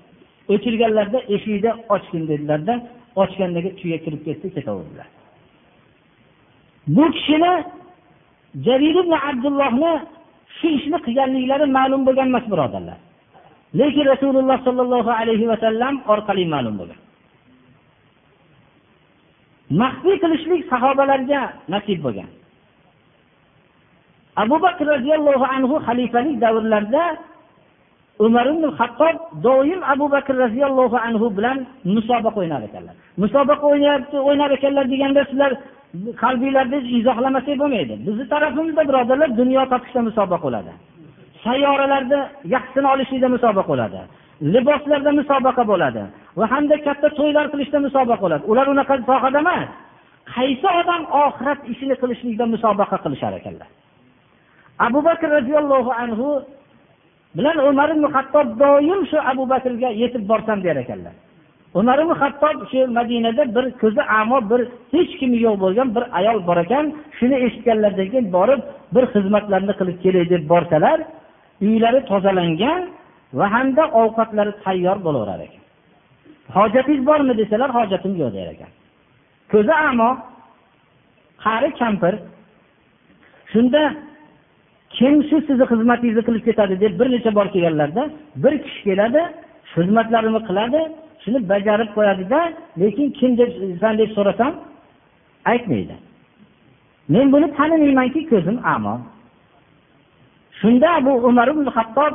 O'chirganlarida 0.52 1.20
eshikni 1.34 1.72
ochgin 1.94 2.22
dedilarda 2.30 2.74
ochgandagi 3.22 3.70
tuya 3.80 3.98
kirib 4.04 4.20
ketdi 4.26 4.46
ketaverdilar. 4.56 5.08
Bu 6.96 7.04
kishini 7.16 7.52
jarir 8.66 8.96
ibn 9.02 9.12
abdullohni 9.30 9.92
shu 10.64 10.70
ishni 10.78 10.98
qilganliklari 11.06 11.66
ma'lum 11.78 12.00
bo'lgan 12.06 12.28
emas 12.32 12.44
birodarlar. 12.52 12.98
Lekin 13.80 14.04
rasululloh 14.12 14.58
sollallohu 14.66 15.10
alayhi 15.20 15.46
vasallam 15.52 15.94
orqali 16.12 16.44
ma'lum 16.54 16.74
bo'lgan. 16.80 17.00
Maxfiy 19.80 20.16
qilishlik 20.22 20.62
sahobalarga 20.72 21.40
nasib 21.72 21.98
bo'lgan. 22.06 22.30
Abu 24.42 24.56
bakr 24.64 24.84
roziyallohu 24.94 25.44
anhu 25.56 25.74
xalifalik 25.86 26.36
davrlarida 26.44 27.04
umar 28.26 28.46
ibn 28.52 28.64
hattob 28.78 29.16
doim 29.46 29.80
abu 29.94 30.06
bakr 30.14 30.34
roziyallohu 30.44 30.96
anhu 31.06 31.26
bilan 31.36 31.58
musobaqa 31.94 32.38
o'ynar 32.42 32.62
ekanlar. 32.68 32.94
Musobaqa 33.22 33.64
o'ynayapti 33.72 34.16
o'ynar 34.28 34.50
ekanlar 34.56 34.84
deganda 34.92 35.22
sizlar 35.30 35.52
qalbinglarda 36.22 36.78
izohlamasak 36.98 37.56
bo'lmaydi. 37.62 37.94
Bizni 38.06 38.24
tarafimizda 38.34 38.82
birodarlar 38.88 39.30
dunyo 39.40 39.62
topishda 39.72 40.00
musobaqa 40.08 40.44
bo'ladi. 40.46 40.72
Sayyoralarda 41.44 42.18
yaxshisini 42.54 42.88
olishlikda 42.94 43.28
musobaqa 43.36 43.70
bo'ladi. 43.72 44.00
Liboslarda 44.54 45.10
musobaqa 45.20 45.62
bo'ladi. 45.72 46.02
Va 46.38 46.46
hamda 46.52 46.76
katta 46.86 47.08
to'ylar 47.18 47.46
qilishda 47.52 47.78
musobaqa 47.86 48.22
bo'ladi. 48.24 48.44
Ular 48.52 48.66
unaqa 48.74 48.94
sohada 49.10 49.38
emas. 49.44 49.68
Qaysi 50.34 50.68
odam 50.80 51.02
oxirat 51.24 51.60
ishini 51.72 51.94
qilishlikda 52.02 52.44
musobaqa 52.54 52.96
qilishar 53.04 53.32
ekanlar? 53.40 53.68
Abu 54.86 55.00
bakr 55.08 55.28
roziyallohu 55.36 55.90
anhu 56.02 56.28
bilan 57.36 57.56
umar 57.70 57.88
ibn 57.94 58.04
hattob 58.14 58.48
doim 58.62 59.00
shu 59.10 59.18
abu 59.32 59.44
bakrga 59.52 59.90
yetib 60.02 60.22
borsam 60.30 60.58
der 60.66 60.76
ekanlar. 60.84 61.14
Umar 61.74 61.98
ibn 62.02 62.14
hattob 62.22 62.56
shu 62.70 62.80
madinada 62.98 63.44
bir 63.56 63.64
ko'zi 63.82 64.02
amo 64.20 64.38
bir 64.50 64.60
hech 64.94 65.12
kimi 65.20 65.38
yo'q 65.46 65.56
bo'lgan 65.64 65.88
bir 65.96 66.04
ayol 66.18 66.38
bor 66.48 66.58
ekan. 66.64 66.84
Shuni 67.18 67.36
eshitganlaridan 67.46 68.08
keyin 68.12 68.26
borib 68.36 68.60
bir 68.94 69.04
xizmatlarni 69.14 69.74
qilib 69.80 69.98
kelay 70.04 70.24
deb 70.32 70.42
borsalar 70.52 70.98
uylari 71.66 72.00
tozalangan 72.10 72.80
va 73.38 73.46
hamda 73.54 73.84
ovqatlari 74.02 74.52
tayyor 74.64 74.96
bo'laverar 75.06 75.40
ekan. 75.46 75.62
Hojatingiz 76.56 77.02
bormi 77.10 77.34
desalar 77.40 77.70
hojatim 77.78 78.12
yo'q 78.22 78.30
der 78.36 78.48
ekan. 78.54 78.70
Ko'zi 79.52 79.74
amo 79.90 80.10
qari 81.44 81.68
kampir 81.80 82.14
shunda 83.52 83.82
kim 84.96 85.14
shu 85.28 85.36
sizni 85.46 85.64
xizmatingizni 85.72 86.22
qilib 86.28 86.44
ketadi 86.48 86.74
deb 86.84 86.92
bir 87.00 87.08
necha 87.14 87.30
bor 87.38 87.46
kelganlarda 87.54 88.02
bir 88.42 88.54
kishi 88.64 88.80
keladi 88.88 89.22
xizmatlarini 89.74 90.40
qiladi 90.48 90.80
shuni 91.24 91.38
bajarib 91.52 91.90
qo'yadida 91.96 92.40
lekin 92.80 93.06
kim 93.18 93.30
debsan 93.40 93.94
deb 94.00 94.10
so'rasam 94.16 94.52
aytmaydi. 95.52 95.96
Men 97.14 97.26
buni 97.32 97.48
tanimaymanki 97.58 98.20
ko'zim 98.32 98.56
amo 98.74 98.94
shunda 100.60 100.90
bu 101.06 101.12
umar 101.28 101.48
ibn 101.54 101.66
hattob 101.76 102.14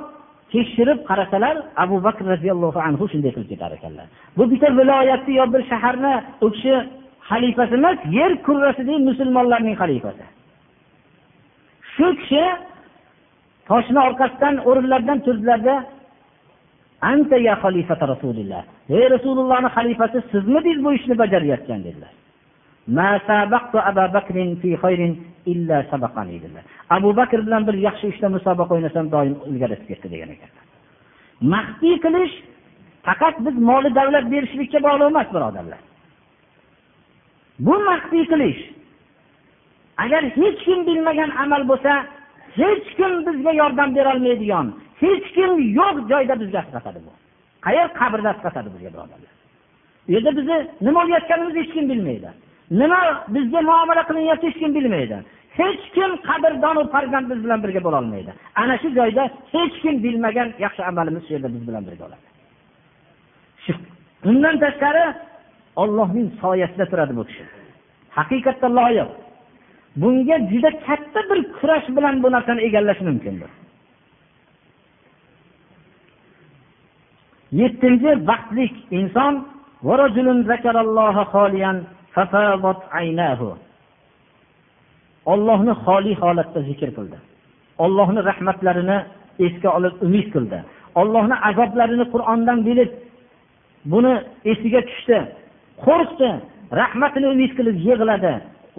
tekshirib 0.53 0.99
qarasalar 1.09 1.55
abu 1.83 1.95
bakr 2.05 2.23
roziyallohu 2.33 2.79
anhu 2.87 3.03
shunday 3.11 3.31
qilib 3.35 3.49
ketar 3.53 3.71
ekanlar. 3.77 4.07
Bu 4.37 4.43
bitta 4.51 4.67
viloyatni 4.79 5.33
yo 5.39 5.45
bir 5.53 5.61
shaharni 5.71 6.13
u 6.45 6.47
kishi 6.55 6.73
xalifasi 7.29 7.73
emas 7.79 7.97
yer 8.17 8.31
kurrasidagi 8.45 8.99
musulmonlarning 9.09 9.75
xalifasi. 9.81 10.25
Shu 11.93 12.07
kishi 12.19 12.43
toshni 13.69 13.99
orqasidan 14.07 14.55
o'rinlaridan 14.69 15.19
turdilarda 15.25 15.75
anta 17.01 17.37
ya 17.37 17.55
xalifata 17.63 18.07
rasulilloh. 18.13 18.63
Ey 18.89 19.05
rasulullohni 19.15 19.69
xalifasi 19.77 20.17
sizmidingiz 20.31 20.83
bu 20.85 20.93
ishni 20.93 21.15
bajarayotgan 21.17 21.83
dedilar. 21.87 22.13
Abu 26.89 27.09
bakr 27.19 27.39
bilan 27.45 27.67
bir 27.67 27.75
yaxshi 27.87 28.07
ishda 28.13 28.27
musobaqa 28.35 28.73
o'ynasam 28.75 29.05
doim 29.11 29.35
ilgari 29.49 29.75
ketdi 29.89 30.07
degan 30.13 30.29
ekanlar 30.35 30.69
maxfiy 31.41 31.95
qilish 32.03 32.33
faqat 33.07 33.35
biz 33.45 33.55
moli 33.69 33.89
davlat 33.95 34.25
berishlikka 34.31 34.79
bog'liq 34.87 35.07
emas 35.13 35.27
birodarlar. 35.35 35.81
Bu 37.65 37.75
maxfiy 37.89 38.25
qilish 38.31 38.61
agar 40.03 40.23
hech 40.37 40.57
kim 40.65 40.79
bilmagan 40.87 41.31
amal 41.43 41.63
bo'lsa 41.71 41.91
hech 42.59 42.87
kim 42.97 43.13
bizga 43.27 43.51
yordam 43.61 43.95
berolmaydigan 43.95 44.67
hech 45.03 45.25
kim 45.37 45.51
yo'q 45.79 45.95
joyda 46.11 46.39
bizga 46.41 46.59
asqatadi 46.63 46.99
bu. 47.05 47.11
Qayer 47.65 47.87
qabrda 47.99 48.29
asqatadi 48.35 48.69
bizga 48.75 48.89
birodarlar? 48.93 49.31
U 50.07 50.11
yerda 50.15 50.31
bizni 50.37 50.57
nima 50.85 50.99
o'layotganimizni 51.03 51.59
hech 51.63 51.73
kim 51.75 51.85
bilmaydi. 51.91 52.29
Nima 52.81 52.99
bizga 53.35 53.61
muomala 53.69 54.03
qilinyapti 54.09 54.45
hech 54.49 54.59
kim 54.61 54.71
bilmaydi. 54.77 55.17
Hech 55.59 55.83
kim 55.95 56.11
qadrdonu 56.27 56.81
farzand 56.93 57.25
biz 57.31 57.39
bilan 57.45 57.59
birga 57.63 57.81
bo'lolmaydi 57.87 58.31
ana 58.61 58.75
shu 58.81 58.89
joyda 58.99 59.23
hech 59.53 59.75
kim 59.83 59.95
bilmagan 60.03 60.49
yaxshi 60.65 60.81
amalimiz 60.89 61.23
shu 61.27 61.31
yerda 61.35 61.49
biz 61.55 61.63
bilan 61.67 61.83
birga 61.87 62.03
bo'ladi. 62.05 62.25
Undan 64.29 64.55
tashqari 64.63 65.05
ollohning 65.81 66.27
soyasida 66.41 66.85
turadi 66.91 67.13
bu 67.19 67.23
kishi. 67.29 67.43
Haqiqatda 68.17 68.67
loyiq. 68.79 69.09
Bunga 69.95 70.37
juda 70.51 70.71
katta 70.85 71.21
bir 71.29 71.39
kurash 71.53 71.87
bilan 71.95 72.23
bu 72.23 72.31
narsani 72.31 72.61
egallash 72.61 73.01
mumkindir. 73.01 73.51
Yettinchi 77.51 78.27
baxtlik. 78.27 78.73
Inson 78.91 79.33
ollohni 85.31 85.73
xoli 85.85 86.13
holatda 86.21 86.59
zikr 86.69 86.89
qildi. 86.97 87.17
Ollohni 87.83 88.21
rahmatlarini 88.29 88.97
esga 89.45 89.69
olib 89.77 89.95
umid 90.05 90.27
qildi. 90.33 90.59
Ollohni 91.01 91.35
azoblarini 91.49 92.05
qur'ondan 92.13 92.59
bilib 92.67 92.91
buni 93.91 94.13
esiga 94.51 94.81
tushdi. 94.89 95.19
Qo'rqdi 95.85 96.29
rahmatini 96.81 97.27
umid 97.35 97.51
qilib 97.57 97.77
yig'ladi. 97.87 98.33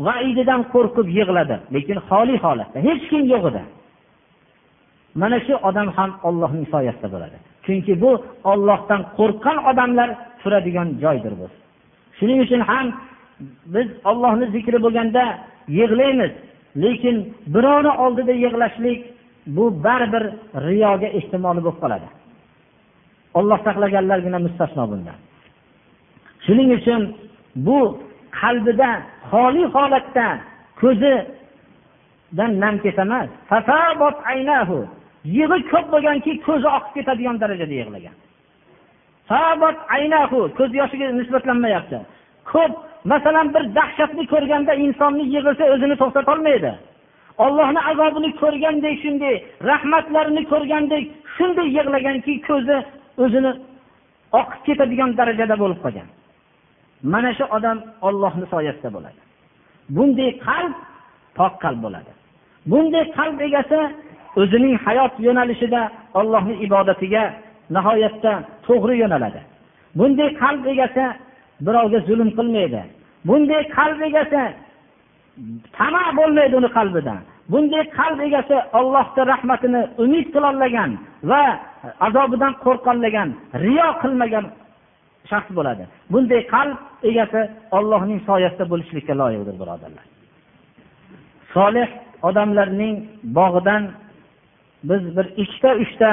Vaididan 0.06 0.60
qo'rqib 0.74 1.06
yig'ladi. 1.18 1.56
Lekin 1.74 1.98
xoli 2.08 2.36
holatda 2.44 2.78
hech 2.88 3.02
kim 3.10 3.22
yo'q 3.32 3.44
edi. 3.50 3.62
Mana 5.20 5.38
shu 5.46 5.54
odam 5.68 5.88
ham 5.96 6.10
ollohning 6.28 6.66
soyasida 6.74 7.08
bo'ladi. 7.14 7.36
Chunki 7.64 7.92
bu 8.02 8.10
ollohdan 8.52 9.00
qo'rqqan 9.18 9.58
odamlar 9.70 10.08
turadigan 10.40 10.88
joydir 11.02 11.32
bu. 11.40 11.46
Shuning 12.18 12.38
uchun 12.44 12.60
ham 12.70 12.86
biz 13.74 13.88
ollohni 14.10 14.46
zikri 14.54 14.78
bo'lganda 14.84 15.22
yig'laymiz. 15.78 16.32
Lekin 16.82 17.16
birovni 17.54 17.92
oldida 18.04 18.32
yig'lashlik 18.44 18.98
bu 19.56 19.64
baribir 19.84 20.24
riyoga 20.68 21.08
ehtimoli 21.18 21.60
bo'lib 21.66 21.80
qoladi. 21.82 22.08
Olloh 23.38 23.58
saqlaganlargina 23.66 24.38
mustasno 24.46 24.84
bundan. 24.92 25.18
Shuning 26.46 26.70
uchun 26.78 27.02
bu 27.66 27.78
qalbida 28.38 28.90
xoli 29.30 29.64
holatda 29.74 30.26
ko'zidan 30.80 32.52
nam 32.62 32.74
ketsa 32.84 33.04
yig'i 35.24 35.58
ko'p 35.72 35.86
bo'lganki 35.92 36.32
ko'zi 36.46 36.68
oqib 36.76 36.92
ketadigan 36.96 37.36
darajada 37.42 37.74
yig'lagan. 37.80 38.16
Ko'z 40.58 40.70
yoshiga 40.80 41.06
nisbatlanmayapti. 41.20 41.98
Ko'p 42.52 42.72
masalan 43.12 43.54
bir 43.54 43.64
dahshatni 43.78 44.24
ko'rganda 44.32 44.72
insonni 44.84 45.24
yig'isi 45.34 45.64
o'zini 45.74 45.96
to'xtatolmaydi. 46.02 46.72
Ollohni 47.44 47.80
azobini 47.90 48.30
ko'rgandek 48.42 48.94
shunday 49.02 49.34
rahmatlarini 49.70 50.42
ko'rgandek 50.52 51.04
shunday 51.36 51.68
yig'laganki 51.76 52.34
ko'zi 52.48 52.78
o'zini 53.24 53.52
oqib 54.40 54.60
ketadigan 54.66 55.10
darajada 55.18 55.54
bo'lib 55.62 55.78
qolgan. 55.84 56.08
Mana 57.02 57.30
shu 57.38 57.44
odam 57.56 57.78
ollohni 58.08 58.46
soyasida 58.52 58.90
bo'ladi. 58.96 59.20
Bunday 59.96 60.30
qalb 60.46 60.74
pok 61.38 61.52
qalb 61.64 61.80
bo'ladi. 61.84 62.12
Bunday 62.70 63.04
qalb 63.18 63.38
egasi 63.48 63.80
o'zining 64.40 64.74
hayot 64.84 65.14
yo'nalishida 65.26 65.82
ollohni 66.20 66.54
ibodatiga 66.66 67.22
nihoyatda 67.74 68.32
to'g'ri 68.66 68.94
yo'naladi. 69.02 69.40
Bunday 69.98 70.28
qalb 70.42 70.64
egasi 70.72 71.04
birovga 71.66 71.98
zulm 72.08 72.30
qilmaydi. 72.38 72.82
Bunday 73.28 73.62
qalb 73.76 73.98
egasi 74.08 74.42
tama 75.78 76.02
bo'lmaydi 76.18 76.54
uni 76.60 76.70
qalbida 76.78 77.14
bunday 77.52 77.84
qalb 77.98 78.18
egasi 78.28 78.56
ollohni 78.78 79.22
rahmatini 79.32 79.80
umid 80.04 80.26
qilolmagan 80.34 80.90
va 81.30 81.42
azobidan 82.06 82.52
qo'rqolmagan 82.64 83.28
riyo 83.64 83.88
qilmagan 84.02 84.44
shaxs 85.30 85.50
bo'ladi. 85.58 85.84
Bunday 86.12 86.40
qalb 86.54 86.76
egasi 87.10 87.40
ollohning 87.78 88.20
soyasida 88.28 88.64
bo'lishlikka 88.72 89.14
loyiqdir 89.20 89.54
birodarlar. 89.62 90.04
Solih 91.54 91.88
odamlarning 92.28 92.94
bog'idan 93.38 93.82
biz 94.88 95.02
bir 95.16 95.26
ikkita 95.42 95.70
uchta 95.84 96.10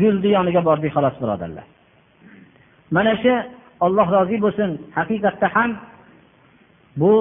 gulni 0.00 0.28
yoniga 0.36 0.60
bordik 0.68 0.92
xolos 0.96 1.16
birodarlar. 1.22 1.66
Mana 2.96 3.14
shu 3.22 3.34
olloh 3.84 4.06
rozi 4.16 4.36
bo'lsin 4.44 4.70
haqiqatda 4.96 5.46
ham 5.54 5.70
bu 7.00 7.12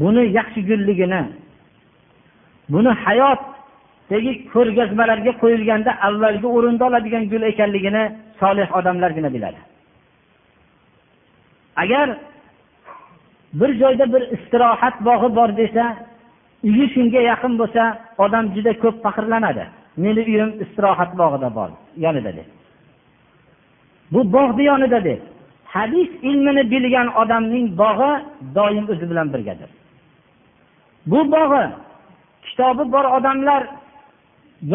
buni 0.00 0.22
yaxshi 0.38 0.60
gulligini 0.70 1.22
buni 2.72 2.92
hayotdagi 3.04 4.32
ko'rgazmalarga 4.52 5.32
qo'yilganda 5.42 5.90
avvalgi 6.08 6.46
o'rinda 6.56 6.84
oladigan 6.88 7.24
gul 7.32 7.42
ekanligini 7.52 8.04
solih 8.40 8.68
odamlargina 8.78 9.30
biladi. 9.36 9.60
Agar 11.76 12.16
bir 13.52 13.74
joyda 13.74 14.12
bir 14.12 14.22
istirohat 14.38 15.04
bog'i 15.04 15.36
bor 15.36 15.56
desa 15.56 15.96
uyi 16.68 16.86
shunga 16.94 17.20
yaqin 17.30 17.52
bo'lsa 17.60 17.82
odam 18.24 18.44
juda 18.54 18.72
ko'p 18.82 18.96
faxrlanadi. 19.04 19.64
Meni 19.96 20.22
uyim 20.30 20.50
istirohat 20.64 21.10
bog'ida 21.20 21.48
bor 21.58 21.70
yonida 22.04 22.32
deb. 22.38 22.48
Bu 24.12 24.20
bog'ni 24.32 24.64
yonida 24.64 25.04
deb. 25.04 25.20
Hadis 25.64 26.10
ilmini 26.28 26.62
bilgan 26.70 27.08
odamning 27.22 27.66
bog'i 27.82 28.12
doim 28.54 28.84
o'zi 28.92 29.10
bilan 29.10 29.32
birgadir. 29.34 29.70
Bu 31.06 31.20
bog'i 31.34 31.64
kitobi 32.46 32.84
bor 32.92 33.04
odamlar 33.16 33.62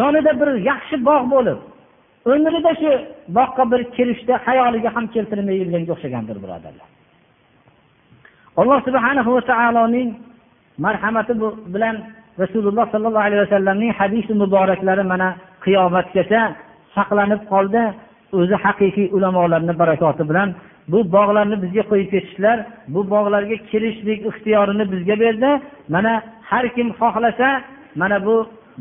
yonida 0.00 0.32
bir 0.40 0.50
yaxshi 0.70 0.96
bog' 1.08 1.26
bo'lib 1.34 1.58
umrida 2.32 2.72
shu 2.80 2.90
bog'ga 3.36 3.64
bir 3.72 3.80
kirishda 3.96 4.34
hayoliga 4.46 4.90
ham 4.96 5.06
keltirmay 5.14 5.56
yurganga 5.62 5.92
o'xshagandir 5.94 6.36
birodarlar. 6.44 6.91
Alloh 8.60 8.78
subhanahu 8.86 9.30
va 9.36 9.42
taoloning 9.50 10.08
marhamati 10.84 11.32
bilan 11.74 11.96
rasululloh 12.42 12.84
sollallohu 12.92 13.26
alayhi 13.26 13.42
vasallamning 13.46 13.92
hadisi 14.00 14.32
muboraklari 14.42 15.04
mana 15.12 15.28
qiyomatgacha 15.64 16.42
saqlanib 16.96 17.42
qoldi. 17.52 17.82
O'zi 18.38 18.56
haqiqiy 18.64 19.08
ulamolarni 19.16 19.74
barakoti 19.82 20.22
bilan 20.30 20.48
bu 20.92 20.98
bog'larni 21.16 21.56
bizga 21.64 21.82
qo'yib 21.90 22.08
ketishlar 22.14 22.58
bu 22.94 23.00
bog'larga 23.12 23.56
kirishlik 23.70 24.20
ixtiyorini 24.30 24.84
bizga 24.92 25.14
berdi. 25.24 25.50
Mana 25.94 26.12
har 26.50 26.64
kim 26.76 26.88
xohlasa 27.00 27.48
mana 28.00 28.16
bu 28.26 28.36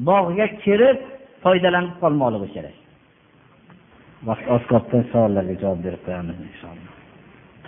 bog'ga 0.09 0.47
kirib 0.63 0.97
foydalanib 1.43 1.93
qolmoqligi 2.01 2.47
kerak. 2.55 2.75
Vaqt 4.27 4.45
oz 4.55 4.63
qolibdi 4.71 4.97
savollarga 5.13 5.55
javob 5.63 5.79
berib 5.85 6.01
qo'yamiz 6.07 6.37
inshaalloh. 6.49 6.90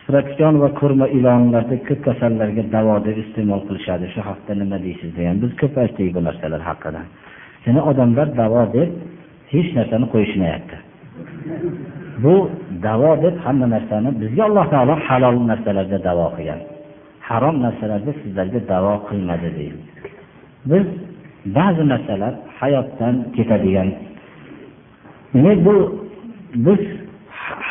Tipratikan 0.03 0.55
va 0.63 0.69
ko'rma 0.79 1.07
ilonlarda 1.17 1.75
ko'p 1.87 1.99
kasallarga 2.07 2.63
davo 2.75 2.95
deb 3.07 3.17
iste'mol 3.23 3.61
qilishadi. 3.67 4.05
Shu 4.13 4.21
haqida 4.29 4.53
nima 4.61 4.77
deysiz 4.85 5.11
degan. 5.17 5.35
Biz 5.43 5.51
ko'p 5.61 5.75
aytdik 5.83 6.09
bu 6.15 6.21
narsalar 6.27 6.61
haqida. 6.69 7.01
Seni 7.63 7.81
odamlar 7.89 8.27
davo 8.41 8.63
deb 8.77 8.89
hech 9.53 9.69
narsani 9.77 10.05
qo'yishmayapti. 10.13 10.77
Bu 12.23 12.35
davo 12.87 13.11
deb 13.25 13.35
hamma 13.45 13.67
narsani 13.75 14.09
bizga 14.21 14.43
alloh 14.49 14.65
taolo 14.73 14.95
halol 15.07 15.35
narsalarda 15.51 15.97
davo 16.07 16.27
qilgan. 16.35 16.59
Harom 17.27 17.55
narsalarda 17.65 18.11
sizlarga 18.21 18.59
davo 18.73 18.93
qilmadi 19.07 19.49
deydi. 19.57 19.81
Biz 20.71 20.85
ba'zi 21.57 21.83
narsalar 21.93 22.33
hayotdan 22.59 23.15
ketadigan. 23.35 23.89
Demak 25.33 25.57
bu 25.67 25.75
biz 26.65 26.81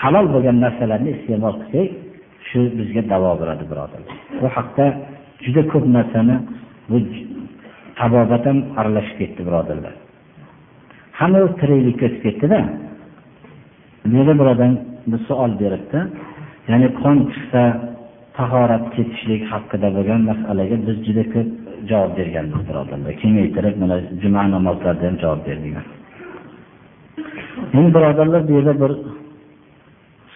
halol 0.01 0.27
bo'lgan 0.35 0.57
narsalarni 0.65 1.11
iste'mol 1.17 1.57
qilsak 1.63 2.02
shu 2.49 2.61
bizga 2.79 3.03
davo 3.13 3.31
beradi 3.41 3.65
birodarlar 3.71 4.17
bu 4.41 4.47
haqda 4.57 4.85
juda 5.45 5.63
ko'p 5.73 5.85
narsani 5.97 6.37
bu 6.91 6.97
tabobat 7.99 8.45
ham 8.47 8.59
aralashib 8.81 9.17
ketdi 9.21 9.41
birodarlar. 9.49 9.95
Hamma 11.19 11.41
tiriklikka 11.61 12.05
o'tib 12.09 12.23
ketdida. 12.27 12.59
Meni 14.15 14.35
birodar 14.41 14.71
bir 15.11 15.21
savol 15.29 15.53
beribdi 15.63 15.99
ya'ni 16.71 16.89
qon 17.01 17.17
chiqsa 17.33 17.63
tahorat 18.37 18.85
ketishlik 18.95 19.43
haqida 19.53 19.89
bo'lgan 19.97 20.21
masalaga 20.31 20.77
biz 20.87 20.97
juda 21.07 21.25
ko'p 21.35 21.49
javob 21.91 22.13
berganmiz 22.19 22.63
birodarlar. 22.69 23.13
Kengaytirib 23.23 23.75
mana 23.83 23.97
juma 24.23 24.43
namozlarida 24.55 25.05
ham 25.09 25.17
javob 25.25 25.41
berdik. 25.49 25.75
Endi 27.79 27.91
birodarlar 27.97 28.41
bu 28.49 28.53
yerda 28.59 28.75
bir 28.83 28.93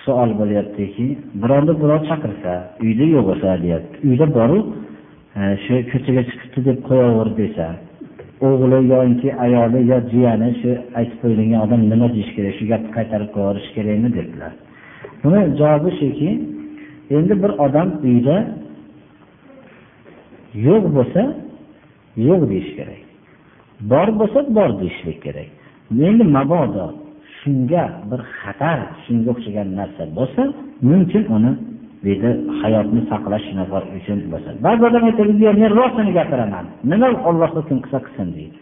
savol 0.07 0.31
bo'lyaptiki 0.41 1.07
birovni 1.43 1.75
birov 1.83 2.01
chaqirsa 2.11 2.53
uyda 2.85 3.05
yo'q 3.15 3.25
bo'lsa 3.31 3.49
deyapti. 3.65 3.97
Uyda 4.09 4.27
boru 4.39 4.59
e, 5.39 5.41
shu 5.65 5.75
ko'chaga 5.93 6.23
chiqibdi 6.31 6.61
deb 6.69 6.79
qo'yaver 6.89 7.29
desa 7.41 7.67
o'g'li 8.47 8.79
yoki 8.95 9.29
ayoli 9.45 9.81
yo 9.91 9.99
jiyani 10.13 10.51
shu 10.61 10.71
aytib 10.99 11.19
qo'yilgan 11.23 11.61
odam 11.67 11.81
nima 11.93 12.07
deyish 12.15 12.33
kerak 12.37 12.55
shu 12.59 12.65
gapni 12.73 12.91
qaytarib 12.97 13.31
qo'yaverish 13.35 13.69
kerakmi 13.77 14.09
dedilar 14.19 14.53
buni 15.23 15.41
javobi 15.61 15.91
shuki 16.01 16.31
endi 17.17 17.35
bir 17.43 17.53
odam 17.67 17.89
uyda 18.09 18.37
yo'q 20.67 20.85
bo'lsa 20.97 21.23
yo'q 22.29 22.41
deyish 22.51 22.71
kerak. 22.79 23.03
Bor 23.91 24.09
bo'lsa 24.21 24.39
bor 24.57 24.71
deyishlik 24.81 25.19
kerak. 25.25 25.49
Endi 26.09 26.25
mabodo 26.37 26.87
shunga 27.47 27.85
bir 28.11 28.21
xatar 28.41 28.79
shunga 29.05 29.29
o'xshagan 29.35 29.69
narsa 29.79 30.03
bo'lsa 30.19 30.43
mumkin 30.91 31.25
uni 31.37 31.53
bu 32.05 32.31
hayotni 32.63 33.01
saqlash 33.11 33.45
shunaqa 33.49 33.79
uchun 33.99 34.19
bo'lsa. 34.33 34.51
Ba'zi 34.67 34.83
odam 34.89 35.05
aytadi 35.11 35.33
men 35.63 35.71
rostini 35.81 36.13
gapiraman. 36.19 36.65
Nima 36.91 37.09
olloh 37.29 37.51
hukm 37.59 37.79
qilsa 37.85 37.99
qilsin 38.07 38.29
deydi. 38.37 38.59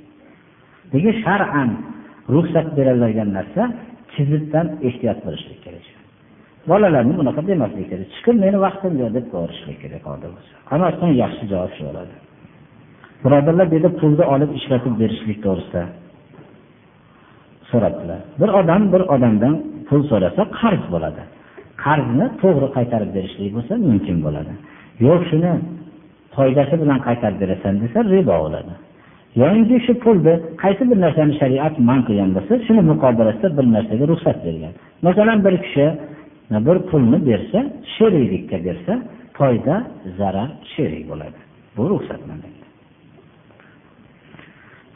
Nega 0.93 1.13
shar'an 1.25 1.71
ruxsat 2.35 2.67
berilgan 2.77 3.31
narsa 3.39 3.63
kizibdan 4.15 4.67
ehtiyot 4.89 5.19
bo'lishlik 5.27 5.59
kerak. 5.65 5.87
Bolalarni 6.71 7.15
bunaqa 7.21 7.41
demaslik 7.51 7.87
kerak. 7.91 8.09
Chiqib 8.15 8.37
meni 8.45 8.59
vaqtim 8.67 8.93
yo'q 9.03 9.11
deb 9.17 9.27
qo'yishlik 9.35 9.79
kerak 9.83 10.03
qodir 10.09 10.31
bo'lsa. 10.35 10.55
Hammasidan 10.71 11.13
yaxshi 11.23 11.45
javob 11.53 11.73
shu 11.77 11.83
bo'ladi. 11.89 12.15
Birodarlar 13.25 13.67
bu 13.71 13.75
yerda 13.77 13.91
pulni 14.01 14.25
olib 14.35 14.51
ishlatib 14.59 14.95
berishlik 15.01 15.39
to'g'risida 15.47 15.83
so'rabdilar. 17.75 18.21
Bir 18.41 18.51
odam 18.61 18.83
bir 18.93 19.03
odamdan 19.15 19.55
pul 19.89 20.01
so'rasa 20.11 20.43
qarz 20.61 20.83
bo'ladi. 20.95 21.23
Qarzni 21.85 22.27
to'g'ri 22.43 22.69
qaytarib 22.77 23.11
berishlik 23.17 23.51
bo'lsa 23.57 23.73
mumkin 23.89 24.17
bo'ladi. 24.27 24.53
Yo'q 25.07 25.21
shuni 25.31 25.53
foydasi 26.37 26.75
bilan 26.83 26.99
qaytarib 27.07 27.39
berasan 27.43 27.75
desa 27.83 27.99
ribo 28.15 28.37
bo'ladi. 28.45 28.75
Yoinki 29.43 29.77
shu 29.87 29.93
pulni 30.05 30.35
qaysi 30.63 30.83
bir 30.91 30.99
narsani 31.05 31.33
shariat 31.41 31.75
man 31.89 32.01
qilgan 32.09 32.31
bo'lsa 32.37 32.53
shuni 32.67 32.83
muqobilasida 32.91 33.49
bir 33.59 33.67
narsaga 33.77 34.05
ruxsat 34.13 34.39
bergan. 34.47 34.73
Masalan 35.07 35.39
bir 35.47 35.55
kishi 35.65 35.87
bir 36.67 36.77
pulni 36.91 37.19
bersa 37.31 37.59
sheriklikka 37.95 38.59
bersa 38.67 38.93
foyda 39.39 39.75
zarar 40.19 40.51
sherik 40.73 41.05
bo'ladi. 41.11 41.39
Bu 41.77 41.83
ruxsatlanadi 41.93 42.54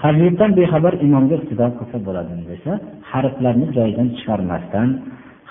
tajviddan 0.03 0.51
bexabar 0.59 0.95
imomga 1.07 1.35
iqtido 1.41 1.67
qilsa 1.79 1.97
bo'ladimi 2.07 2.45
desa 2.51 2.73
harflarni 3.11 3.67
joyidan 3.77 4.09
chiqarmasdan 4.19 4.89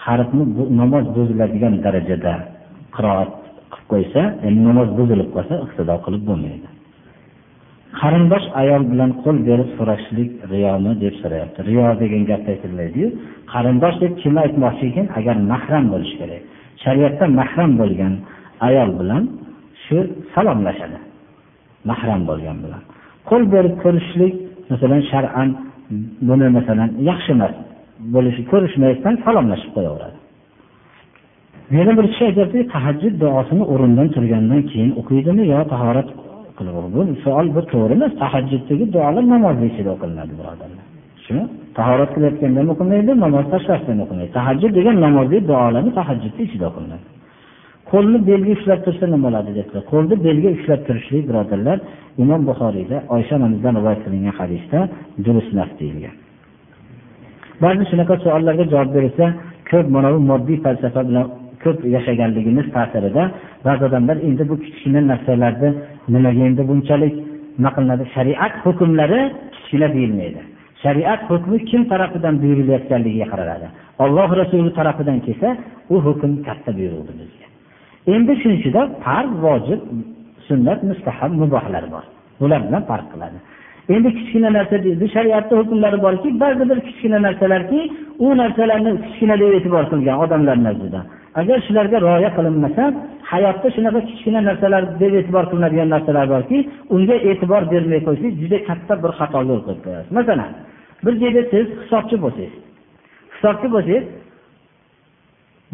harfni 0.05 0.43
namoz 0.79 1.05
buziladigan 1.15 1.73
darajada 1.85 2.33
qiroat 2.95 3.31
qilib 3.71 3.85
qo'ysa 3.91 4.21
endi 4.47 4.61
namoz 4.69 4.89
buzilib 4.99 5.29
qolsa 5.35 5.55
iqtido 5.65 5.95
qilib 6.05 6.23
bo'lmaydi. 6.29 6.67
Qarindosh 7.99 8.45
ayol 8.61 8.83
bilan 8.91 9.11
qo'l 9.23 9.37
berib 9.47 9.69
so'rashlik 9.77 10.29
riyomi 10.53 10.91
deb 11.03 11.13
so'rayapti. 11.21 11.59
Riyo 11.69 11.85
degan 12.01 12.23
gapda 12.29 12.49
aytilmaydiyu. 12.55 13.07
Qarindosh 13.53 13.97
deb 14.03 14.13
kim 14.21 14.33
aytmoqchi 14.43 14.83
ekan? 14.91 15.07
Agar 15.19 15.35
mahram 15.51 15.85
bo'lishi 15.93 16.15
kerak. 16.21 16.43
Shariatda 16.83 17.25
mahram 17.39 17.71
bo'lgan 17.81 18.13
ayol 18.67 18.89
bilan 18.99 19.23
shu 19.83 19.97
salomlashadi. 20.33 20.99
Mahram 21.89 22.21
bo'lgan 22.29 22.57
bilan. 22.63 22.81
Qo'l 23.29 23.43
berib 23.53 23.75
ko'rishishlik 23.83 24.33
masalan 24.71 25.01
shar'an 25.11 25.49
buni 26.27 26.47
masalan 26.57 26.89
yaxshi 27.09 27.31
emas 27.37 27.53
bo'lishi 28.13 28.41
ko'rishmayotgan 28.51 29.15
salomlashib 29.25 29.71
qo'yaveradi. 29.77 30.17
Yana 31.77 31.91
bir 31.97 32.05
kishi 32.11 32.23
aytyaptiki 32.29 32.65
tahajjud 32.75 33.13
duosini 33.23 33.63
o'rindan 33.73 34.07
turgandan 34.15 34.61
keyin 34.71 34.91
o'qiydimi 35.01 35.43
yo 35.53 35.59
tahorat 35.73 36.09
qilib 36.57 36.75
bu 36.95 37.01
savol 37.23 37.47
bir 37.55 37.63
to'g'ri 37.73 37.93
emas 37.99 38.13
tahajjuddagi 38.23 38.85
duolar 38.95 39.23
namozni 39.33 39.65
ichida 39.71 39.89
o'qilinadi 39.95 40.33
birodarlar. 40.39 40.85
Shuni 41.25 41.43
tahorat 41.77 42.09
qilayotganda 42.15 42.57
ham 42.61 42.69
o'qimaydi 42.73 43.11
namoz 43.25 43.45
tashlashdan 43.53 43.97
o'qimaydi. 44.03 44.31
Tahajjud 44.39 44.71
degan 44.79 44.95
namozdagi 45.05 45.41
duolarni 45.51 45.91
tahajjudni 45.99 46.41
ichida 46.47 46.65
o'qilinadi. 46.71 47.05
Qo'lni 47.91 48.19
belga 48.29 48.51
ushlab 48.57 48.79
tursa 48.85 49.05
nima 49.07 49.19
bo'ladi 49.27 49.51
debdi? 49.59 49.79
Qo'lni 49.91 50.15
belga 50.27 50.49
ushlab 50.57 50.81
turishlik 50.87 51.23
birodarlar 51.29 51.77
imom 52.23 52.41
buxoriyda 52.49 52.97
oysha 53.15 53.33
onamizdan 53.39 53.73
rivoyat 53.79 54.01
qilingan 54.05 54.35
hadisda 54.39 54.79
durustmas 55.25 55.69
deyilgan. 55.79 56.15
Ba'zi 57.63 57.83
shunaqa 57.91 58.15
savollarga 58.23 58.65
javob 58.73 58.89
berilsa 58.95 59.25
ko'p 59.69 59.87
mana 59.95 60.09
bu 60.13 60.19
moddiy 60.31 60.57
falsafa 60.65 61.01
bilan 61.09 61.25
ko'p 61.63 61.79
yashaganligimiz 61.95 62.67
ta'sirida 62.75 63.23
ba'zi 63.67 63.81
odamlar 63.89 64.17
endi 64.27 64.43
bu 64.49 64.55
kichkina 64.63 65.01
narsalarni 65.11 65.69
nimaga 66.13 66.41
endi 66.49 66.63
bunchalik 66.69 67.15
nima 67.57 67.69
qilinadi? 67.75 68.03
Shariat 68.15 68.53
hukmlari 68.65 69.21
kichkina 69.53 69.87
deyilmaydi. 69.95 70.41
Shariat 70.83 71.21
hukmi 71.29 71.57
kim 71.69 71.81
tarafidan 71.91 72.35
buyurilayotganligiga 72.41 73.27
qaraladi. 73.33 73.67
Olloh 74.03 74.29
rasuli 74.41 74.71
tarafidan 74.79 75.19
kelsa 75.25 75.49
u 75.93 75.95
hukm 76.05 76.31
katta 76.47 76.69
buyruqdir 76.77 77.15
bizga. 77.21 77.46
Endi 78.13 78.33
shuni 78.41 78.55
ichida 78.59 78.81
farz 79.03 79.31
vojib 79.45 79.81
sunnat 80.47 80.79
mustahab 80.89 81.31
mubohlar 81.41 81.83
bor. 81.93 82.05
Bular 82.41 82.59
bilan 82.67 82.83
farq 82.89 83.07
qiladi. 83.13 83.37
Endi 83.95 84.09
kichkina 84.17 84.49
narsa 84.57 84.75
deydi 84.85 85.05
shariatda 85.15 85.53
hukmlari 85.59 85.97
borki 86.05 86.27
ba'zi 86.43 86.63
bir 86.69 86.79
kichkina 86.87 87.19
narsalarki 87.27 87.79
u 88.25 88.27
narsalarni 88.41 88.91
kichkina 89.05 89.35
deb 89.41 89.51
e'tibor 89.57 89.83
qilgan 89.91 90.17
odamlar 90.23 90.57
nazdida 90.67 91.01
agar 91.39 91.57
shularga 91.67 91.97
rioya 92.05 92.29
qilinmasa 92.37 92.83
hayotda 93.31 93.67
shunaqa 93.75 93.99
kichkina 94.09 94.39
narsalar 94.49 94.83
deb 95.01 95.13
e'tibor 95.19 95.45
qilinadigan 95.51 95.89
narsalar 95.95 96.25
borki 96.33 96.57
unga 96.95 97.15
e'tibor 97.29 97.61
bermay 97.73 97.99
qo'ysangiz 98.07 98.35
juda 98.41 98.57
katta 98.69 98.93
bir 99.03 99.11
xato 99.19 99.39
yo'l 99.49 99.61
qo'yib 99.65 99.81
qo'yasiz. 99.85 100.11
Masalan 100.19 100.51
bir 101.05 101.13
joyda 101.21 101.41
siz 101.51 101.65
hisobchi 101.81 102.15
bo'lsangiz 102.23 102.53
hisobchi 103.35 103.67
bo'lsangiz 103.75 104.05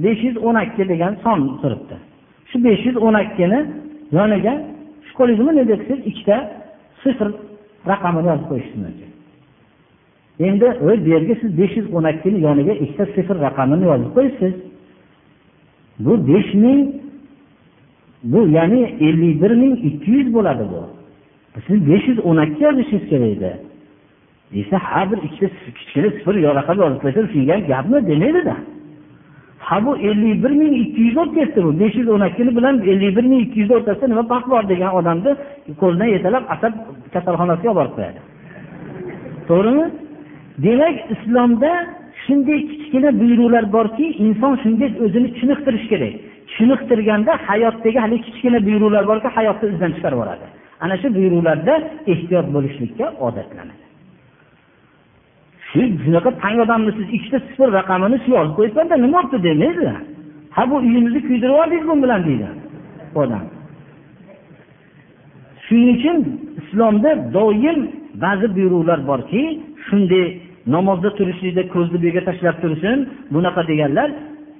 besh 0.04 0.22
yuz 0.28 0.36
o'n 0.48 0.58
ikki 0.66 0.84
degan 0.92 1.14
son 1.24 1.40
turibdi. 1.62 1.96
Shu 2.54 2.64
besh 2.66 2.86
yuz 2.88 2.98
o'n 3.06 3.16
ikkini 3.26 3.60
yoniga 4.18 4.54
shu 5.06 5.12
qo'lingizni 5.18 5.46
bunday 5.48 5.66
desangiz 5.72 6.00
ikkita 6.12 6.38
sifr 7.04 7.28
raqamini 7.92 8.28
yozib 8.32 8.48
qo'yishingiz 8.52 8.84
mumkin 8.86 9.14
endi 10.40 10.78
bu 10.82 11.10
yerga 11.10 11.36
siz 11.42 11.58
besh 11.58 11.78
yuz 11.78 11.94
o'n 11.94 12.06
ikkini 12.14 12.40
yoniga 12.42 12.74
ikkita 12.74 13.06
sifr 13.16 13.36
raqamini 13.46 13.86
yozib 13.92 14.12
qo'yibsiz. 14.16 14.54
Bu 16.06 16.14
besh 16.28 16.54
ming 16.54 16.82
bu 18.24 18.48
ya'ni 18.48 18.82
ellik 19.08 19.42
bir 19.42 19.52
ming 19.62 19.76
ikki 19.90 20.12
yuz 20.12 20.34
bo'ladi 20.34 20.66
bu. 20.72 20.82
Siz 21.68 21.78
besh 21.90 22.08
yuz 22.08 22.20
o'n 22.30 22.38
ikki 22.46 22.64
yozishingiz 22.64 23.10
kerak 23.10 23.30
edi. 23.36 23.52
Desa 24.54 24.78
ha 24.88 25.02
bir 25.12 25.18
ikkita 25.28 25.48
kichkina 25.78 26.10
sifr 26.18 26.36
raqam 26.60 26.78
yozib 26.84 27.00
qo'ysa 27.04 27.22
shunga 27.34 27.56
gapmi 27.72 27.98
demaydida. 28.10 28.44
de. 28.50 28.73
Ha 29.68 29.86
bu 29.86 29.92
ellik 30.08 30.44
bir 30.44 30.54
ming 30.62 30.74
ikki 30.84 31.02
yuz 31.06 31.16
bo'lib 31.18 31.34
ketdi 31.40 31.60
bu 31.66 31.72
besh 31.82 31.96
yuz 32.00 32.08
o'n 32.16 32.24
ikkini 32.30 32.52
bilan 32.58 32.76
ellik 32.92 33.12
bir 33.18 33.26
ming 33.32 33.42
ikki 33.46 33.58
yuzni 33.62 33.76
o'rtasida 33.80 34.08
nima 34.12 34.24
farq 34.32 34.46
bor 34.54 34.64
degan 34.72 34.92
odamni 35.00 35.32
qo'lidan 35.82 36.10
yetalab 36.16 36.44
asab 36.56 36.74
kasalxonasiga 37.14 37.70
olib 37.72 37.80
borib 37.80 37.94
qo'yadi. 37.98 38.20
To'g'rimi? 39.50 39.86
Demak 40.66 40.98
islomda 41.14 41.72
shunday 42.24 42.60
kichkina 42.72 43.10
buyruqlar 43.22 43.66
borki 43.78 44.06
inson 44.26 44.54
shunga 44.64 44.88
o'zini 45.06 45.30
chiniqtirishi 45.40 45.88
kerak. 45.94 46.14
Chiniqtirganda 46.56 47.32
hayotdagi 47.48 48.00
haligi 48.04 48.24
kichkina 48.28 48.60
buyruqlar 48.68 49.04
borki 49.12 49.30
hayotni 49.38 49.66
izdan 49.74 49.92
chiqarib 49.96 50.18
yuboradi. 50.18 50.46
Ana 50.84 50.96
shu 51.02 51.08
buyruqlarda 51.18 51.74
ehtiyot 52.14 52.48
bo'lishlikka 52.56 53.06
odatlanadi. 53.28 53.84
Siz 55.74 55.90
shunaqa 56.06 56.32
tang 56.44 56.58
odamni 56.66 56.92
siz 56.98 57.08
ikkita 57.18 57.40
sifir 57.48 57.70
raqamini 57.80 58.18
shu 58.24 58.30
yozib 58.38 58.54
qo'yibmanda 58.60 58.96
nima 59.06 59.20
bo'libdi 59.22 59.38
demaydi 59.48 59.90
ha 60.56 60.62
bu 60.70 60.76
uyimizni 60.88 61.22
kuydirib 61.28 61.54
yubordingiz 61.54 61.88
bu 61.90 61.96
bilan 62.04 62.22
deydi 62.28 62.48
odam. 63.22 63.46
Shuning 65.66 65.90
uchun 65.98 66.18
islomda 66.62 67.10
doim 67.36 67.80
ba'zi 68.24 68.48
buyruqlar 68.56 69.00
borki 69.10 69.42
shunday 69.86 70.26
namozda 70.76 71.10
turishlikda 71.18 71.64
ko'zni 71.74 71.98
bu 72.02 72.06
yerga 72.08 72.22
tashlab 72.30 72.56
tursin 72.64 72.98
bunaqa 73.34 73.62
deganlar 73.72 74.10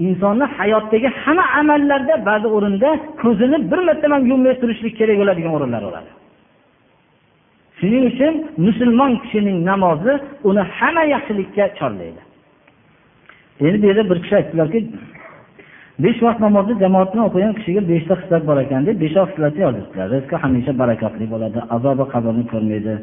insonni 0.06 0.46
hayotdagi 0.58 1.10
hamma 1.24 1.46
amallarda 1.60 2.14
ba'zi 2.30 2.48
o'rinda 2.56 2.90
ko'zini 3.22 3.58
bir 3.72 3.80
marta 3.88 4.06
ham 4.14 4.22
yummay 4.32 4.54
turishlik 4.62 4.94
kerak 5.00 5.18
bo'ladigan 5.22 5.54
o'rinlar 5.58 5.82
bo'ladi 5.88 6.10
shuning 7.84 8.06
uchun 8.12 8.34
musulmon 8.66 9.12
kishining 9.24 9.58
namozi 9.72 10.14
uni 10.50 10.64
hamma 10.78 11.04
yaxshilikka 11.14 11.66
chorlaydi. 11.80 12.22
Endi 13.66 13.78
bu 13.82 13.86
yerda 13.90 14.04
bir 14.10 14.18
kishi 14.24 14.36
aytdilarki 14.40 14.80
besh 16.04 16.20
vaqt 16.26 16.40
namozni 16.46 16.74
jamoat 16.84 17.10
bilan 17.14 17.26
o'qigan 17.30 17.54
kishiga 17.58 17.82
beshta 17.92 18.14
hislat 18.22 18.44
bor 18.50 18.58
ekan 18.64 18.82
deb 18.88 18.96
besh 19.04 19.16
hislatni 19.30 19.62
yozibdilar 19.68 20.08
rizqi 20.16 20.36
hamisha 20.44 20.72
barakatli 20.82 21.26
bo'ladi 21.34 21.60
azobi 21.76 22.06
qabrni 22.14 22.44
ko'rmaydi 22.54 22.94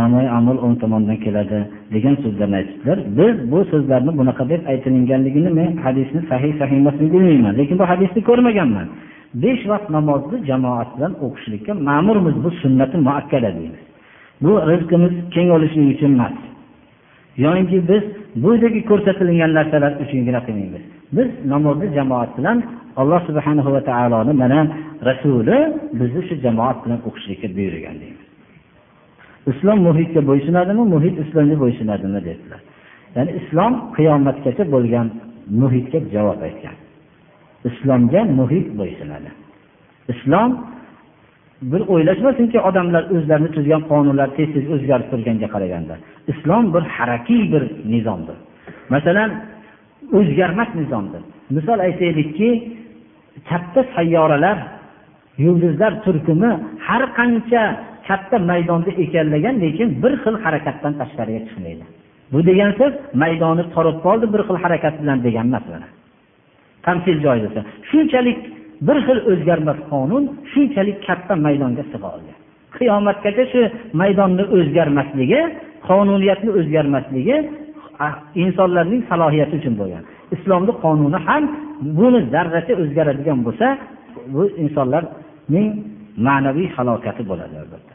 namoy 0.00 0.26
amal 0.38 0.56
o'ng 0.64 0.76
tomondan 0.82 1.18
keladi 1.24 1.58
degan 1.94 2.14
so'zlarni 2.22 2.56
aytibdilar 2.60 2.98
biz 3.18 3.34
bu 3.52 3.58
so'zlarni 3.72 4.12
bunaqa 4.20 4.44
deb 4.52 4.62
aytilinganligini 4.72 5.50
men 5.58 5.70
hadisni 5.84 6.20
sahih 6.30 6.52
sahih 6.60 6.76
emasligini 6.82 7.12
bilmayman 7.14 7.54
lekin 7.60 7.76
bu 7.80 7.84
hadisni 7.92 8.20
ko'rmaganman. 8.28 8.86
Besh 9.42 9.62
vaqt 9.72 9.88
namozni 9.96 10.36
jamoat 10.50 10.90
bilan 10.96 11.12
o'qishlikka 11.26 11.72
ma'murmiz 11.88 12.36
bu 12.44 12.50
sunnati 12.62 12.96
muakkada 13.06 13.50
deymiz. 13.58 13.87
Bu 14.42 14.52
rizqimiz 14.70 15.14
keng 15.34 15.48
bo'lishligi 15.54 15.90
uchun 15.96 16.12
emas. 16.16 16.36
Yoinki 17.44 17.78
biz 17.90 18.02
buydagi 18.44 18.80
ko'rsatilgan 18.90 19.50
narsalar 19.58 19.92
uchungina 20.04 20.40
qilmaymiz. 20.46 20.84
Biz 21.16 21.28
namozni 21.52 21.88
jamoat 21.96 22.30
bilan 22.38 22.58
alloh 23.00 23.20
subhanahu 23.28 23.70
va 23.74 23.80
taoloni 23.90 24.32
mana 24.42 24.60
rasuli 25.08 25.58
bizni 26.00 26.22
shu 26.28 26.34
jamoat 26.44 26.78
bilan 26.84 27.00
o'qishlikka 27.08 27.48
buyurgan 27.56 27.96
deymiz. 28.02 28.28
Islom 29.50 29.78
muhitga 29.88 30.20
bo'ysunadimi? 30.30 30.82
Muhit 30.94 31.14
islomga 31.24 31.56
bo'ysunadimi 31.64 32.20
dedilar. 32.28 32.60
Ya'ni 33.16 33.30
islom 33.40 33.72
qiyomatgacha 33.96 34.64
bo'lgan 34.74 35.06
muhitga 35.62 35.98
javob 36.14 36.40
aytgan. 36.48 36.76
Islomga 37.68 38.20
muhit 38.38 38.68
bo'ysunadi. 38.80 39.30
Islom 40.12 40.50
bir 41.62 41.80
o'ylashmasinki 41.92 42.58
odamlar 42.68 43.02
o'zlarini 43.16 43.50
tuzgan 43.56 43.82
qonunlar 43.90 44.28
tez 44.36 44.48
tez 44.54 44.64
o'zgarib 44.74 45.06
turganga 45.12 45.48
qaraganda. 45.54 45.94
Islom 46.32 46.64
bir 46.74 46.84
harakiy 46.96 47.42
bir 47.52 47.62
nizomdir. 47.92 48.36
Masalan 48.94 49.30
o'zgarmas 50.18 50.70
nizomdir. 50.80 51.22
Misol 51.56 51.78
aytaylikki 51.88 52.48
katta 53.50 53.80
sayyoralar 53.94 54.58
yulduzlar 55.44 55.92
turkumi 56.04 56.52
har 56.86 57.02
qancha 57.18 57.62
katta 58.08 58.36
maydonda 58.50 58.90
egallagan 59.04 59.56
lekin 59.64 59.88
bir 60.02 60.12
xil 60.22 60.34
harakatdan 60.44 60.92
tashqariga 61.00 61.40
chiqmaydi. 61.48 61.84
Bu 62.32 62.38
degan 62.48 62.70
so'z 62.80 62.94
maydoni 63.22 63.64
torib 63.74 63.98
qoldi 64.06 64.26
bir 64.34 64.40
xil 64.48 64.56
harakat 64.64 64.94
bilan 65.00 65.18
degan 65.26 65.46
emas 65.50 65.64
tamsil 66.86 67.16
joyida 67.26 67.62
shunchalik 67.90 68.38
bir 68.86 68.96
xil 69.06 69.18
o'zgarmas 69.30 69.78
qonun 69.92 70.24
shunchalik 70.52 70.98
katta 71.06 71.34
maydonga 71.46 71.84
sig'a 71.92 72.08
olgan. 72.16 72.38
Qiyomatgacha 72.76 73.44
shu 73.52 73.62
maydonni 74.00 74.44
o'zgarmasligi 74.56 75.40
qonuniyatni 75.88 76.50
o'zgarmasligi 76.58 77.36
insonlarning 78.44 79.02
salohiyati 79.10 79.54
uchun 79.60 79.74
bo'lgan. 79.80 80.02
Islomni 80.36 80.72
qonuni 80.84 81.18
ham 81.28 81.42
buni 81.98 82.20
zarracha 82.34 82.74
o'zgaradigan 82.82 83.38
bo'lsa 83.46 83.66
bu 84.34 84.42
insonlarning 84.64 85.66
ma'naviy 86.26 86.68
halokati 86.76 87.22
bo'ladi 87.30 87.54
albatta. 87.62 87.94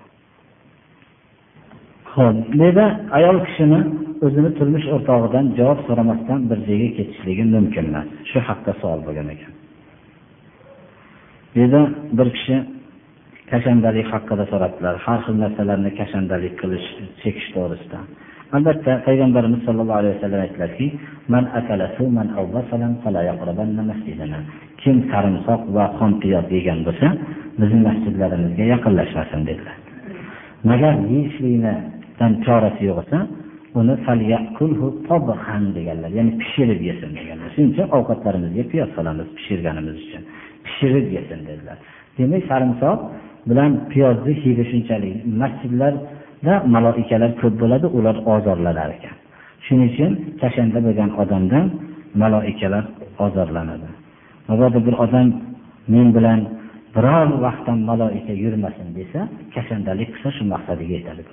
Ho'p 2.15 2.37
bu 2.77 2.85
ayol 3.17 3.37
kishini 3.47 3.79
o'zini 4.25 4.49
turmush 4.57 4.87
o'rtog'idan 4.95 5.45
javob 5.59 5.79
so'ramasdan 5.87 6.39
bir 6.49 6.59
joyga 6.67 6.89
ketishligi 6.97 7.43
mumkin 7.55 7.85
emas 7.91 8.07
shu 8.29 8.39
haqda 8.47 8.71
savol 8.81 9.01
bo'lgan 9.07 9.27
ekan. 9.35 9.51
Bu 11.53 11.59
yerda 11.59 11.81
bir 12.17 12.27
kishi 12.37 12.55
kashandalik 13.51 14.07
haqida 14.13 14.45
so'rabdilar. 14.51 14.95
Har 15.05 15.19
xil 15.25 15.35
narsalarni 15.43 15.91
kashandalik 15.99 16.53
qilish 16.61 16.87
chekish 17.21 17.47
to'g'risida. 17.55 17.99
Albatta 18.55 18.91
payg'ambarimiz 19.07 19.61
sollallohu 19.67 19.99
alayhi 20.01 20.15
vasallam 20.17 20.41
aytdilarki 20.45 20.85
kim 24.81 24.97
sarimsoq 25.11 25.61
va 25.75 25.85
xompiyoq 25.99 26.47
yegan 26.57 26.79
bo'lsa 26.87 27.07
bizni 27.61 27.79
masjidlarimizga 27.87 28.65
yaqinlashmasin 28.73 29.41
dedilar. 29.49 29.77
Magar 30.69 30.93
yeyishlikdan 31.13 32.31
chorasi 32.45 32.81
yo'q 32.89 32.97
bo'lsa 32.99 33.17
uni 33.79 33.93
deganlar 35.77 36.11
ya'ni 36.17 36.31
pishirib 36.41 36.81
yesin 36.89 37.09
deganlar. 37.17 37.47
Shuning 37.53 37.69
uchun 37.73 37.87
ovqatlarimizga 37.97 38.63
piyoz 38.71 38.89
solamiz 38.97 39.27
pishirganimiz 39.37 39.97
uchun. 40.05 40.23
Pishirib 40.65 41.07
yesin 41.17 41.39
dedilar. 41.49 41.77
Demak 42.17 42.43
sarimsoq 42.51 42.99
bilan 43.49 43.71
piyozni 43.91 44.33
hidi 44.43 44.63
shunchalik. 44.71 45.15
Masjidlarda 45.41 46.53
maloikalar 46.75 47.31
ko'p 47.41 47.55
bo'ladi 47.61 47.87
ular 47.97 48.15
ozorlanar 48.33 48.89
ekan. 48.97 49.15
Shuning 49.65 49.89
uchun 49.93 50.11
tashanda 50.41 50.79
bo'lgan 50.87 51.09
odamdan 51.21 51.65
maloikalar 52.21 52.83
ozorlanadi. 53.25 53.89
Mabodo 54.49 54.79
bir 54.87 54.95
odam 55.05 55.27
men 55.93 56.07
bilan 56.17 56.39
biror 56.95 57.27
vaqtdan 57.45 57.79
maloika 57.89 58.33
yurmasin 58.43 58.87
desa 58.99 59.19
kashandalik 59.55 60.09
qilsa 60.13 60.29
shu 60.37 60.43
maqsadiga 60.53 60.93
yetadi 60.99 61.23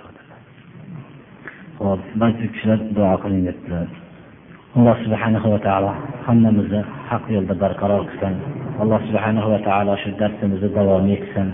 hop 1.85 2.01
ba'zi 2.22 2.45
kishilar 2.55 2.81
duo 2.97 3.14
qiling 3.22 3.43
debdilar 3.49 3.89
alloh 4.79 4.95
subhanahu 5.03 5.51
va 5.51 5.59
taolo 5.66 5.91
hammamizni 6.27 6.81
haq 7.11 7.25
yo'lda 7.35 7.55
barqaror 7.62 8.03
qilsin. 8.11 8.35
Alloh 8.83 9.01
subhanahu 9.09 9.49
va 9.53 9.59
taolo 9.66 9.97
shu 10.03 10.11
darsimizni 10.21 10.68
davom 10.77 11.09
qilsin. 11.11 11.49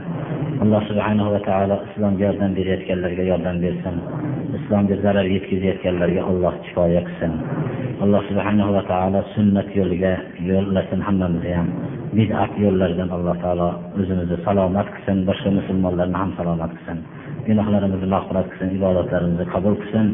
Alloh 0.62 0.82
subhanahu 0.88 1.32
va 1.34 1.40
taolo 1.48 1.76
islomga 1.88 2.22
yordam 2.28 2.50
berayotganlarga 2.58 3.24
yordam 3.30 3.56
bersin. 3.64 3.96
Islomga 4.58 4.96
zarar 5.04 5.26
yetkazayotganlarga 5.34 6.22
alloh 6.30 6.54
kifoya 6.64 7.00
qilsin. 7.08 7.32
Alloh 8.04 8.22
subhanahu 8.28 8.70
va 8.76 8.82
taolo 8.92 9.20
sunnat 9.34 9.68
yo'liga 9.78 10.12
yo'llasin 10.50 11.00
hammamizni 11.06 11.52
ham. 11.58 11.68
Bid'at 12.18 12.52
yo'llaridan 12.64 13.08
alloh 13.16 13.36
taolo 13.44 13.68
o'zimizni 13.98 14.36
salomat 14.46 14.86
qilsin 14.94 15.24
boshqa 15.28 15.50
musulmonlarni 15.58 16.16
ham 16.22 16.30
salomat 16.38 16.70
qilsin. 16.76 16.98
Gunohlarimizni 17.48 18.08
mag'firat 18.14 18.46
qilsin 18.50 18.68
ibodatlarimizni 18.78 19.46
qabul 19.54 19.74
qilsin. 19.82 20.06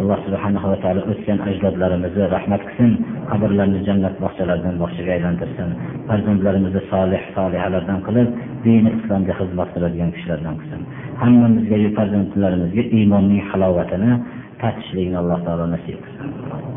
Alloh 0.00 0.18
subhanahu 0.26 0.66
va 0.72 0.76
taolo 0.84 1.02
o'tgan 1.12 1.38
ajdodlarimizni 1.50 2.24
rahmat 2.34 2.62
qilsin. 2.68 2.90
Qabrlarini 3.30 3.80
jannat 3.88 4.14
bog'chalaridan 4.24 4.76
bog'chaga 4.82 5.12
aylantirsin. 5.16 5.68
Farzandlarimizni 6.08 6.82
solih 6.92 7.22
solihalardan 7.36 8.00
qilib 8.06 8.28
dini 8.66 8.90
islomga 8.98 9.34
xizmat 9.40 9.68
qiladigan 9.74 10.10
kishilardan 10.16 10.54
qilsin. 10.60 10.80
Hammamizga 11.22 11.76
farzandlarimizga 11.98 12.84
iymonning 12.98 13.42
halovatini 13.50 14.12
tatishlikni 14.62 15.16
alloh 15.22 15.38
taolo 15.46 15.64
nasib 15.74 15.98
qilsin. 16.04 16.71